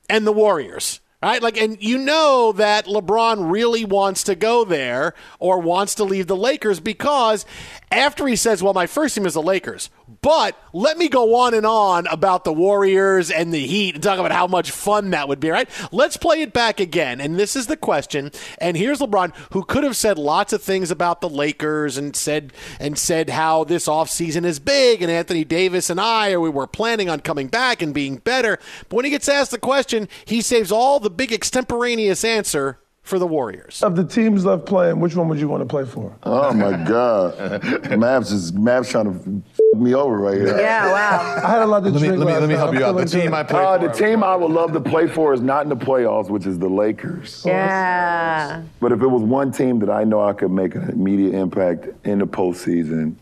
and 0.09 0.27
the 0.27 0.33
Warriors. 0.33 0.99
Right? 1.23 1.41
Like, 1.41 1.57
and 1.57 1.81
you 1.81 1.97
know 1.97 2.51
that 2.51 2.85
LeBron 2.85 3.51
really 3.51 3.83
wants 3.83 4.23
to 4.25 4.35
go 4.35 4.63
there 4.63 5.15
or 5.39 5.59
wants 5.59 5.95
to 5.95 6.03
leave 6.03 6.27
the 6.27 6.35
Lakers 6.35 6.79
because 6.79 7.43
after 7.91 8.27
he 8.27 8.35
says, 8.35 8.61
Well, 8.61 8.73
my 8.73 8.85
first 8.85 9.15
team 9.15 9.25
is 9.25 9.33
the 9.33 9.41
Lakers, 9.41 9.89
but 10.21 10.57
let 10.73 10.97
me 10.97 11.07
go 11.07 11.35
on 11.35 11.53
and 11.53 11.65
on 11.65 12.05
about 12.07 12.43
the 12.43 12.51
Warriors 12.51 13.31
and 13.31 13.53
the 13.53 13.65
Heat 13.65 13.95
and 13.95 14.03
talk 14.03 14.19
about 14.19 14.31
how 14.31 14.47
much 14.47 14.71
fun 14.71 15.11
that 15.11 15.27
would 15.27 15.39
be, 15.39 15.49
right? 15.49 15.69
Let's 15.91 16.17
play 16.17 16.41
it 16.41 16.53
back 16.53 16.79
again. 16.79 17.21
And 17.21 17.39
this 17.39 17.55
is 17.55 17.67
the 17.67 17.77
question. 17.77 18.31
And 18.59 18.75
here's 18.75 18.99
LeBron, 18.99 19.35
who 19.53 19.63
could 19.63 19.83
have 19.83 19.95
said 19.95 20.17
lots 20.17 20.51
of 20.51 20.61
things 20.61 20.91
about 20.91 21.21
the 21.21 21.29
Lakers 21.29 21.97
and 21.97 22.15
said 22.15 22.51
and 22.79 22.97
said 22.97 23.29
how 23.29 23.63
this 23.63 23.87
offseason 23.87 24.43
is 24.43 24.59
big 24.59 25.01
and 25.01 25.11
Anthony 25.11 25.43
Davis 25.43 25.89
and 25.89 25.99
I 25.99 26.31
or 26.31 26.41
we 26.41 26.49
were 26.49 26.67
planning 26.67 27.09
on 27.09 27.21
coming 27.21 27.47
back 27.47 27.81
and 27.81 27.93
being 27.93 28.17
better. 28.17 28.59
But 28.89 28.97
when 28.97 29.05
he 29.05 29.11
gets 29.11 29.29
asked 29.29 29.51
the 29.51 29.59
question, 29.59 30.09
he 30.25 30.41
saves 30.41 30.71
all 30.71 30.99
the 30.99 31.09
big 31.09 31.31
extemporaneous 31.31 32.23
answer 32.25 32.79
for 33.07 33.19
the 33.19 33.25
Warriors. 33.25 33.81
Of 33.83 33.95
the 33.95 34.03
teams 34.03 34.43
left 34.43 34.65
playing, 34.65 34.99
which 34.99 35.15
one 35.15 35.29
would 35.29 35.39
you 35.39 35.47
want 35.47 35.61
to 35.61 35.65
play 35.65 35.85
for? 35.85 36.13
Oh 36.23 36.51
my 36.51 36.71
God, 36.83 37.33
Mavs 38.03 38.33
is 38.33 38.51
Mavs 38.51 38.89
trying 38.89 39.05
to 39.05 39.41
f- 39.41 39.79
me 39.79 39.93
over 39.95 40.17
right 40.17 40.35
here. 40.37 40.59
Yeah, 40.59 40.91
wow. 40.91 41.41
I 41.41 41.49
had 41.49 41.61
a 41.61 41.65
lot 41.65 41.83
to 41.85 41.89
Let 41.91 42.01
me- 42.01 42.09
let 42.11 42.27
me- 42.27 42.33
let 42.33 42.49
me 42.49 42.55
help 42.55 42.73
you 42.75 42.83
out. 42.83 42.97
The 42.97 43.05
feeling 43.07 43.27
team. 43.27 43.33
I 43.33 43.43
play 43.43 43.63
Uh, 43.63 43.77
the 43.77 43.87
team 43.89 44.23
I 44.25 44.35
would 44.35 44.51
love 44.51 44.73
to 44.73 44.81
play 44.81 45.07
for 45.07 45.33
is 45.33 45.39
not 45.39 45.63
in 45.63 45.69
the 45.69 45.75
playoffs, 45.77 46.29
which 46.29 46.45
is 46.45 46.59
the 46.59 46.67
Lakers. 46.67 47.43
Yeah. 47.45 48.61
But 48.81 48.91
if 48.91 49.01
it 49.01 49.07
was 49.07 49.21
one 49.23 49.51
team 49.53 49.79
that 49.79 49.89
I 49.89 50.03
know 50.03 50.21
I 50.21 50.33
could 50.33 50.51
make 50.51 50.75
an 50.75 50.89
immediate 50.89 51.33
impact 51.33 51.87
in 52.05 52.19
the 52.19 52.27
postseason, 52.27 53.15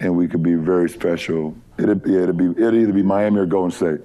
and 0.00 0.16
we 0.16 0.26
could 0.26 0.42
be 0.42 0.54
very 0.56 0.90
special, 0.90 1.54
it'd, 1.78 2.02
yeah, 2.04 2.22
it'd 2.22 2.36
be 2.36 2.46
it'd 2.50 2.74
either 2.74 2.92
be 2.92 3.04
Miami 3.04 3.38
or 3.38 3.46
Golden 3.46 3.70
State, 3.70 4.00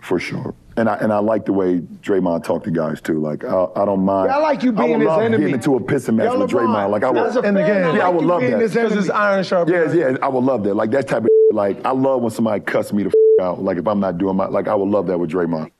for 0.00 0.18
sure. 0.18 0.54
And 0.78 0.88
I 0.88 0.94
and 0.96 1.12
I 1.12 1.18
like 1.18 1.44
the 1.44 1.52
way 1.52 1.78
Draymond 1.80 2.44
talked 2.44 2.64
to 2.66 2.70
guys 2.70 3.00
too. 3.00 3.18
Like 3.20 3.42
I, 3.44 3.66
I 3.74 3.84
don't 3.84 4.04
mind. 4.04 4.28
Yeah, 4.30 4.36
I 4.36 4.40
like 4.40 4.62
you 4.62 4.70
being 4.72 4.90
would 4.92 5.00
his 5.00 5.06
love 5.08 5.20
enemy. 5.22 5.38
Getting 5.38 5.54
into 5.54 5.74
a 5.74 5.80
pissing 5.80 6.14
match 6.14 6.32
Yo, 6.32 6.38
with 6.38 6.50
LeBron, 6.50 6.66
Draymond. 6.68 6.90
Like 6.90 7.02
I 7.04 7.10
would 7.10 7.26
as 7.26 7.36
a 7.36 7.40
in 7.40 7.54
the 7.54 7.60
game. 7.62 7.84
I 7.84 7.96
Yeah, 7.96 8.06
I 8.06 8.08
would 8.08 8.24
love 8.24 8.40
that. 8.42 8.60
his 8.60 8.76
enemy. 8.76 8.94
'Cause 8.94 9.04
it's 9.06 9.10
iron 9.10 9.42
sharp 9.44 9.68
Yeah, 9.68 9.78
iron. 9.78 9.98
yeah. 9.98 10.16
I 10.22 10.28
would 10.28 10.44
love 10.44 10.62
that. 10.64 10.74
Like 10.74 10.90
that 10.92 11.08
type 11.08 11.24
of 11.24 11.28
like 11.52 11.84
I 11.84 11.90
love 11.90 12.22
when 12.22 12.30
somebody 12.30 12.60
cuss 12.60 12.92
me 12.92 13.02
the 13.02 13.12
out. 13.42 13.60
Like 13.62 13.76
if 13.78 13.86
I'm 13.88 13.98
not 14.00 14.18
doing 14.18 14.36
my 14.36 14.46
like 14.46 14.68
I 14.68 14.74
would 14.76 14.88
love 14.88 15.08
that 15.08 15.18
with 15.18 15.30
Draymond. 15.30 15.72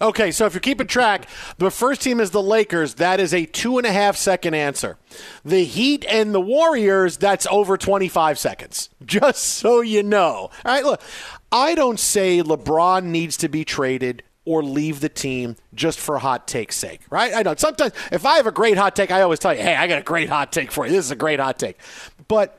Okay, 0.00 0.30
so 0.30 0.46
if 0.46 0.54
you're 0.54 0.60
keeping 0.60 0.86
track, 0.86 1.26
the 1.56 1.72
first 1.72 2.02
team 2.02 2.20
is 2.20 2.30
the 2.30 2.40
Lakers. 2.42 2.94
That 2.94 3.18
is 3.18 3.34
a 3.34 3.44
two 3.46 3.78
and 3.78 3.86
a 3.86 3.90
half 3.90 4.16
second 4.16 4.54
answer. 4.54 4.96
The 5.44 5.64
Heat 5.64 6.04
and 6.08 6.32
the 6.32 6.40
Warriors, 6.40 7.16
that's 7.16 7.48
over 7.50 7.76
25 7.76 8.38
seconds. 8.38 8.90
Just 9.04 9.42
so 9.42 9.80
you 9.80 10.04
know. 10.04 10.28
All 10.28 10.50
right, 10.64 10.84
look, 10.84 11.00
I 11.50 11.74
don't 11.74 11.98
say 11.98 12.40
LeBron 12.44 13.06
needs 13.06 13.36
to 13.38 13.48
be 13.48 13.64
traded 13.64 14.22
or 14.48 14.62
leave 14.62 15.00
the 15.00 15.10
team 15.10 15.56
just 15.74 16.00
for 16.00 16.18
hot 16.18 16.48
take's 16.48 16.74
sake, 16.74 17.02
right? 17.10 17.34
I 17.34 17.42
know 17.42 17.54
sometimes 17.54 17.92
if 18.10 18.24
I 18.24 18.36
have 18.36 18.46
a 18.46 18.50
great 18.50 18.78
hot 18.78 18.96
take, 18.96 19.10
I 19.10 19.20
always 19.20 19.38
tell 19.38 19.52
you, 19.54 19.60
hey, 19.60 19.76
I 19.76 19.86
got 19.86 19.98
a 19.98 20.02
great 20.02 20.30
hot 20.30 20.52
take 20.52 20.72
for 20.72 20.86
you. 20.86 20.92
This 20.92 21.04
is 21.04 21.10
a 21.10 21.16
great 21.16 21.38
hot 21.38 21.58
take. 21.58 21.76
But 22.28 22.58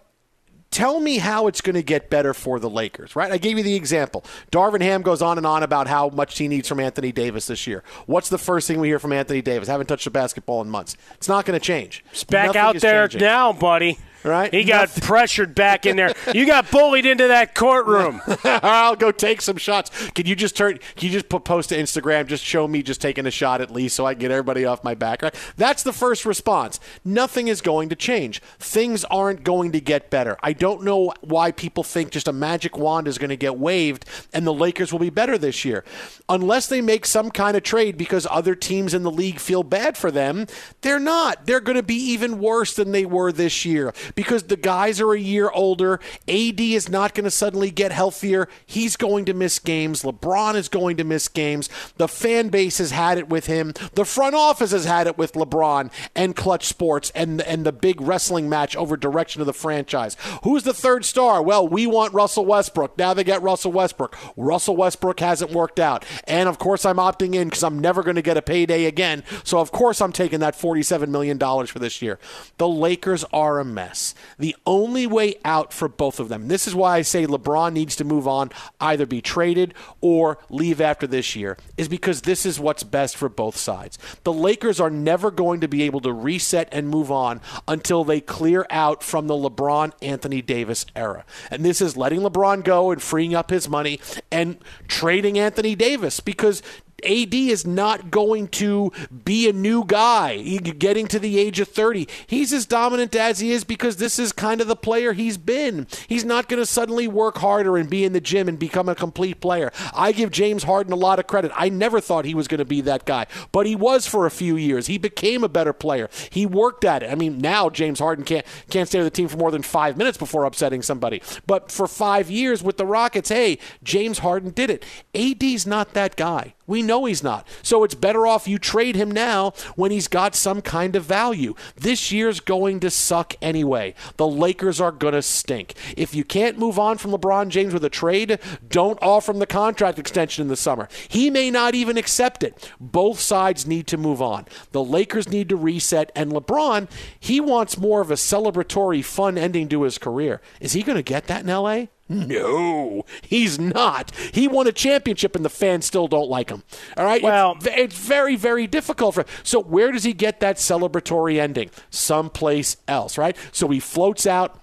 tell 0.69 0.99
me 0.99 1.17
how 1.17 1.47
it's 1.47 1.61
going 1.61 1.73
to 1.73 1.81
get 1.81 2.11
better 2.11 2.31
for 2.35 2.59
the 2.59 2.69
Lakers, 2.69 3.15
right? 3.15 3.31
I 3.31 3.39
gave 3.39 3.57
you 3.57 3.63
the 3.63 3.73
example. 3.73 4.23
Darvin 4.51 4.81
Ham 4.81 5.01
goes 5.01 5.23
on 5.23 5.37
and 5.39 5.47
on 5.47 5.63
about 5.63 5.87
how 5.87 6.09
much 6.09 6.37
he 6.37 6.47
needs 6.47 6.67
from 6.67 6.79
Anthony 6.79 7.11
Davis 7.11 7.47
this 7.47 7.65
year. 7.65 7.83
What's 8.05 8.29
the 8.29 8.37
first 8.37 8.67
thing 8.67 8.79
we 8.79 8.87
hear 8.87 8.99
from 8.99 9.11
Anthony 9.11 9.41
Davis? 9.41 9.67
Haven't 9.67 9.87
touched 9.87 10.05
a 10.05 10.11
basketball 10.11 10.61
in 10.61 10.69
months. 10.69 10.95
It's 11.15 11.27
not 11.27 11.45
going 11.45 11.59
to 11.59 11.65
change. 11.65 12.05
It's 12.11 12.23
back 12.23 12.53
Nothing 12.53 12.61
out 12.61 12.75
there 12.81 13.07
changing. 13.07 13.25
now, 13.27 13.51
buddy. 13.51 13.97
Right? 14.23 14.53
He 14.53 14.63
got 14.63 14.89
pressured 15.01 15.55
back 15.55 15.85
in 15.85 15.95
there. 15.95 16.13
You 16.33 16.45
got 16.45 16.69
bullied 16.71 17.05
into 17.05 17.27
that 17.27 17.55
courtroom. 17.55 18.21
I'll 18.43 18.95
go 18.95 19.11
take 19.11 19.41
some 19.41 19.57
shots. 19.57 20.09
Can 20.11 20.25
you 20.25 20.35
just 20.35 20.57
turn? 20.57 20.79
Can 20.95 21.07
you 21.07 21.09
just 21.09 21.29
put, 21.29 21.45
post 21.45 21.69
to 21.69 21.77
Instagram? 21.77 22.27
Just 22.27 22.43
show 22.43 22.67
me 22.67 22.83
just 22.83 23.01
taking 23.01 23.25
a 23.25 23.31
shot 23.31 23.61
at 23.61 23.71
least, 23.71 23.95
so 23.95 24.05
I 24.05 24.13
can 24.13 24.21
get 24.21 24.31
everybody 24.31 24.65
off 24.65 24.83
my 24.83 24.93
back. 24.93 25.21
Right? 25.21 25.35
That's 25.55 25.83
the 25.83 25.93
first 25.93 26.25
response. 26.25 26.79
Nothing 27.05 27.47
is 27.47 27.61
going 27.61 27.89
to 27.89 27.95
change. 27.95 28.41
Things 28.59 29.05
aren't 29.05 29.43
going 29.43 29.71
to 29.71 29.79
get 29.79 30.09
better. 30.09 30.37
I 30.43 30.53
don't 30.53 30.83
know 30.83 31.13
why 31.21 31.51
people 31.51 31.83
think 31.83 32.11
just 32.11 32.27
a 32.27 32.33
magic 32.33 32.77
wand 32.77 33.07
is 33.07 33.17
going 33.17 33.29
to 33.29 33.37
get 33.37 33.57
waved 33.57 34.05
and 34.33 34.45
the 34.45 34.53
Lakers 34.53 34.91
will 34.91 34.99
be 34.99 35.09
better 35.09 35.37
this 35.37 35.63
year, 35.63 35.83
unless 36.27 36.67
they 36.67 36.81
make 36.81 37.05
some 37.05 37.31
kind 37.31 37.55
of 37.55 37.63
trade 37.63 37.97
because 37.97 38.27
other 38.29 38.55
teams 38.55 38.93
in 38.93 39.03
the 39.03 39.11
league 39.11 39.39
feel 39.39 39.63
bad 39.63 39.97
for 39.97 40.11
them. 40.11 40.45
They're 40.81 40.99
not. 40.99 41.45
They're 41.45 41.59
going 41.59 41.77
to 41.77 41.83
be 41.83 41.95
even 41.95 42.39
worse 42.39 42.75
than 42.75 42.91
they 42.91 43.05
were 43.05 43.31
this 43.31 43.65
year 43.65 43.93
because 44.15 44.43
the 44.43 44.57
guys 44.57 44.99
are 45.01 45.13
a 45.13 45.19
year 45.19 45.49
older. 45.51 45.99
AD 46.27 46.59
is 46.59 46.89
not 46.89 47.13
going 47.13 47.25
to 47.25 47.31
suddenly 47.31 47.71
get 47.71 47.91
healthier. 47.91 48.47
He's 48.65 48.95
going 48.95 49.25
to 49.25 49.33
miss 49.33 49.59
games. 49.59 50.03
LeBron 50.03 50.55
is 50.55 50.69
going 50.69 50.97
to 50.97 51.03
miss 51.03 51.27
games. 51.27 51.69
The 51.97 52.07
fan 52.07 52.49
base 52.49 52.77
has 52.77 52.91
had 52.91 53.17
it 53.17 53.29
with 53.29 53.45
him. 53.47 53.73
The 53.93 54.05
front 54.05 54.35
office 54.35 54.71
has 54.71 54.85
had 54.85 55.07
it 55.07 55.17
with 55.17 55.33
LeBron 55.33 55.91
and 56.15 56.35
Clutch 56.35 56.65
Sports 56.65 57.11
and 57.15 57.41
and 57.41 57.65
the 57.65 57.71
big 57.71 58.01
wrestling 58.01 58.49
match 58.49 58.75
over 58.75 58.95
direction 58.97 59.41
of 59.41 59.47
the 59.47 59.53
franchise. 59.53 60.15
Who's 60.43 60.63
the 60.63 60.73
third 60.73 61.05
star? 61.05 61.41
Well, 61.41 61.67
we 61.67 61.87
want 61.87 62.13
Russell 62.13 62.45
Westbrook. 62.45 62.97
Now 62.97 63.13
they 63.13 63.23
get 63.23 63.41
Russell 63.41 63.71
Westbrook. 63.71 64.15
Russell 64.37 64.75
Westbrook 64.75 65.19
hasn't 65.19 65.51
worked 65.51 65.79
out. 65.79 66.05
And 66.25 66.47
of 66.49 66.59
course 66.59 66.85
I'm 66.85 66.97
opting 66.97 67.35
in 67.35 67.49
because 67.49 67.63
I'm 67.63 67.79
never 67.79 68.03
going 68.03 68.15
to 68.15 68.21
get 68.21 68.37
a 68.37 68.41
payday 68.41 68.85
again. 68.85 69.23
So 69.43 69.59
of 69.59 69.71
course 69.71 70.01
I'm 70.01 70.11
taking 70.11 70.39
that 70.39 70.55
$47 70.55 71.09
million 71.09 71.37
for 71.39 71.79
this 71.79 72.01
year. 72.01 72.19
The 72.57 72.67
Lakers 72.67 73.23
are 73.31 73.59
a 73.59 73.65
mess. 73.65 73.98
The 74.37 74.55
only 74.65 75.07
way 75.07 75.35
out 75.43 75.73
for 75.73 75.87
both 75.87 76.19
of 76.19 76.29
them. 76.29 76.47
This 76.47 76.67
is 76.67 76.75
why 76.75 76.97
I 76.97 77.01
say 77.01 77.25
LeBron 77.25 77.73
needs 77.73 77.95
to 77.97 78.03
move 78.03 78.27
on, 78.27 78.51
either 78.79 79.05
be 79.05 79.21
traded 79.21 79.73
or 80.01 80.37
leave 80.49 80.81
after 80.81 81.07
this 81.07 81.35
year, 81.35 81.57
is 81.77 81.87
because 81.87 82.21
this 82.21 82.45
is 82.45 82.59
what's 82.59 82.83
best 82.83 83.15
for 83.15 83.29
both 83.29 83.57
sides. 83.57 83.97
The 84.23 84.33
Lakers 84.33 84.79
are 84.79 84.89
never 84.89 85.31
going 85.31 85.61
to 85.61 85.67
be 85.67 85.83
able 85.83 86.01
to 86.01 86.13
reset 86.13 86.69
and 86.71 86.89
move 86.89 87.11
on 87.11 87.41
until 87.67 88.03
they 88.03 88.21
clear 88.21 88.65
out 88.69 89.03
from 89.03 89.27
the 89.27 89.33
LeBron 89.33 89.93
Anthony 90.01 90.41
Davis 90.41 90.85
era. 90.95 91.25
And 91.51 91.63
this 91.63 91.81
is 91.81 91.97
letting 91.97 92.21
LeBron 92.21 92.63
go 92.63 92.91
and 92.91 93.01
freeing 93.01 93.35
up 93.35 93.49
his 93.49 93.69
money 93.69 93.99
and 94.31 94.57
trading 94.87 95.37
Anthony 95.37 95.75
Davis 95.75 96.19
because 96.19 96.61
AD 97.03 97.33
is 97.33 97.65
not 97.65 98.11
going 98.11 98.47
to 98.49 98.91
be 99.25 99.49
a 99.49 99.53
new 99.53 99.83
guy 99.85 100.37
getting 100.37 101.07
to 101.07 101.19
the 101.19 101.39
age 101.39 101.59
of 101.59 101.67
30. 101.67 102.07
He's 102.27 102.53
as 102.53 102.65
dominant 102.65 103.15
as 103.15 103.39
he 103.39 103.51
is 103.51 103.63
because 103.63 103.97
this 103.97 104.19
is 104.19 104.31
kind 104.31 104.61
of 104.61 104.67
the 104.67 104.75
player 104.75 105.13
he's 105.13 105.37
been. 105.37 105.87
He's 106.07 106.25
not 106.25 106.47
going 106.47 106.61
to 106.61 106.65
suddenly 106.65 107.07
work 107.07 107.37
harder 107.37 107.77
and 107.77 107.89
be 107.89 108.03
in 108.03 108.13
the 108.13 108.21
gym 108.21 108.47
and 108.47 108.59
become 108.59 108.89
a 108.89 108.95
complete 108.95 109.41
player. 109.41 109.71
I 109.93 110.11
give 110.11 110.31
James 110.31 110.63
Harden 110.63 110.93
a 110.93 110.97
lot 110.97 111.19
of 111.19 111.27
credit. 111.27 111.51
I 111.55 111.69
never 111.69 112.01
thought 112.01 112.25
he 112.25 112.35
was 112.35 112.47
going 112.47 112.59
to 112.59 112.65
be 112.65 112.81
that 112.81 113.05
guy, 113.05 113.27
but 113.51 113.65
he 113.65 113.75
was 113.75 114.07
for 114.07 114.25
a 114.25 114.31
few 114.31 114.55
years. 114.55 114.87
He 114.87 114.97
became 114.97 115.43
a 115.43 115.49
better 115.49 115.73
player. 115.73 116.09
He 116.29 116.45
worked 116.45 116.85
at 116.85 117.03
it. 117.03 117.11
I 117.11 117.15
mean, 117.15 117.39
now 117.39 117.69
James 117.69 117.99
Harden 117.99 118.25
can't 118.25 118.45
can't 118.69 118.87
stay 118.87 118.99
with 118.99 119.07
the 119.07 119.11
team 119.11 119.27
for 119.27 119.37
more 119.37 119.51
than 119.51 119.61
5 119.61 119.97
minutes 119.97 120.17
before 120.17 120.45
upsetting 120.45 120.81
somebody. 120.81 121.21
But 121.47 121.71
for 121.71 121.87
5 121.87 122.29
years 122.29 122.63
with 122.63 122.77
the 122.77 122.85
Rockets, 122.85 123.29
hey, 123.29 123.57
James 123.83 124.19
Harden 124.19 124.51
did 124.51 124.69
it. 124.69 124.85
AD's 125.13 125.65
not 125.65 125.93
that 125.93 126.15
guy. 126.15 126.53
We 126.69 126.83
know 126.83 127.05
he's 127.05 127.23
not. 127.23 127.47
So 127.63 127.83
it's 127.83 127.95
better 127.95 128.27
off 128.27 128.47
you 128.47 128.59
trade 128.59 128.95
him 128.95 129.09
now 129.09 129.53
when 129.75 129.89
he's 129.89 130.07
got 130.07 130.35
some 130.35 130.61
kind 130.61 130.95
of 130.95 131.03
value. 131.03 131.55
This 131.75 132.11
year's 132.11 132.39
going 132.39 132.79
to 132.81 132.91
suck 132.91 133.33
anyway. 133.41 133.95
The 134.17 134.27
Lakers 134.27 134.79
are 134.79 134.91
going 134.91 135.15
to 135.15 135.23
stink. 135.23 135.73
If 135.97 136.13
you 136.13 136.23
can't 136.23 136.59
move 136.59 136.77
on 136.77 136.99
from 136.99 137.09
LeBron 137.09 137.49
James 137.49 137.73
with 137.73 137.83
a 137.83 137.89
trade, 137.89 138.37
don't 138.67 138.99
offer 139.01 139.31
him 139.31 139.39
the 139.39 139.47
contract 139.47 139.97
extension 139.97 140.43
in 140.43 140.47
the 140.47 140.55
summer. 140.55 140.87
He 141.07 141.31
may 141.31 141.49
not 141.49 141.73
even 141.73 141.97
accept 141.97 142.43
it. 142.43 142.71
Both 142.79 143.19
sides 143.19 143.65
need 143.65 143.87
to 143.87 143.97
move 143.97 144.21
on. 144.21 144.45
The 144.71 144.83
Lakers 144.83 145.27
need 145.27 145.49
to 145.49 145.55
reset, 145.55 146.11
and 146.15 146.31
LeBron, 146.31 146.87
he 147.19 147.39
wants 147.39 147.79
more 147.79 147.99
of 147.99 148.11
a 148.11 148.13
celebratory, 148.13 149.03
fun 149.03 149.39
ending 149.39 149.69
to 149.69 149.81
his 149.81 149.97
career. 149.97 150.39
Is 150.59 150.73
he 150.73 150.83
going 150.83 150.97
to 150.97 151.01
get 151.01 151.25
that 151.25 151.41
in 151.41 151.47
LA? 151.47 151.85
No, 152.09 153.05
he's 153.21 153.59
not. 153.59 154.11
He 154.33 154.47
won 154.47 154.65
a 154.65 154.71
championship 154.71 155.35
and 155.35 155.45
the 155.45 155.49
fans 155.49 155.85
still 155.85 156.07
don't 156.07 156.29
like 156.29 156.49
him. 156.49 156.63
All 156.97 157.05
right? 157.05 157.21
Well, 157.21 157.55
it's, 157.57 157.67
it's 157.67 157.95
very, 157.95 158.35
very 158.35 158.65
difficult 158.65 159.13
for 159.13 159.25
So, 159.43 159.61
where 159.61 159.91
does 159.91 160.03
he 160.03 160.13
get 160.13 160.39
that 160.39 160.57
celebratory 160.57 161.39
ending? 161.39 161.69
Someplace 161.91 162.77
else, 162.87 163.17
right? 163.17 163.37
So, 163.51 163.67
he 163.67 163.79
floats 163.79 164.25
out. 164.25 164.58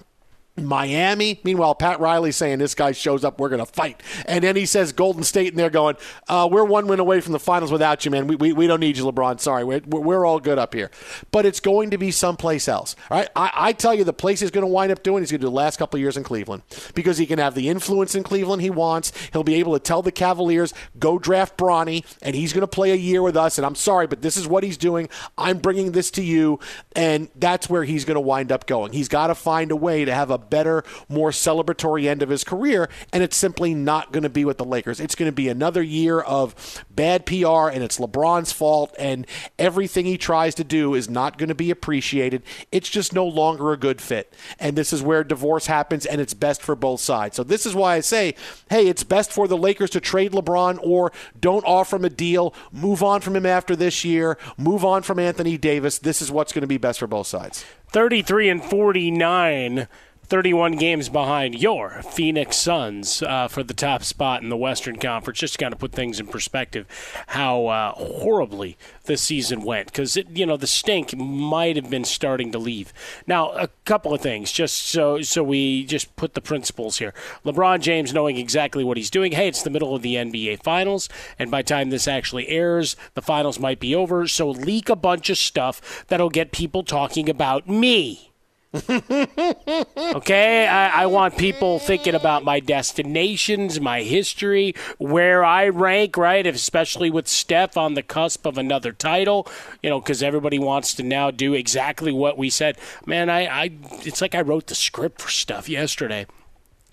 Miami. 0.57 1.41
Meanwhile, 1.45 1.75
Pat 1.75 2.01
Riley 2.01 2.33
saying 2.33 2.59
this 2.59 2.75
guy 2.75 2.93
shows 2.93 3.25
up, 3.25 3.39
we're 3.39 3.49
going 3.49 3.65
to 3.65 3.71
fight. 3.71 4.03
And 4.27 4.43
then 4.43 4.57
he 4.57 4.67
says 4.67 4.93
Golden 4.93 5.25
State, 5.25 5.49
and 5.49 5.59
they're 5.59 5.71
going, 5.71 5.97
uh, 6.29 6.49
we're 6.51 6.65
one 6.65 6.87
win 6.87 7.01
away 7.01 7.21
from 7.21 7.33
the 7.33 7.39
finals 7.39 7.71
without 7.71 8.05
you, 8.05 8.11
man. 8.11 8.27
We, 8.27 8.37
we, 8.37 8.53
we 8.53 8.67
don't 8.67 8.81
need 8.81 8.97
you, 8.97 9.05
LeBron. 9.05 9.41
Sorry, 9.41 9.65
we're, 9.65 9.81
we're 9.87 10.25
all 10.25 10.41
good 10.41 10.59
up 10.59 10.75
here. 10.75 10.91
But 11.31 11.47
it's 11.47 11.61
going 11.61 11.91
to 11.91 11.99
be 11.99 12.11
someplace 12.11 12.69
else. 12.69 12.97
All 13.11 13.19
right? 13.19 13.29
I, 13.37 13.51
I 13.55 13.73
tell 13.73 13.95
you, 13.95 14.05
the 14.05 14.13
place 14.13 14.41
he's 14.41 14.51
going 14.51 14.63
to 14.63 14.73
wind 14.73 14.93
up 14.93 15.03
doing, 15.03 15.23
he's 15.23 15.31
going 15.31 15.41
to 15.41 15.47
do 15.47 15.51
the 15.51 15.57
last 15.57 15.79
couple 15.79 16.01
years 16.01 16.17
in 16.17 16.25
Cleveland 16.25 16.63
because 16.95 17.19
he 17.19 17.27
can 17.27 17.39
have 17.39 17.55
the 17.55 17.69
influence 17.69 18.15
in 18.15 18.23
Cleveland 18.23 18.63
he 18.63 18.71
wants. 18.71 19.13
He'll 19.33 19.45
be 19.45 19.55
able 19.57 19.75
to 19.75 19.81
tell 19.81 20.03
the 20.03 20.13
Cavaliers, 20.13 20.73
go 20.99 21.19
draft 21.19 21.57
Bronny, 21.57 22.05
and 22.23 22.35
he's 22.35 22.53
going 22.53 22.63
to 22.63 22.67
play 22.67 22.93
a 22.93 22.97
year 22.97 23.23
with 23.23 23.37
us. 23.37 23.59
And 23.59 23.67
I'm 23.67 23.75
sorry, 23.75 24.07
but 24.07 24.23
this 24.23 24.37
is 24.37 24.47
what 24.47 24.65
he's 24.65 24.77
doing. 24.77 25.09
I'm 25.37 25.59
bringing 25.59 25.93
this 25.93 26.11
to 26.13 26.23
you. 26.23 26.61
And 26.95 27.29
that's 27.37 27.69
where 27.69 27.85
he's 27.85 28.05
going 28.05 28.17
to 28.17 28.21
wind 28.21 28.51
up 28.51 28.67
going. 28.67 28.93
He's 28.93 29.09
got 29.09 29.27
to 29.29 29.35
find 29.35 29.71
a 29.71 29.77
way 29.77 30.05
to 30.05 30.15
have 30.15 30.31
a 30.31 30.39
better, 30.51 30.85
more 31.09 31.31
celebratory 31.31 32.07
end 32.07 32.23
of 32.23 32.29
his 32.29 32.45
career, 32.45 32.89
and 33.13 33.23
it's 33.23 33.37
simply 33.37 33.75
not 33.75 34.13
going 34.13 34.23
to 34.23 34.29
be 34.29 34.45
with 34.45 34.59
the 34.59 34.65
Lakers. 34.65 35.01
It's 35.01 35.15
going 35.15 35.31
to 35.31 35.35
be 35.35 35.49
another 35.49 35.83
year 35.83 36.21
of 36.21 36.85
bad 36.91 37.27
PR, 37.27 37.69
and 37.69 37.83
it's 37.83 37.99
LeBron's 37.99 38.53
fault, 38.53 38.95
and 38.99 39.27
everything 39.59 40.07
he 40.07 40.19
tries 40.19 40.55
to 40.57 40.65
do 40.65 40.95
is 40.95 41.09
not 41.09 41.39
going 41.39 41.49
to 41.49 41.55
be 41.55 41.71
appreciated. 41.71 42.43
It's 42.73 42.89
just 42.89 43.13
no 43.13 43.27
longer 43.27 43.73
a 43.73 43.77
good 43.77 44.01
fit. 44.01 44.35
And 44.59 44.77
this 44.77 44.93
is 44.93 45.03
where 45.03 45.25
divorce 45.25 45.67
happens, 45.67 46.07
and 46.07 46.21
it's 46.21 46.35
best 46.35 46.63
for 46.63 46.75
both 46.75 47.01
sides. 47.01 47.37
So 47.37 47.43
this 47.43 47.67
is 47.67 47.75
why 47.75 47.95
I 47.95 48.01
say, 48.01 48.35
hey, 48.71 48.87
it's 48.89 49.05
best 49.05 49.33
for 49.33 49.49
the 49.49 49.57
Lakers 49.57 49.91
to 49.91 50.01
trade 50.01 50.33
LeBron 50.33 50.79
or 50.83 51.13
don't 51.39 51.65
offer 51.65 51.97
him 51.97 52.05
a 52.05 52.11
deal, 52.11 52.55
move 52.73 53.03
on 53.03 53.21
from 53.21 53.37
him 53.37 53.47
after 53.47 53.77
this 53.77 54.05
year, 54.05 54.39
move 54.57 54.85
on 54.85 55.03
from 55.03 55.19
Anthony 55.19 55.59
Davis. 55.59 55.99
This 55.99 56.23
is 56.23 56.31
what's 56.31 56.53
going 56.53 56.63
to 56.63 56.67
be 56.67 56.79
best 56.79 56.99
for 56.99 57.07
both 57.07 57.27
sides. 57.27 57.65
33 57.89 58.49
and 58.51 58.65
49. 58.65 59.89
31 60.29 60.73
games 60.73 61.09
behind 61.09 61.55
your 61.55 62.03
Phoenix 62.03 62.57
Suns 62.57 63.23
uh, 63.23 63.47
for 63.47 63.63
the 63.63 63.75
top 63.75 64.03
spot 64.03 64.43
in 64.43 64.49
the 64.49 64.57
Western 64.57 64.97
Conference. 64.97 65.39
Just 65.39 65.55
to 65.55 65.59
kind 65.59 65.73
of 65.73 65.79
put 65.79 65.93
things 65.93 66.19
in 66.19 66.27
perspective, 66.27 66.87
how 67.29 67.67
uh, 67.67 67.93
horribly 67.93 68.77
this 69.05 69.23
season 69.23 69.63
went, 69.63 69.87
because 69.87 70.17
you 70.17 70.45
know 70.45 70.57
the 70.57 70.67
stink 70.67 71.17
might 71.17 71.77
have 71.77 71.89
been 71.89 72.05
starting 72.05 72.51
to 72.53 72.59
leave. 72.59 72.93
Now, 73.27 73.53
a 73.53 73.69
couple 73.85 74.13
of 74.13 74.21
things, 74.21 74.51
just 74.51 74.77
so 74.77 75.23
so 75.23 75.43
we 75.43 75.85
just 75.85 76.17
put 76.17 76.35
the 76.35 76.41
principles 76.41 76.99
here. 76.99 77.15
LeBron 77.45 77.81
James 77.81 78.13
knowing 78.13 78.37
exactly 78.37 78.83
what 78.83 78.97
he's 78.97 79.11
doing. 79.11 79.33
Hey, 79.33 79.49
it's 79.49 79.63
the 79.63 79.71
middle 79.71 79.95
of 79.95 80.03
the 80.03 80.17
NBA 80.17 80.63
Finals, 80.63 81.09
and 81.39 81.51
by 81.51 81.63
the 81.63 81.69
time 81.69 81.91
this 81.91 82.09
actually 82.09 82.49
airs, 82.49 82.97
the 83.15 83.23
finals 83.23 83.61
might 83.61 83.79
be 83.79 83.95
over. 83.95 84.27
So 84.27 84.51
leak 84.51 84.89
a 84.89 84.97
bunch 84.97 85.31
of 85.31 85.39
stuff 85.39 86.05
that'll 86.09 86.31
get 86.31 86.51
people 86.51 86.83
talking 86.83 87.29
about 87.29 87.69
me. 87.69 88.33
Okay, 88.77 90.67
I, 90.67 91.03
I, 91.03 91.07
want 91.07 91.37
people 91.37 91.79
thinking 91.79 92.15
about 92.15 92.45
my 92.45 92.61
destinations, 92.61 93.81
my 93.81 94.03
history, 94.03 94.75
where 94.99 95.45
I 95.45 95.69
rank, 95.69 96.17
right? 96.17 96.47
Especially 96.47 97.11
with 97.11 97.29
Steph 97.29 97.77
on 97.77 97.95
the 97.95 98.03
cusp 98.03 98.47
of 98.47 98.59
another 98.59 98.93
title, 98.93 99.49
you 99.83 99.91
know, 99.91 100.01
because 100.01 100.23
everybody 100.23 100.59
wants 100.59 100.95
to 100.95 101.03
now 101.03 101.31
do 101.31 101.55
exactly 101.55 102.13
what 102.13 102.37
we 102.37 102.51
said. 102.51 102.79
Man, 103.07 103.31
I, 103.31 103.47
I, 103.47 103.71
it's 104.05 104.21
like 104.21 104.35
I 104.35 104.41
wrote 104.41 104.67
the 104.67 104.75
script 104.75 105.21
for 105.21 105.31
stuff 105.31 105.69
yesterday 105.69 106.27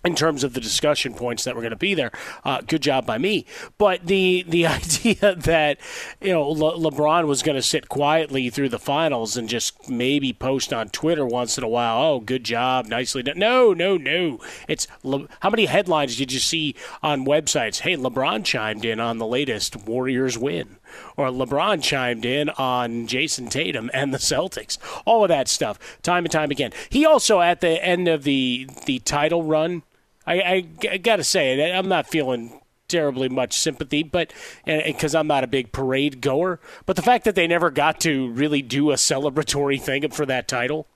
in 0.04 0.16
terms 0.16 0.43
of 0.43 0.54
the 0.54 0.60
discussion 0.60 1.14
points 1.14 1.43
that 1.43 1.56
were 1.56 1.62
going 1.62 1.72
to 1.72 1.78
be 1.78 1.93
there. 1.93 2.12
Uh, 2.43 2.62
good 2.62 2.82
job 2.82 3.06
by 3.06 3.18
me. 3.18 3.45
But 3.78 4.06
the 4.08 4.43
the 4.47 4.68
idea 4.68 5.36
that 5.36 5.80
you 6.22 6.34
know 6.34 6.47
Le- 6.49 6.78
LeBron 6.78 7.28
was 7.28 7.43
going 7.43 7.56
to 7.56 7.62
sit 7.62 7.89
quietly 7.89 8.49
through 8.49 8.70
the 8.70 8.80
finals 8.80 9.38
and 9.38 9.47
just 9.47 9.89
maybe 9.89 10.34
post 10.34 10.74
on 10.74 10.89
Twitter 10.89 11.26
once 11.26 11.58
in 11.58 11.64
a 11.64 11.70
while, 11.70 12.01
oh, 12.01 12.20
good 12.20 12.43
job, 12.43 12.88
nicely 12.88 13.24
done. 13.24 13.39
No, 13.39 13.74
no, 13.74 13.97
no. 13.97 14.39
It's 14.68 14.88
Le- 15.04 15.28
how 15.39 15.49
many 15.49 15.66
headlines 15.66 16.18
did 16.18 16.32
you 16.32 16.39
see 16.39 16.76
on 17.01 17.26
websites? 17.26 17.80
Hey, 17.80 17.95
LeBron 17.95 18.43
chimed 18.43 18.86
in 18.86 18.99
on 18.99 19.18
the 19.18 19.28
latest 19.28 19.76
Warriors 19.86 20.38
win 20.38 20.78
or 21.18 21.28
LeBron 21.30 21.82
chimed 21.82 22.26
in 22.26 22.49
on 22.49 23.08
Jayson 23.08 23.49
Tatum 23.49 23.89
and 23.93 24.14
the 24.14 24.18
Celtics. 24.18 24.78
All 25.06 25.24
of 25.24 25.30
that 25.30 25.47
stuff, 25.47 25.80
time 26.01 26.26
and 26.26 26.32
time 26.32 26.51
again. 26.51 26.72
He 26.89 27.06
also, 27.06 27.41
at 27.41 27.62
the 27.62 27.84
end 27.84 28.08
of 28.08 28.24
the 28.24 28.68
the 28.86 28.99
title 28.99 29.43
run, 29.43 29.84
I, 30.26 30.34
I, 30.39 30.67
I 30.91 30.97
got 30.97 31.17
to 31.17 31.24
say, 31.24 31.71
I'm 31.71 31.88
not 31.88 32.07
feeling 32.07 32.59
terribly 32.88 33.30
much 33.30 33.57
sympathy, 33.57 34.03
but 34.03 34.34
because 34.65 35.15
I'm 35.15 35.28
not 35.28 35.43
a 35.43 35.47
big 35.47 35.71
parade 35.71 36.21
goer, 36.21 36.59
but 36.86 36.95
the 36.95 37.01
fact 37.01 37.26
that 37.26 37.36
they 37.36 37.47
never 37.47 37.71
got 37.71 37.99
to 38.01 38.30
really 38.32 38.61
do 38.61 38.91
a 38.91 38.95
celebratory 38.95 39.82
thing 39.82 40.09
for 40.11 40.26
that 40.26 40.47
title 40.47 40.88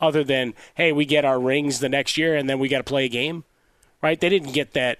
other 0.00 0.24
than 0.24 0.54
hey, 0.74 0.92
we 0.92 1.04
get 1.04 1.24
our 1.24 1.40
rings 1.40 1.80
the 1.80 1.88
next 1.88 2.18
year 2.18 2.36
and 2.36 2.48
then 2.48 2.58
we 2.58 2.68
got 2.68 2.78
to 2.78 2.84
play 2.84 3.06
a 3.06 3.08
game, 3.08 3.44
right? 4.02 4.20
They 4.20 4.28
didn't 4.28 4.52
get 4.52 4.72
that 4.74 4.98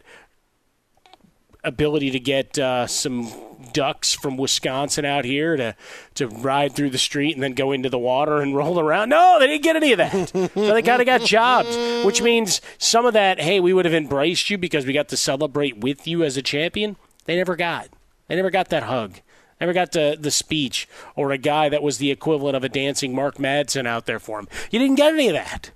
ability 1.64 2.10
to 2.10 2.20
get 2.20 2.58
uh, 2.58 2.86
some 2.86 3.32
ducks 3.72 4.14
from 4.14 4.36
Wisconsin 4.36 5.04
out 5.04 5.24
here 5.24 5.56
to 5.56 5.74
to 6.14 6.28
ride 6.28 6.74
through 6.74 6.90
the 6.90 6.98
street 6.98 7.34
and 7.34 7.42
then 7.42 7.54
go 7.54 7.72
into 7.72 7.90
the 7.90 7.98
water 7.98 8.40
and 8.40 8.56
roll 8.56 8.78
around. 8.78 9.08
No, 9.10 9.38
they 9.38 9.46
didn't 9.46 9.62
get 9.62 9.76
any 9.76 9.92
of 9.92 9.98
that. 9.98 10.28
so 10.28 10.46
they 10.74 10.82
kind 10.82 11.02
of 11.02 11.06
got 11.06 11.22
jobs, 11.22 11.76
which 12.04 12.22
means 12.22 12.60
some 12.78 13.06
of 13.06 13.12
that. 13.14 13.40
Hey, 13.40 13.60
we 13.60 13.72
would 13.72 13.84
have 13.84 13.94
embraced 13.94 14.50
you 14.50 14.58
because 14.58 14.86
we 14.86 14.92
got 14.92 15.08
to 15.08 15.16
celebrate 15.16 15.78
with 15.78 16.06
you 16.06 16.22
as 16.22 16.36
a 16.36 16.42
champion. 16.42 16.96
They 17.26 17.36
never 17.36 17.56
got. 17.56 17.88
They 18.28 18.36
never 18.36 18.50
got 18.50 18.68
that 18.70 18.84
hug. 18.84 19.20
Never 19.60 19.72
got 19.72 19.92
the, 19.92 20.16
the 20.18 20.30
speech 20.30 20.88
or 21.14 21.30
a 21.30 21.38
guy 21.38 21.68
that 21.68 21.82
was 21.82 21.98
the 21.98 22.10
equivalent 22.10 22.56
of 22.56 22.64
a 22.64 22.68
dancing 22.68 23.14
Mark 23.14 23.36
Madsen 23.36 23.86
out 23.86 24.06
there 24.06 24.18
for 24.18 24.38
him. 24.38 24.48
You 24.70 24.78
didn't 24.78 24.96
get 24.96 25.14
any 25.14 25.28
of 25.28 25.34
that. 25.34 25.70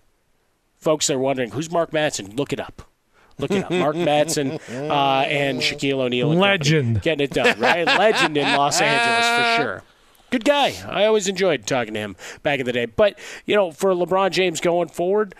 Folks 0.76 1.09
are 1.11 1.18
wondering 1.18 1.53
who's 1.53 1.70
Mark 1.70 1.91
Madsen. 1.91 2.36
Look 2.36 2.53
it 2.53 2.61
up. 2.61 2.82
Look 3.39 3.51
it 3.51 3.64
up. 3.64 3.70
Mark 3.70 3.97
Madsen 3.97 4.61
uh, 4.91 5.22
and 5.26 5.61
Shaquille 5.61 6.01
O'Neal. 6.01 6.30
and 6.32 6.41
Legend. 6.41 6.86
company. 6.97 7.01
Getting 7.03 7.24
it 7.24 7.30
done, 7.30 7.61
right? 7.61 7.86
Legend 7.99 8.36
in 8.36 8.57
Los 8.57 8.80
Angeles 8.80 9.57
for 9.59 9.62
sure. 9.62 9.82
Good 10.30 10.45
guy. 10.45 10.74
I 10.86 11.07
always 11.07 11.26
enjoyed 11.26 11.66
talking 11.66 11.95
to 11.95 12.01
him 12.01 12.16
back 12.43 12.61
in 12.61 12.66
the 12.66 12.72
day. 12.72 12.84
But, 12.86 13.18
you 13.47 13.55
know, 13.57 13.70
for 13.70 13.93
LeBron 13.95 14.30
James 14.30 14.61
going 14.61 14.89
forward, 14.89 15.34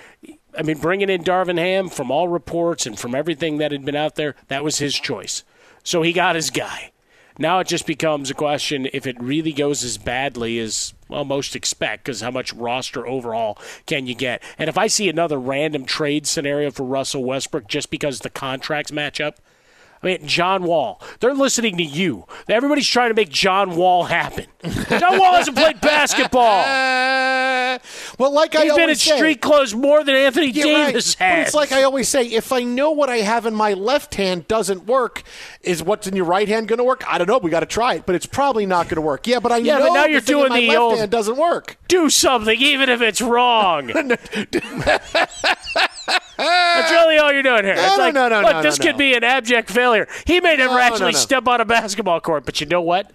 I 0.57 0.63
mean, 0.63 0.79
bringing 0.79 1.11
in 1.11 1.23
Darvin 1.25 1.59
Ham 1.59 1.89
from 1.91 2.11
all 2.11 2.27
reports 2.29 2.87
and 2.87 2.99
from 2.99 3.15
everything 3.15 3.59
that 3.59 3.71
had 3.71 3.85
been 3.85 3.97
out 3.97 4.15
there, 4.15 4.35
that 4.49 4.65
was 4.65 4.79
his 4.79 4.95
choice. 4.99 5.45
So 5.85 6.01
he 6.03 6.13
got 6.15 6.37
his 6.37 6.49
guy. 6.51 6.93
Now 7.39 7.59
it 7.59 7.67
just 7.69 7.87
becomes 7.87 8.31
a 8.31 8.35
question 8.35 8.89
if 8.93 9.07
it 9.07 9.21
really 9.21 9.53
goes 9.53 9.85
as 9.85 9.99
badly 9.99 10.59
as 10.59 10.95
well 11.09 11.25
most 11.25 11.57
expect, 11.57 12.05
because 12.05 12.21
how 12.21 12.31
much 12.31 12.53
roster 12.53 13.07
overhaul 13.07 13.59
can 13.87 14.07
you 14.07 14.15
get? 14.15 14.43
And 14.59 14.69
if 14.69 14.79
I 14.79 14.87
see 14.87 15.09
another 15.09 15.39
random 15.39 15.85
trade 15.85 16.27
scenario 16.27 16.71
for 16.71 16.85
Russell 16.85 17.25
Westbrook 17.25 17.67
just 17.69 17.91
because 17.91 18.21
the 18.21 18.31
contracts 18.31 18.93
match 18.93 19.21
up, 19.21 19.39
I 20.03 20.07
mean, 20.07 20.27
John 20.27 20.63
Wall, 20.65 21.03
they're 21.21 21.35
listening 21.35 21.77
to 21.79 21.83
you. 21.83 22.25
Everybody's 22.49 22.87
trying 22.87 23.11
to 23.11 23.15
make 23.15 23.31
John 23.31 23.75
Wall 23.77 24.05
happen. 24.05 24.47
John 24.89 25.19
Wall 25.19 25.35
hasn't 25.35 25.57
played 25.57 25.81
basketball. 25.83 26.63
well, 28.19 28.33
like 28.33 28.55
I 28.55 28.65
He's 28.65 28.75
been 28.75 28.91
in 28.91 28.97
say- 28.97 29.17
street 29.17 29.41
clothes 29.41 29.75
more 29.75 30.05
than 30.05 30.15
Anthony 30.15 30.51
Yeah, 30.51 30.65
right. 30.65 30.87
Davis 30.89 31.15
But 31.17 31.25
has. 31.25 31.47
it's 31.49 31.55
like 31.55 31.73
I 31.73 31.83
always 31.83 32.09
say: 32.09 32.25
if 32.27 32.53
I 32.53 32.63
know 32.63 32.91
what 32.93 33.09
I 33.11 33.19
have 33.19 33.47
in 33.47 33.55
my 33.55 33.73
left 33.75 34.15
hand 34.15 34.47
doesn't 34.49 34.87
work, 34.87 35.23
is 35.63 35.83
what's 35.83 36.07
in 36.07 36.15
your 36.17 36.25
right 36.27 36.49
hand 36.49 36.69
going 36.69 36.79
to 36.79 36.85
work? 36.85 37.03
I 37.07 37.19
don't 37.19 37.27
know. 37.29 37.39
We 37.39 37.51
got 37.51 37.61
to 37.61 37.67
try 37.67 37.95
it, 37.95 38.07
but 38.07 38.15
it's 38.15 38.27
probably 38.27 38.67
not 38.67 38.85
going 38.89 38.97
to 38.97 39.01
work. 39.03 39.27
Yeah, 39.27 39.41
but 39.41 39.53
I 39.53 39.59
Yeah, 39.59 39.79
know 39.79 39.89
but 39.89 39.95
now 39.95 40.05
you're 40.07 40.21
doing 40.21 40.51
my 40.51 40.61
the 40.61 40.69
left 40.69 40.79
old- 40.81 40.99
hand 40.99 41.11
doesn't 41.11 41.37
work. 41.37 41.77
do 41.89 42.09
something, 42.11 42.61
even 42.61 42.89
if 42.89 43.01
it's 43.01 43.21
wrong. 43.21 43.91
That's 46.81 46.93
really 46.93 47.19
all 47.19 47.33
you're 47.33 47.43
doing 47.43 47.65
here. 47.65 47.75
No, 47.75 47.87
it's 47.87 47.97
no, 47.97 48.05
like, 48.05 48.15
no, 48.15 48.29
no, 48.29 48.41
look, 48.43 48.53
no, 48.53 48.63
this 48.63 48.79
no, 48.79 48.87
could 48.87 48.95
no. 48.95 48.99
be 48.99 49.15
an 49.15 49.25
abject 49.25 49.71
failure. 49.71 50.09
He 50.27 50.41
may 50.41 50.57
never 50.57 50.79
actually 50.79 51.15
step 51.15 51.47
on 51.49 51.61
a 51.61 51.65
basketball 51.65 52.21
court, 52.21 52.45
but 52.45 52.61
you 52.61 52.67
know 52.67 52.83
what? 52.83 53.11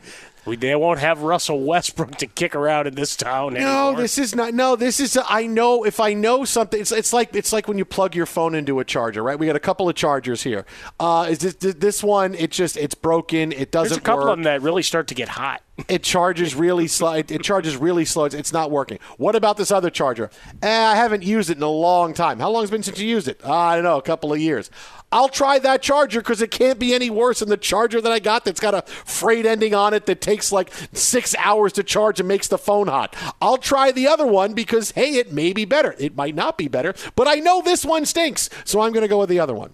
We, 0.45 0.57
they 0.57 0.75
won't 0.75 0.99
have 0.99 1.21
Russell 1.21 1.61
Westbrook 1.61 2.17
to 2.17 2.27
kick 2.27 2.53
around 2.53 2.87
in 2.87 2.95
this 2.95 3.15
town 3.15 3.55
anymore. 3.55 3.93
No, 3.93 3.95
this 3.95 4.17
is 4.17 4.35
not. 4.35 4.53
No, 4.53 4.75
this 4.75 4.99
is. 4.99 5.17
I 5.29 5.47
know 5.47 5.85
if 5.85 6.01
I 6.01 6.13
know 6.13 6.43
something. 6.43 6.81
It's, 6.81 6.91
it's 6.91 7.13
like 7.13 7.33
it's 7.33 7.53
like 7.53 7.69
when 7.69 7.77
you 7.77 7.85
plug 7.85 8.13
your 8.13 8.25
phone 8.25 8.53
into 8.53 8.79
a 8.79 8.83
charger, 8.83 9.23
right? 9.23 9.39
We 9.39 9.47
got 9.47 9.55
a 9.55 9.61
couple 9.61 9.87
of 9.87 9.95
chargers 9.95 10.43
here. 10.43 10.65
Uh, 10.99 11.27
is 11.29 11.39
this 11.39 11.55
this 11.75 12.03
one? 12.03 12.35
It 12.35 12.51
just 12.51 12.75
it's 12.75 12.95
broken. 12.95 13.53
It 13.53 13.71
doesn't 13.71 13.89
There's 13.89 13.97
a 13.99 14.01
couple 14.01 14.25
work. 14.25 14.31
of 14.31 14.37
them 14.37 14.43
that 14.43 14.61
really 14.61 14.83
start 14.83 15.07
to 15.07 15.15
get 15.15 15.29
hot. 15.29 15.61
It 15.87 16.03
charges 16.03 16.53
really 16.53 16.87
slow. 16.87 17.13
It, 17.13 17.31
it 17.31 17.41
charges 17.41 17.75
really 17.75 18.05
slow. 18.05 18.25
It's, 18.25 18.35
it's 18.35 18.53
not 18.53 18.69
working. 18.69 18.99
What 19.17 19.35
about 19.35 19.57
this 19.57 19.71
other 19.71 19.89
charger? 19.89 20.29
Eh, 20.61 20.85
I 20.85 20.95
haven't 20.95 21.23
used 21.23 21.49
it 21.49 21.57
in 21.57 21.63
a 21.63 21.69
long 21.69 22.13
time. 22.13 22.39
How 22.39 22.51
long 22.51 22.61
has 22.61 22.69
it 22.69 22.73
been 22.73 22.83
since 22.83 22.99
you 22.99 23.07
used 23.07 23.27
it? 23.27 23.41
Uh, 23.43 23.51
I 23.51 23.75
don't 23.75 23.83
know, 23.83 23.97
a 23.97 24.01
couple 24.03 24.31
of 24.31 24.39
years. 24.39 24.69
I'll 25.11 25.29
try 25.29 25.57
that 25.59 25.81
charger 25.81 26.21
because 26.21 26.43
it 26.43 26.51
can't 26.51 26.77
be 26.77 26.93
any 26.93 27.09
worse 27.09 27.39
than 27.39 27.49
the 27.49 27.57
charger 27.57 28.01
that 28.01 28.11
I 28.11 28.19
got 28.19 28.45
that's 28.45 28.59
got 28.59 28.75
a 28.75 28.83
freight 28.83 29.47
ending 29.47 29.73
on 29.73 29.95
it 29.95 30.05
that 30.05 30.21
takes 30.21 30.51
like 30.51 30.71
six 30.93 31.35
hours 31.39 31.73
to 31.73 31.83
charge 31.83 32.19
and 32.19 32.27
makes 32.27 32.47
the 32.47 32.57
phone 32.59 32.87
hot. 32.87 33.15
I'll 33.41 33.57
try 33.57 33.91
the 33.91 34.07
other 34.07 34.27
one 34.27 34.53
because, 34.53 34.91
hey, 34.91 35.15
it 35.15 35.31
may 35.31 35.53
be 35.53 35.65
better. 35.65 35.95
It 35.97 36.15
might 36.15 36.35
not 36.35 36.55
be 36.57 36.67
better, 36.67 36.93
but 37.15 37.27
I 37.27 37.35
know 37.35 37.63
this 37.63 37.83
one 37.83 38.05
stinks, 38.05 38.49
so 38.63 38.81
I'm 38.81 38.91
going 38.91 39.03
to 39.03 39.07
go 39.07 39.19
with 39.19 39.29
the 39.29 39.39
other 39.39 39.55
one. 39.55 39.73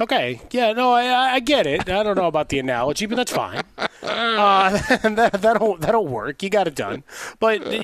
Okay. 0.00 0.40
Yeah, 0.50 0.72
no, 0.72 0.92
I, 0.92 1.34
I- 1.34 1.40
get 1.40 1.66
it. 1.66 1.88
I 1.88 2.02
don't 2.02 2.16
know 2.16 2.26
about 2.26 2.48
the 2.48 2.58
analogy, 2.58 3.06
but 3.06 3.16
that's 3.16 3.32
fine. 3.32 3.62
Uh, 4.02 4.70
that, 5.08 5.38
that'll, 5.40 5.76
that'll 5.76 6.06
work. 6.06 6.42
You 6.42 6.50
got 6.50 6.66
it 6.66 6.74
done. 6.74 7.04
But. 7.38 7.66
uh, 7.66 7.82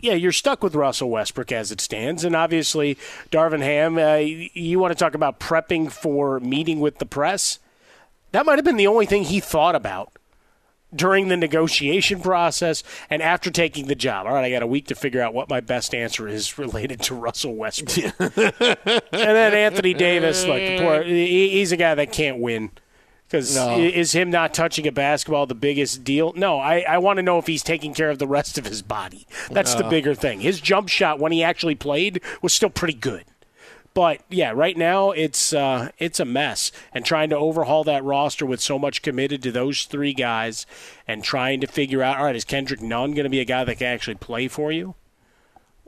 Yeah, 0.00 0.14
you're 0.14 0.32
stuck 0.32 0.64
with 0.64 0.74
Russell 0.74 1.10
Westbrook 1.10 1.52
as 1.52 1.70
it 1.70 1.80
stands, 1.80 2.24
and 2.24 2.34
obviously 2.34 2.96
Darvin 3.30 3.60
Ham. 3.62 3.98
Uh, 3.98 4.16
you 4.16 4.80
want 4.80 4.90
to 4.90 4.98
talk 4.98 5.14
about 5.14 5.38
prepping 5.38 5.92
for 5.92 6.40
meeting 6.40 6.80
with 6.80 6.98
the 6.98 7.06
press? 7.06 7.60
That 8.32 8.44
might 8.44 8.56
have 8.58 8.64
been 8.64 8.78
the 8.78 8.88
only 8.88 9.06
thing 9.06 9.22
he 9.22 9.38
thought 9.38 9.76
about 9.76 10.10
during 10.94 11.28
the 11.28 11.36
negotiation 11.36 12.20
process 12.20 12.82
and 13.08 13.22
after 13.22 13.50
taking 13.50 13.86
the 13.86 13.94
job. 13.94 14.26
All 14.26 14.34
right, 14.34 14.44
I 14.44 14.50
got 14.50 14.62
a 14.62 14.66
week 14.66 14.86
to 14.88 14.94
figure 14.94 15.22
out 15.22 15.34
what 15.34 15.48
my 15.48 15.60
best 15.60 15.94
answer 15.94 16.28
is 16.28 16.58
related 16.58 17.00
to 17.02 17.14
Russell 17.14 17.54
Westbrook. 17.54 18.14
and 18.20 19.06
then 19.12 19.54
Anthony 19.54 19.94
Davis, 19.94 20.44
look, 20.44 20.58
the 20.58 20.78
poor, 20.80 21.02
he's 21.02 21.72
a 21.72 21.76
guy 21.76 21.94
that 21.94 22.12
can't 22.12 22.38
win. 22.38 22.70
Because 23.26 23.54
No. 23.56 23.78
is 23.78 24.12
him 24.12 24.30
not 24.30 24.52
touching 24.52 24.86
a 24.86 24.92
basketball 24.92 25.46
the 25.46 25.54
biggest 25.54 26.04
deal? 26.04 26.34
No, 26.36 26.58
I, 26.58 26.80
I 26.86 26.98
want 26.98 27.16
to 27.16 27.22
know 27.22 27.38
if 27.38 27.46
he's 27.46 27.62
taking 27.62 27.94
care 27.94 28.10
of 28.10 28.18
the 28.18 28.26
rest 28.26 28.58
of 28.58 28.66
his 28.66 28.82
body. 28.82 29.26
That's 29.50 29.74
the 29.74 29.86
Uh. 29.86 29.88
bigger 29.88 30.14
thing. 30.14 30.40
His 30.40 30.60
jump 30.60 30.90
shot 30.90 31.18
when 31.18 31.32
he 31.32 31.42
actually 31.42 31.74
played 31.74 32.20
was 32.42 32.52
still 32.52 32.68
pretty 32.68 32.92
good. 32.92 33.24
But 33.94 34.22
yeah, 34.30 34.52
right 34.54 34.76
now 34.76 35.10
it's 35.10 35.52
uh, 35.52 35.90
it's 35.98 36.20
a 36.20 36.24
mess, 36.24 36.72
and 36.94 37.04
trying 37.04 37.30
to 37.30 37.36
overhaul 37.36 37.84
that 37.84 38.04
roster 38.04 38.46
with 38.46 38.60
so 38.60 38.78
much 38.78 39.02
committed 39.02 39.42
to 39.42 39.52
those 39.52 39.84
three 39.84 40.14
guys, 40.14 40.66
and 41.06 41.22
trying 41.22 41.60
to 41.60 41.66
figure 41.66 42.02
out, 42.02 42.18
all 42.18 42.24
right, 42.24 42.36
is 42.36 42.44
Kendrick 42.44 42.80
Nunn 42.80 43.12
going 43.12 43.24
to 43.24 43.30
be 43.30 43.40
a 43.40 43.44
guy 43.44 43.64
that 43.64 43.76
can 43.76 43.88
actually 43.88 44.14
play 44.14 44.48
for 44.48 44.72
you? 44.72 44.94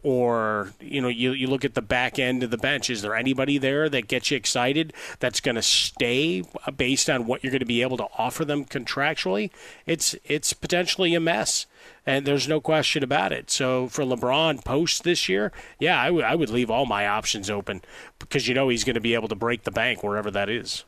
Or 0.05 0.73
you 0.81 1.01
know 1.01 1.09
you, 1.09 1.33
you 1.33 1.47
look 1.49 1.65
at 1.65 1.75
the 1.75 1.83
back 1.83 2.19
end 2.19 2.43
of 2.43 2.51
the 2.51 2.59
bench 2.59 2.91
is 2.91 3.03
there 3.03 3.17
anybody 3.17 3.57
there 3.59 3.89
that 3.89 4.07
gets 4.07 4.31
you 4.31 4.37
excited 4.37 4.93
that's 5.19 5.41
going 5.41 5.55
to 5.55 5.63
stay 5.63 6.45
based 6.77 7.09
on 7.09 7.27
what 7.27 7.43
you're 7.43 7.51
going 7.51 7.59
to 7.59 7.67
be 7.67 7.83
able 7.83 7.97
to 7.97 8.07
offer 8.19 8.45
them 8.45 8.65
contractually? 8.65 9.51
It's 9.87 10.15
it's 10.25 10.53
potentially 10.53 11.15
a 11.15 11.21
mess 11.21 11.67
and 12.07 12.27
there's 12.27 12.47
no 12.47 12.61
question 12.61 13.03
about 13.03 13.33
it. 13.33 13.51
So 13.51 13.89
for 13.89 14.05
LeBron 14.05 14.65
post 14.65 15.03
this 15.03 15.29
year 15.29 15.51
yeah 15.81 16.01
I 16.01 16.11
would 16.11 16.45
would 16.45 16.51
leave 16.51 16.71
all 16.71 16.85
my 16.85 17.07
options 17.07 17.49
open 17.49 17.81
because 18.19 18.47
you 18.47 18.55
know 18.55 18.69
he's 18.69 18.85
going 18.85 18.95
to 18.95 19.01
be 19.01 19.15
able 19.15 19.29
to 19.29 19.35
break 19.35 19.65
the 19.65 19.71
bank 19.71 20.03
wherever 20.03 20.31
that 20.31 20.51
is. 20.51 20.85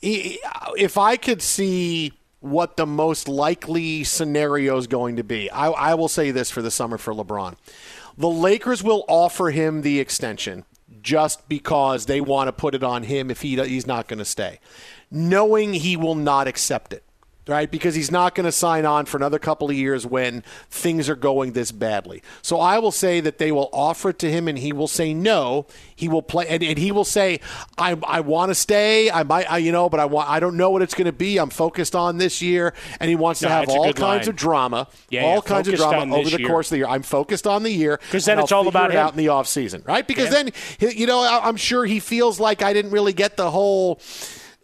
If 0.00 0.96
I 0.96 1.16
could 1.16 1.42
see 1.42 2.12
what 2.40 2.76
the 2.76 2.86
most 2.86 3.28
likely 3.28 4.04
scenario 4.04 4.76
is 4.76 4.86
going 4.86 5.16
to 5.16 5.24
be, 5.24 5.50
I, 5.50 5.68
I 5.70 5.94
will 5.94 6.08
say 6.08 6.30
this 6.30 6.50
for 6.50 6.62
the 6.62 6.70
summer 6.70 6.98
for 6.98 7.14
LeBron. 7.14 7.56
The 8.16 8.28
Lakers 8.28 8.82
will 8.82 9.04
offer 9.08 9.50
him 9.50 9.82
the 9.82 10.00
extension 10.00 10.64
just 11.00 11.48
because 11.48 12.06
they 12.06 12.20
want 12.20 12.48
to 12.48 12.52
put 12.52 12.74
it 12.74 12.82
on 12.82 13.04
him 13.04 13.30
if 13.30 13.42
he 13.42 13.56
he's 13.64 13.86
not 13.86 14.08
going 14.08 14.18
to 14.18 14.24
stay, 14.24 14.60
knowing 15.10 15.74
he 15.74 15.96
will 15.96 16.14
not 16.14 16.46
accept 16.46 16.92
it. 16.92 17.02
Right, 17.46 17.70
because 17.70 17.94
he's 17.94 18.10
not 18.10 18.34
going 18.34 18.46
to 18.46 18.52
sign 18.52 18.86
on 18.86 19.04
for 19.04 19.18
another 19.18 19.38
couple 19.38 19.68
of 19.68 19.76
years 19.76 20.06
when 20.06 20.42
things 20.70 21.10
are 21.10 21.14
going 21.14 21.52
this 21.52 21.72
badly. 21.72 22.22
So 22.40 22.58
I 22.58 22.78
will 22.78 22.90
say 22.90 23.20
that 23.20 23.36
they 23.36 23.52
will 23.52 23.68
offer 23.70 24.08
it 24.08 24.18
to 24.20 24.30
him, 24.30 24.48
and 24.48 24.58
he 24.58 24.72
will 24.72 24.88
say 24.88 25.12
no. 25.12 25.66
He 25.94 26.08
will 26.08 26.22
play, 26.22 26.46
and, 26.48 26.62
and 26.62 26.78
he 26.78 26.90
will 26.90 27.04
say, 27.04 27.40
"I, 27.76 27.98
I 28.06 28.20
want 28.20 28.48
to 28.48 28.54
stay. 28.54 29.10
I 29.10 29.24
might, 29.24 29.44
I, 29.52 29.58
you 29.58 29.72
know, 29.72 29.90
but 29.90 30.00
I 30.00 30.06
want. 30.06 30.30
I 30.30 30.40
don't 30.40 30.56
know 30.56 30.70
what 30.70 30.80
it's 30.80 30.94
going 30.94 31.04
to 31.04 31.12
be. 31.12 31.36
I'm 31.38 31.50
focused 31.50 31.94
on 31.94 32.16
this 32.16 32.40
year." 32.40 32.72
And 32.98 33.10
he 33.10 33.14
wants 33.14 33.40
to 33.40 33.48
have 33.50 33.68
all 33.68 33.92
kinds 33.92 34.00
line. 34.00 34.28
of 34.30 34.36
drama, 34.36 34.88
Yeah, 35.10 35.24
all 35.24 35.34
yeah, 35.34 35.40
kinds 35.42 35.68
of 35.68 35.74
drama 35.74 36.16
over 36.16 36.30
the 36.30 36.38
year. 36.38 36.48
course 36.48 36.68
of 36.68 36.70
the 36.70 36.76
year. 36.78 36.86
I'm 36.88 37.02
focused 37.02 37.46
on 37.46 37.62
the 37.62 37.70
year. 37.70 37.98
Because 38.06 38.24
then 38.24 38.38
it's 38.38 38.52
I'll 38.52 38.60
all 38.60 38.68
about 38.68 38.88
it 38.90 38.94
him. 38.94 39.00
out 39.00 39.12
in 39.12 39.18
the 39.18 39.28
off 39.28 39.48
season, 39.48 39.82
right? 39.84 40.06
Because 40.06 40.32
Yeah. 40.32 40.44
then, 40.80 40.92
you 40.96 41.06
know, 41.06 41.20
I'm 41.42 41.56
sure 41.56 41.84
he 41.84 42.00
feels 42.00 42.40
like 42.40 42.62
I 42.62 42.72
didn't 42.72 42.92
really 42.92 43.12
get 43.12 43.36
the 43.36 43.50
whole 43.50 44.00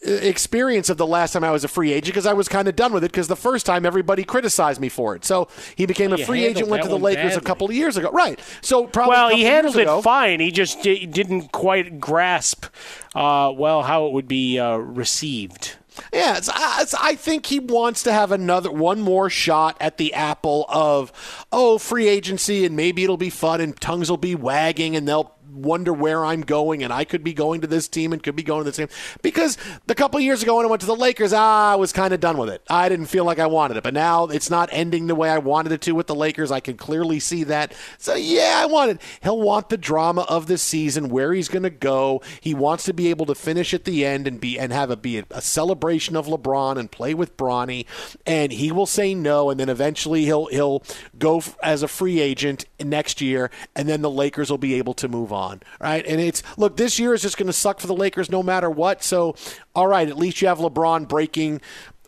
experience 0.03 0.89
of 0.89 0.97
the 0.97 1.07
last 1.07 1.33
time 1.33 1.45
I 1.45 1.51
was 1.51 1.63
a 1.65 1.69
free 1.69 1.93
agent 1.93 2.07
because 2.15 2.27
I 2.27 2.33
was 2.33 2.49
kind 2.49 2.69
of 2.69 2.77
done 2.77 2.93
with 2.93 3.05
it 3.05 3.13
because 3.13 3.29
the 3.29 3.37
first 3.37 3.67
time 3.67 3.85
everybody 3.85 4.25
criticized 4.25 4.81
me 4.81 4.89
for 4.89 5.15
it. 5.15 5.25
So 5.25 5.49
he 5.77 5.87
became 5.87 6.13
a 6.13 6.19
free 6.19 6.45
agent, 6.45 6.69
went 6.69 6.83
to 6.85 6.89
the 6.89 6.99
Lakers 6.99 7.37
a 7.37 7.41
couple 7.41 7.69
of 7.69 7.75
years 7.75 7.97
ago. 7.97 8.11
Right. 8.11 8.41
So 8.63 8.87
probably 8.87 9.11
well, 9.15 9.29
he 9.29 9.45
handled 9.45 9.77
it 9.77 9.83
ago- 9.83 10.03
fine. 10.03 10.41
He 10.41 10.51
just 10.51 10.83
di- 10.83 11.07
didn't 11.07 11.53
quite 11.53 12.01
grasp, 12.01 12.67
uh, 13.15 13.53
well, 13.55 13.83
how 13.83 14.07
it 14.07 14.13
would 14.13 14.29
be 14.29 14.59
uh, 14.59 14.77
received. 14.77 15.77
Yeah, 16.13 16.39
it's, 16.39 16.49
it's, 16.79 16.95
I 16.95 17.15
think 17.15 17.47
he 17.47 17.59
wants 17.61 18.03
to 18.05 18.13
have 18.13 18.33
another 18.33 18.71
one 18.71 19.01
more 19.01 19.29
shot 19.29 19.77
at 19.81 19.99
the 19.99 20.15
apple 20.15 20.65
of 20.69 21.13
oh 21.53 21.79
free 21.79 22.09
agency 22.09 22.65
and 22.65 22.75
maybe 22.77 23.05
it'll 23.05 23.17
be 23.17 23.29
fun 23.29 23.61
and 23.61 23.79
tongues 23.79 24.09
will 24.09 24.17
be 24.17 24.35
wagging 24.35 24.97
and 24.97 25.07
they'll 25.07 25.35
wonder 25.53 25.93
where 25.93 26.25
I'm 26.25 26.43
going, 26.43 26.83
and 26.83 26.93
I 26.93 27.05
could 27.05 27.25
be 27.25 27.33
going 27.33 27.61
to 27.61 27.67
this 27.67 27.89
team 27.89 28.13
and 28.13 28.23
could 28.23 28.37
be 28.37 28.43
going 28.43 28.61
to 28.61 28.65
this 28.65 28.77
team. 28.77 28.89
Because 29.23 29.57
the 29.87 29.95
couple 29.95 30.21
years 30.21 30.43
ago 30.43 30.57
when 30.57 30.67
I 30.67 30.69
went 30.69 30.81
to 30.81 30.87
the 30.87 30.97
Lakers, 30.97 31.33
ah, 31.33 31.73
I 31.73 31.77
was 31.77 31.93
kind 31.93 32.15
of 32.15 32.21
done 32.21 32.39
with 32.39 32.49
it. 32.49 32.63
I 32.69 32.89
didn't 32.89 33.07
feel 33.07 33.25
like 33.25 33.39
I 33.39 33.47
wanted 33.47 33.77
it. 33.77 33.83
But 33.83 33.95
now 33.95 34.25
it's 34.25 34.51
not 34.51 34.69
ending 34.73 35.07
the 35.07 35.15
way 35.15 35.31
I 35.31 35.39
wanted 35.39 35.73
it 35.73 35.81
to 35.83 35.93
with 35.93 36.07
the 36.07 36.15
Lakers. 36.15 36.51
I 36.51 36.61
can 36.61 36.77
clearly 36.77 37.21
see 37.21 37.45
that. 37.45 37.75
So, 37.99 38.15
yeah, 38.15 38.61
I 38.63 38.67
want 38.67 38.93
it. 38.93 39.01
He'll 39.23 39.41
want 39.41 39.69
the 39.69 39.77
drama 39.77 40.23
of 40.29 40.47
the 40.47 40.59
season, 40.59 41.09
where 41.09 41.33
he's 41.33 41.49
going 41.49 41.63
to 41.63 41.71
go. 41.71 42.23
He 42.41 42.55
wants 42.55 42.85
to 42.85 42.95
be 42.95 43.09
able 43.11 43.27
to 43.27 43.35
finish 43.35 43.75
at 43.75 43.85
the 43.85 44.05
end 44.05 44.27
and 44.27 44.41
be 44.41 44.59
and 44.59 44.73
have 44.73 44.91
a 44.91 44.97
be 44.97 45.19
a, 45.19 45.25
a 45.31 45.41
celebration 45.41 46.17
of 46.17 46.27
LeBron 46.27 46.77
and 46.77 46.91
play 46.91 47.15
with 47.15 47.37
Bronny. 47.37 47.87
And 48.27 48.53
he 48.53 48.71
will 48.73 48.87
say 48.87 49.15
no, 49.15 49.51
and 49.51 49.59
then 49.59 49.69
eventually 49.69 50.25
he'll 50.25 50.47
he'll 50.47 50.83
go 51.19 51.39
f- 51.39 51.57
as 51.63 51.83
a 51.83 51.89
free 51.89 52.21
agent 52.21 52.67
next 52.79 53.21
year, 53.21 53.51
and 53.75 53.89
then 53.89 54.03
the 54.03 54.11
Lakers 54.11 54.51
will 54.51 54.59
be 54.59 54.75
able 54.75 54.95
to 54.95 55.09
move 55.09 55.33
on, 55.33 55.40
right? 55.81 56.07
And 56.07 56.21
it's 56.21 56.43
look, 56.57 56.77
this 56.77 56.99
year 56.99 57.15
is 57.15 57.23
just 57.23 57.37
going 57.37 57.47
to 57.47 57.53
suck 57.53 57.81
for 57.81 57.87
the 57.87 57.95
Lakers 57.95 58.31
no 58.31 58.43
matter 58.43 58.71
what. 58.71 59.03
So, 59.03 59.35
all 59.75 59.87
right, 59.87 60.09
at 60.09 60.17
least 60.17 60.41
you 60.43 60.49
have 60.49 60.59
LeBron 60.59 61.09
breaking 61.09 61.61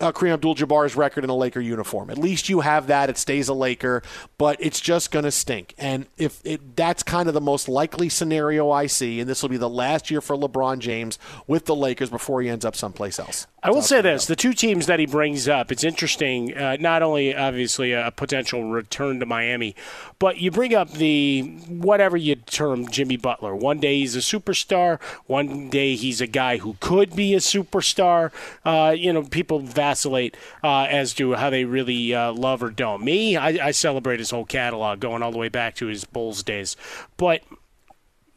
uh, 0.03 0.13
Kareem 0.13 0.33
Abdul-Jabbar's 0.35 0.97
record 0.97 1.25
in 1.25 1.31
a 1.31 1.37
Laker 1.37 1.61
uniform. 1.61 2.11
At 2.11 2.19
least 2.19 2.49
you 2.49 2.61
have 2.61 2.89
that. 2.89 3.09
It 3.09 3.17
stays 3.17 3.49
a 3.49 3.55
Laker, 3.55 4.03
but 4.39 4.57
it's 4.61 4.81
just 4.81 5.11
going 5.11 5.25
to 5.25 5.31
stink. 5.31 5.75
And 5.79 6.07
if 6.19 6.41
it, 6.45 6.77
that's 6.77 7.03
kind 7.03 7.29
of 7.29 7.35
the 7.35 7.41
most 7.41 7.69
likely 7.69 8.09
scenario 8.09 8.71
I 8.71 8.87
see, 8.87 9.21
and 9.21 9.29
this 9.29 9.43
will 9.43 9.49
be 9.49 9.57
the 9.57 9.71
last 9.71 10.11
year 10.11 10.21
for 10.21 10.37
LeBron 10.37 10.81
James 10.81 11.19
with 11.47 11.67
the 11.67 11.77
Lakers 11.77 12.11
before 12.11 12.43
he 12.43 12.49
ends 12.49 12.65
up 12.65 12.77
someplace 12.77 13.19
else. 13.19 13.47
I 13.63 13.71
will 13.71 13.83
say 13.83 14.01
this: 14.01 14.27
the 14.27 14.35
two 14.35 14.55
teams 14.55 14.87
that 14.87 14.99
he 14.99 15.07
brings 15.07 15.49
up, 15.49 15.71
it's 15.71 15.85
interesting. 15.85 16.57
Uh, 16.57 16.77
not 16.81 17.03
only 17.03 17.35
obviously 17.35 17.93
a 17.93 18.11
potential 18.11 18.71
return 18.71 19.21
to 19.21 19.27
Miami, 19.27 19.77
but 20.19 20.39
you 20.39 20.51
bring 20.51 20.75
up 20.75 20.91
the 20.91 21.43
whatever 21.69 22.17
you 22.17 22.35
term 22.35 22.89
Jimmy 22.89 23.17
Butler. 23.17 23.55
One 23.55 23.79
day 23.79 23.99
he's 24.01 24.17
a 24.17 24.19
superstar. 24.19 25.01
One 25.27 25.71
day 25.71 25.95
he's 25.95 26.21
a 26.21 26.27
guy 26.27 26.57
who 26.57 26.77
could 26.81 27.15
be 27.15 27.35
a 27.35 27.39
superstar. 27.39 28.33
Uh, 28.65 28.91
you 28.91 29.13
know, 29.13 29.23
people 29.23 29.61
vacillate 29.93 30.37
uh, 30.65 30.87
as 30.89 31.13
to 31.15 31.35
how 31.35 31.51
they 31.51 31.65
really 31.65 32.15
uh, 32.15 32.33
love 32.33 32.63
or 32.63 32.71
don't. 32.71 33.05
Me, 33.05 33.37
I, 33.37 33.69
I 33.69 33.71
celebrate 33.73 34.21
his 34.21 34.31
whole 34.31 34.47
catalog, 34.47 35.01
going 35.01 35.23
all 35.23 35.33
the 35.33 35.39
way 35.39 35.51
back 35.51 35.75
to 35.77 35.87
his 35.87 36.05
Bulls 36.05 36.43
days. 36.43 36.77
But 37.19 37.43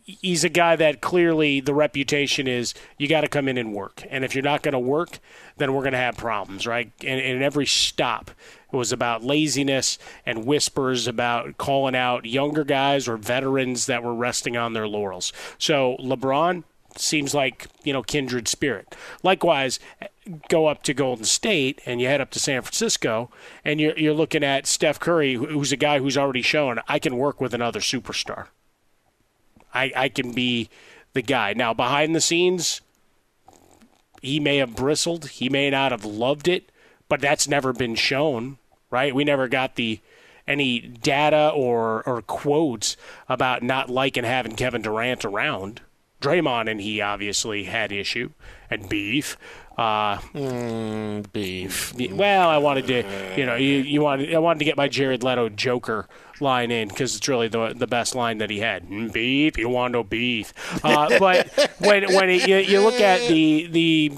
he's 0.03 0.43
a 0.43 0.49
guy 0.49 0.75
that 0.75 1.01
clearly 1.01 1.61
the 1.61 1.73
reputation 1.73 2.47
is 2.47 2.73
you 2.97 3.07
got 3.07 3.21
to 3.21 3.29
come 3.29 3.47
in 3.47 3.57
and 3.57 3.73
work. 3.73 4.03
And 4.09 4.25
if 4.25 4.35
you're 4.35 4.43
not 4.43 4.63
going 4.63 4.73
to 4.73 4.79
work, 4.79 5.19
then 5.57 5.73
we're 5.73 5.81
going 5.81 5.93
to 5.93 5.97
have 5.97 6.17
problems, 6.17 6.67
right? 6.67 6.91
And, 7.01 7.21
and 7.21 7.41
every 7.41 7.65
stop 7.65 8.31
was 8.71 8.91
about 8.91 9.23
laziness 9.23 9.97
and 10.25 10.45
whispers 10.45 11.07
about 11.07 11.57
calling 11.57 11.95
out 11.95 12.25
younger 12.25 12.65
guys 12.65 13.07
or 13.07 13.15
veterans 13.15 13.85
that 13.85 14.03
were 14.03 14.13
resting 14.13 14.57
on 14.57 14.73
their 14.73 14.87
laurels. 14.87 15.31
So 15.57 15.95
LeBron 16.01 16.65
seems 16.97 17.33
like, 17.33 17.67
you 17.83 17.93
know, 17.93 18.03
kindred 18.03 18.47
spirit. 18.47 18.95
Likewise, 19.23 19.79
go 20.49 20.67
up 20.67 20.83
to 20.83 20.93
Golden 20.93 21.25
State 21.25 21.81
and 21.85 22.01
you 22.01 22.07
head 22.07 22.21
up 22.21 22.31
to 22.31 22.39
San 22.39 22.61
Francisco 22.61 23.29
and 23.63 23.79
you're, 23.79 23.97
you're 23.97 24.13
looking 24.13 24.43
at 24.43 24.67
Steph 24.67 24.99
Curry, 24.99 25.35
who's 25.35 25.71
a 25.71 25.77
guy 25.77 25.99
who's 25.99 26.17
already 26.17 26.41
shown 26.41 26.79
I 26.87 26.99
can 26.99 27.17
work 27.17 27.39
with 27.39 27.53
another 27.53 27.79
superstar. 27.79 28.47
I, 29.73 29.91
I 29.95 30.09
can 30.09 30.31
be 30.31 30.69
the 31.13 31.21
guy. 31.21 31.53
Now, 31.53 31.73
behind 31.73 32.15
the 32.15 32.21
scenes, 32.21 32.81
he 34.21 34.39
may 34.39 34.57
have 34.57 34.75
bristled. 34.75 35.27
He 35.29 35.49
may 35.49 35.69
not 35.69 35.91
have 35.91 36.05
loved 36.05 36.47
it, 36.47 36.71
but 37.09 37.21
that's 37.21 37.47
never 37.47 37.73
been 37.73 37.95
shown, 37.95 38.57
right? 38.89 39.13
We 39.13 39.23
never 39.23 39.47
got 39.47 39.75
the 39.75 39.99
any 40.47 40.79
data 40.79 41.51
or, 41.53 42.03
or 42.07 42.21
quotes 42.21 42.97
about 43.27 43.63
not 43.63 43.89
liking 43.89 44.23
having 44.23 44.55
Kevin 44.55 44.81
Durant 44.81 45.25
around. 45.25 45.81
Draymond 46.21 46.69
and 46.69 46.81
he 46.81 47.01
obviously 47.01 47.65
had 47.65 47.91
issue 47.91 48.31
and 48.69 48.87
beef. 48.89 49.37
Uh, 49.77 50.17
mm, 50.33 51.31
beef. 51.33 51.93
Well, 52.11 52.49
I 52.49 52.57
wanted 52.57 52.87
to, 52.87 53.03
you 53.37 53.45
know, 53.45 53.55
you, 53.55 53.77
you 53.77 54.01
wanted 54.01 54.33
I 54.33 54.39
wanted 54.39 54.59
to 54.59 54.65
get 54.65 54.77
my 54.77 54.87
Jared 54.87 55.21
Leto 55.21 55.49
Joker 55.49 56.07
line 56.39 56.71
in 56.71 56.87
because 56.87 57.15
it's 57.15 57.27
really 57.27 57.49
the 57.49 57.73
the 57.75 57.87
best 57.87 58.15
line 58.15 58.37
that 58.37 58.49
he 58.49 58.59
had. 58.59 58.87
Mm, 58.87 59.11
beef, 59.11 59.57
you 59.57 59.67
want 59.67 59.91
no 59.91 60.03
beef. 60.03 60.53
Uh, 60.83 61.19
but 61.19 61.47
when 61.79 62.13
when 62.13 62.29
it, 62.29 62.47
you, 62.47 62.57
you 62.57 62.81
look 62.81 63.01
at 63.01 63.27
the 63.27 63.67
the 63.67 64.13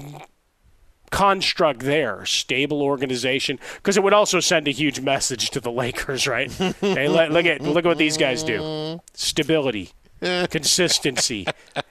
construct 1.10 1.80
there, 1.80 2.24
stable 2.24 2.82
organization, 2.82 3.58
because 3.76 3.96
it 3.96 4.02
would 4.02 4.12
also 4.12 4.40
send 4.40 4.68
a 4.68 4.72
huge 4.72 5.00
message 5.00 5.50
to 5.50 5.60
the 5.60 5.72
Lakers, 5.72 6.26
right? 6.26 6.50
hey, 6.52 7.08
look 7.08 7.46
at 7.46 7.60
look 7.62 7.84
at 7.84 7.88
what 7.88 7.98
these 7.98 8.16
guys 8.16 8.42
do. 8.42 9.00
Stability, 9.14 9.90
consistency, 10.20 11.46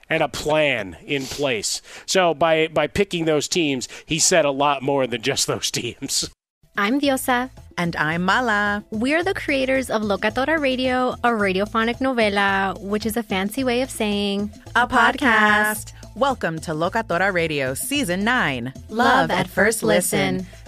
and 0.10 0.24
a 0.24 0.28
plan 0.28 0.98
in 1.06 1.24
place. 1.24 1.82
So 2.06 2.34
by 2.34 2.68
by 2.68 2.88
picking 2.88 3.26
those 3.26 3.48
teams, 3.48 3.88
he 4.06 4.20
said 4.20 4.46
a 4.46 4.52
lot 4.52 4.82
more 4.82 5.08
than 5.08 5.22
just 5.22 5.48
those 5.48 5.72
teams. 5.72 6.30
I'm 6.78 7.02
Diosa. 7.02 7.50
And 7.80 7.96
I'm 7.96 8.24
Mala. 8.24 8.84
We're 8.90 9.24
the 9.24 9.36
creators 9.36 9.92
of 9.92 10.02
Locatora 10.02 10.60
Radio, 10.60 11.12
a 11.24 11.30
radiophonic 11.30 12.00
novela, 12.00 12.80
which 12.82 13.06
is 13.06 13.18
a 13.18 13.22
fancy 13.22 13.64
way 13.64 13.82
of 13.82 13.92
saying 13.92 14.52
a 14.76 14.88
podcast. 14.88 15.94
Welcome 16.16 16.58
to 16.62 16.72
Locatora 16.72 17.32
Radio 17.32 17.76
Season 17.76 18.24
9 18.24 18.74
Love 18.90 19.30
at 19.30 19.48
First 19.48 19.84
Listen. 19.84 20.48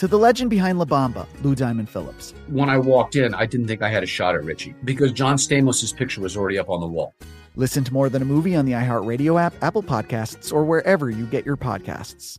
To 0.00 0.08
the 0.08 0.18
legend 0.18 0.48
behind 0.48 0.78
La 0.78 0.86
Bamba, 0.86 1.26
Lou 1.42 1.54
Diamond 1.54 1.90
Phillips. 1.90 2.32
When 2.48 2.70
I 2.70 2.78
walked 2.78 3.16
in, 3.16 3.34
I 3.34 3.44
didn't 3.44 3.66
think 3.66 3.82
I 3.82 3.90
had 3.90 4.02
a 4.02 4.06
shot 4.06 4.34
at 4.34 4.42
Richie 4.42 4.74
because 4.82 5.12
John 5.12 5.36
Stamos' 5.36 5.94
picture 5.94 6.22
was 6.22 6.38
already 6.38 6.58
up 6.58 6.70
on 6.70 6.80
the 6.80 6.86
wall. 6.86 7.14
Listen 7.54 7.84
to 7.84 7.92
More 7.92 8.08
Than 8.08 8.22
a 8.22 8.24
Movie 8.24 8.56
on 8.56 8.64
the 8.64 8.72
iHeartRadio 8.72 9.38
app, 9.38 9.52
Apple 9.60 9.82
Podcasts, 9.82 10.54
or 10.54 10.64
wherever 10.64 11.10
you 11.10 11.26
get 11.26 11.44
your 11.44 11.58
podcasts. 11.58 12.38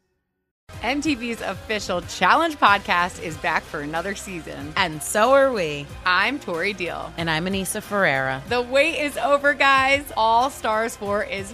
MTV's 0.82 1.42
official 1.42 2.02
Challenge 2.02 2.58
podcast 2.58 3.22
is 3.22 3.38
back 3.38 3.62
for 3.62 3.82
another 3.82 4.16
season. 4.16 4.74
And 4.76 5.04
so 5.04 5.34
are 5.34 5.54
we. 5.54 5.86
I'm 6.04 6.40
Tori 6.40 6.74
Deal. 6.74 7.14
And 7.18 7.30
I'm 7.30 7.46
Aneesa 7.46 7.84
Ferreira. 7.84 8.42
The 8.50 8.64
wait 8.64 9.00
is 9.00 9.18
over, 9.18 9.54
guys. 9.54 10.12
All 10.18 10.50
Stars 10.50 10.96
4 10.96 11.26
is 11.26 11.54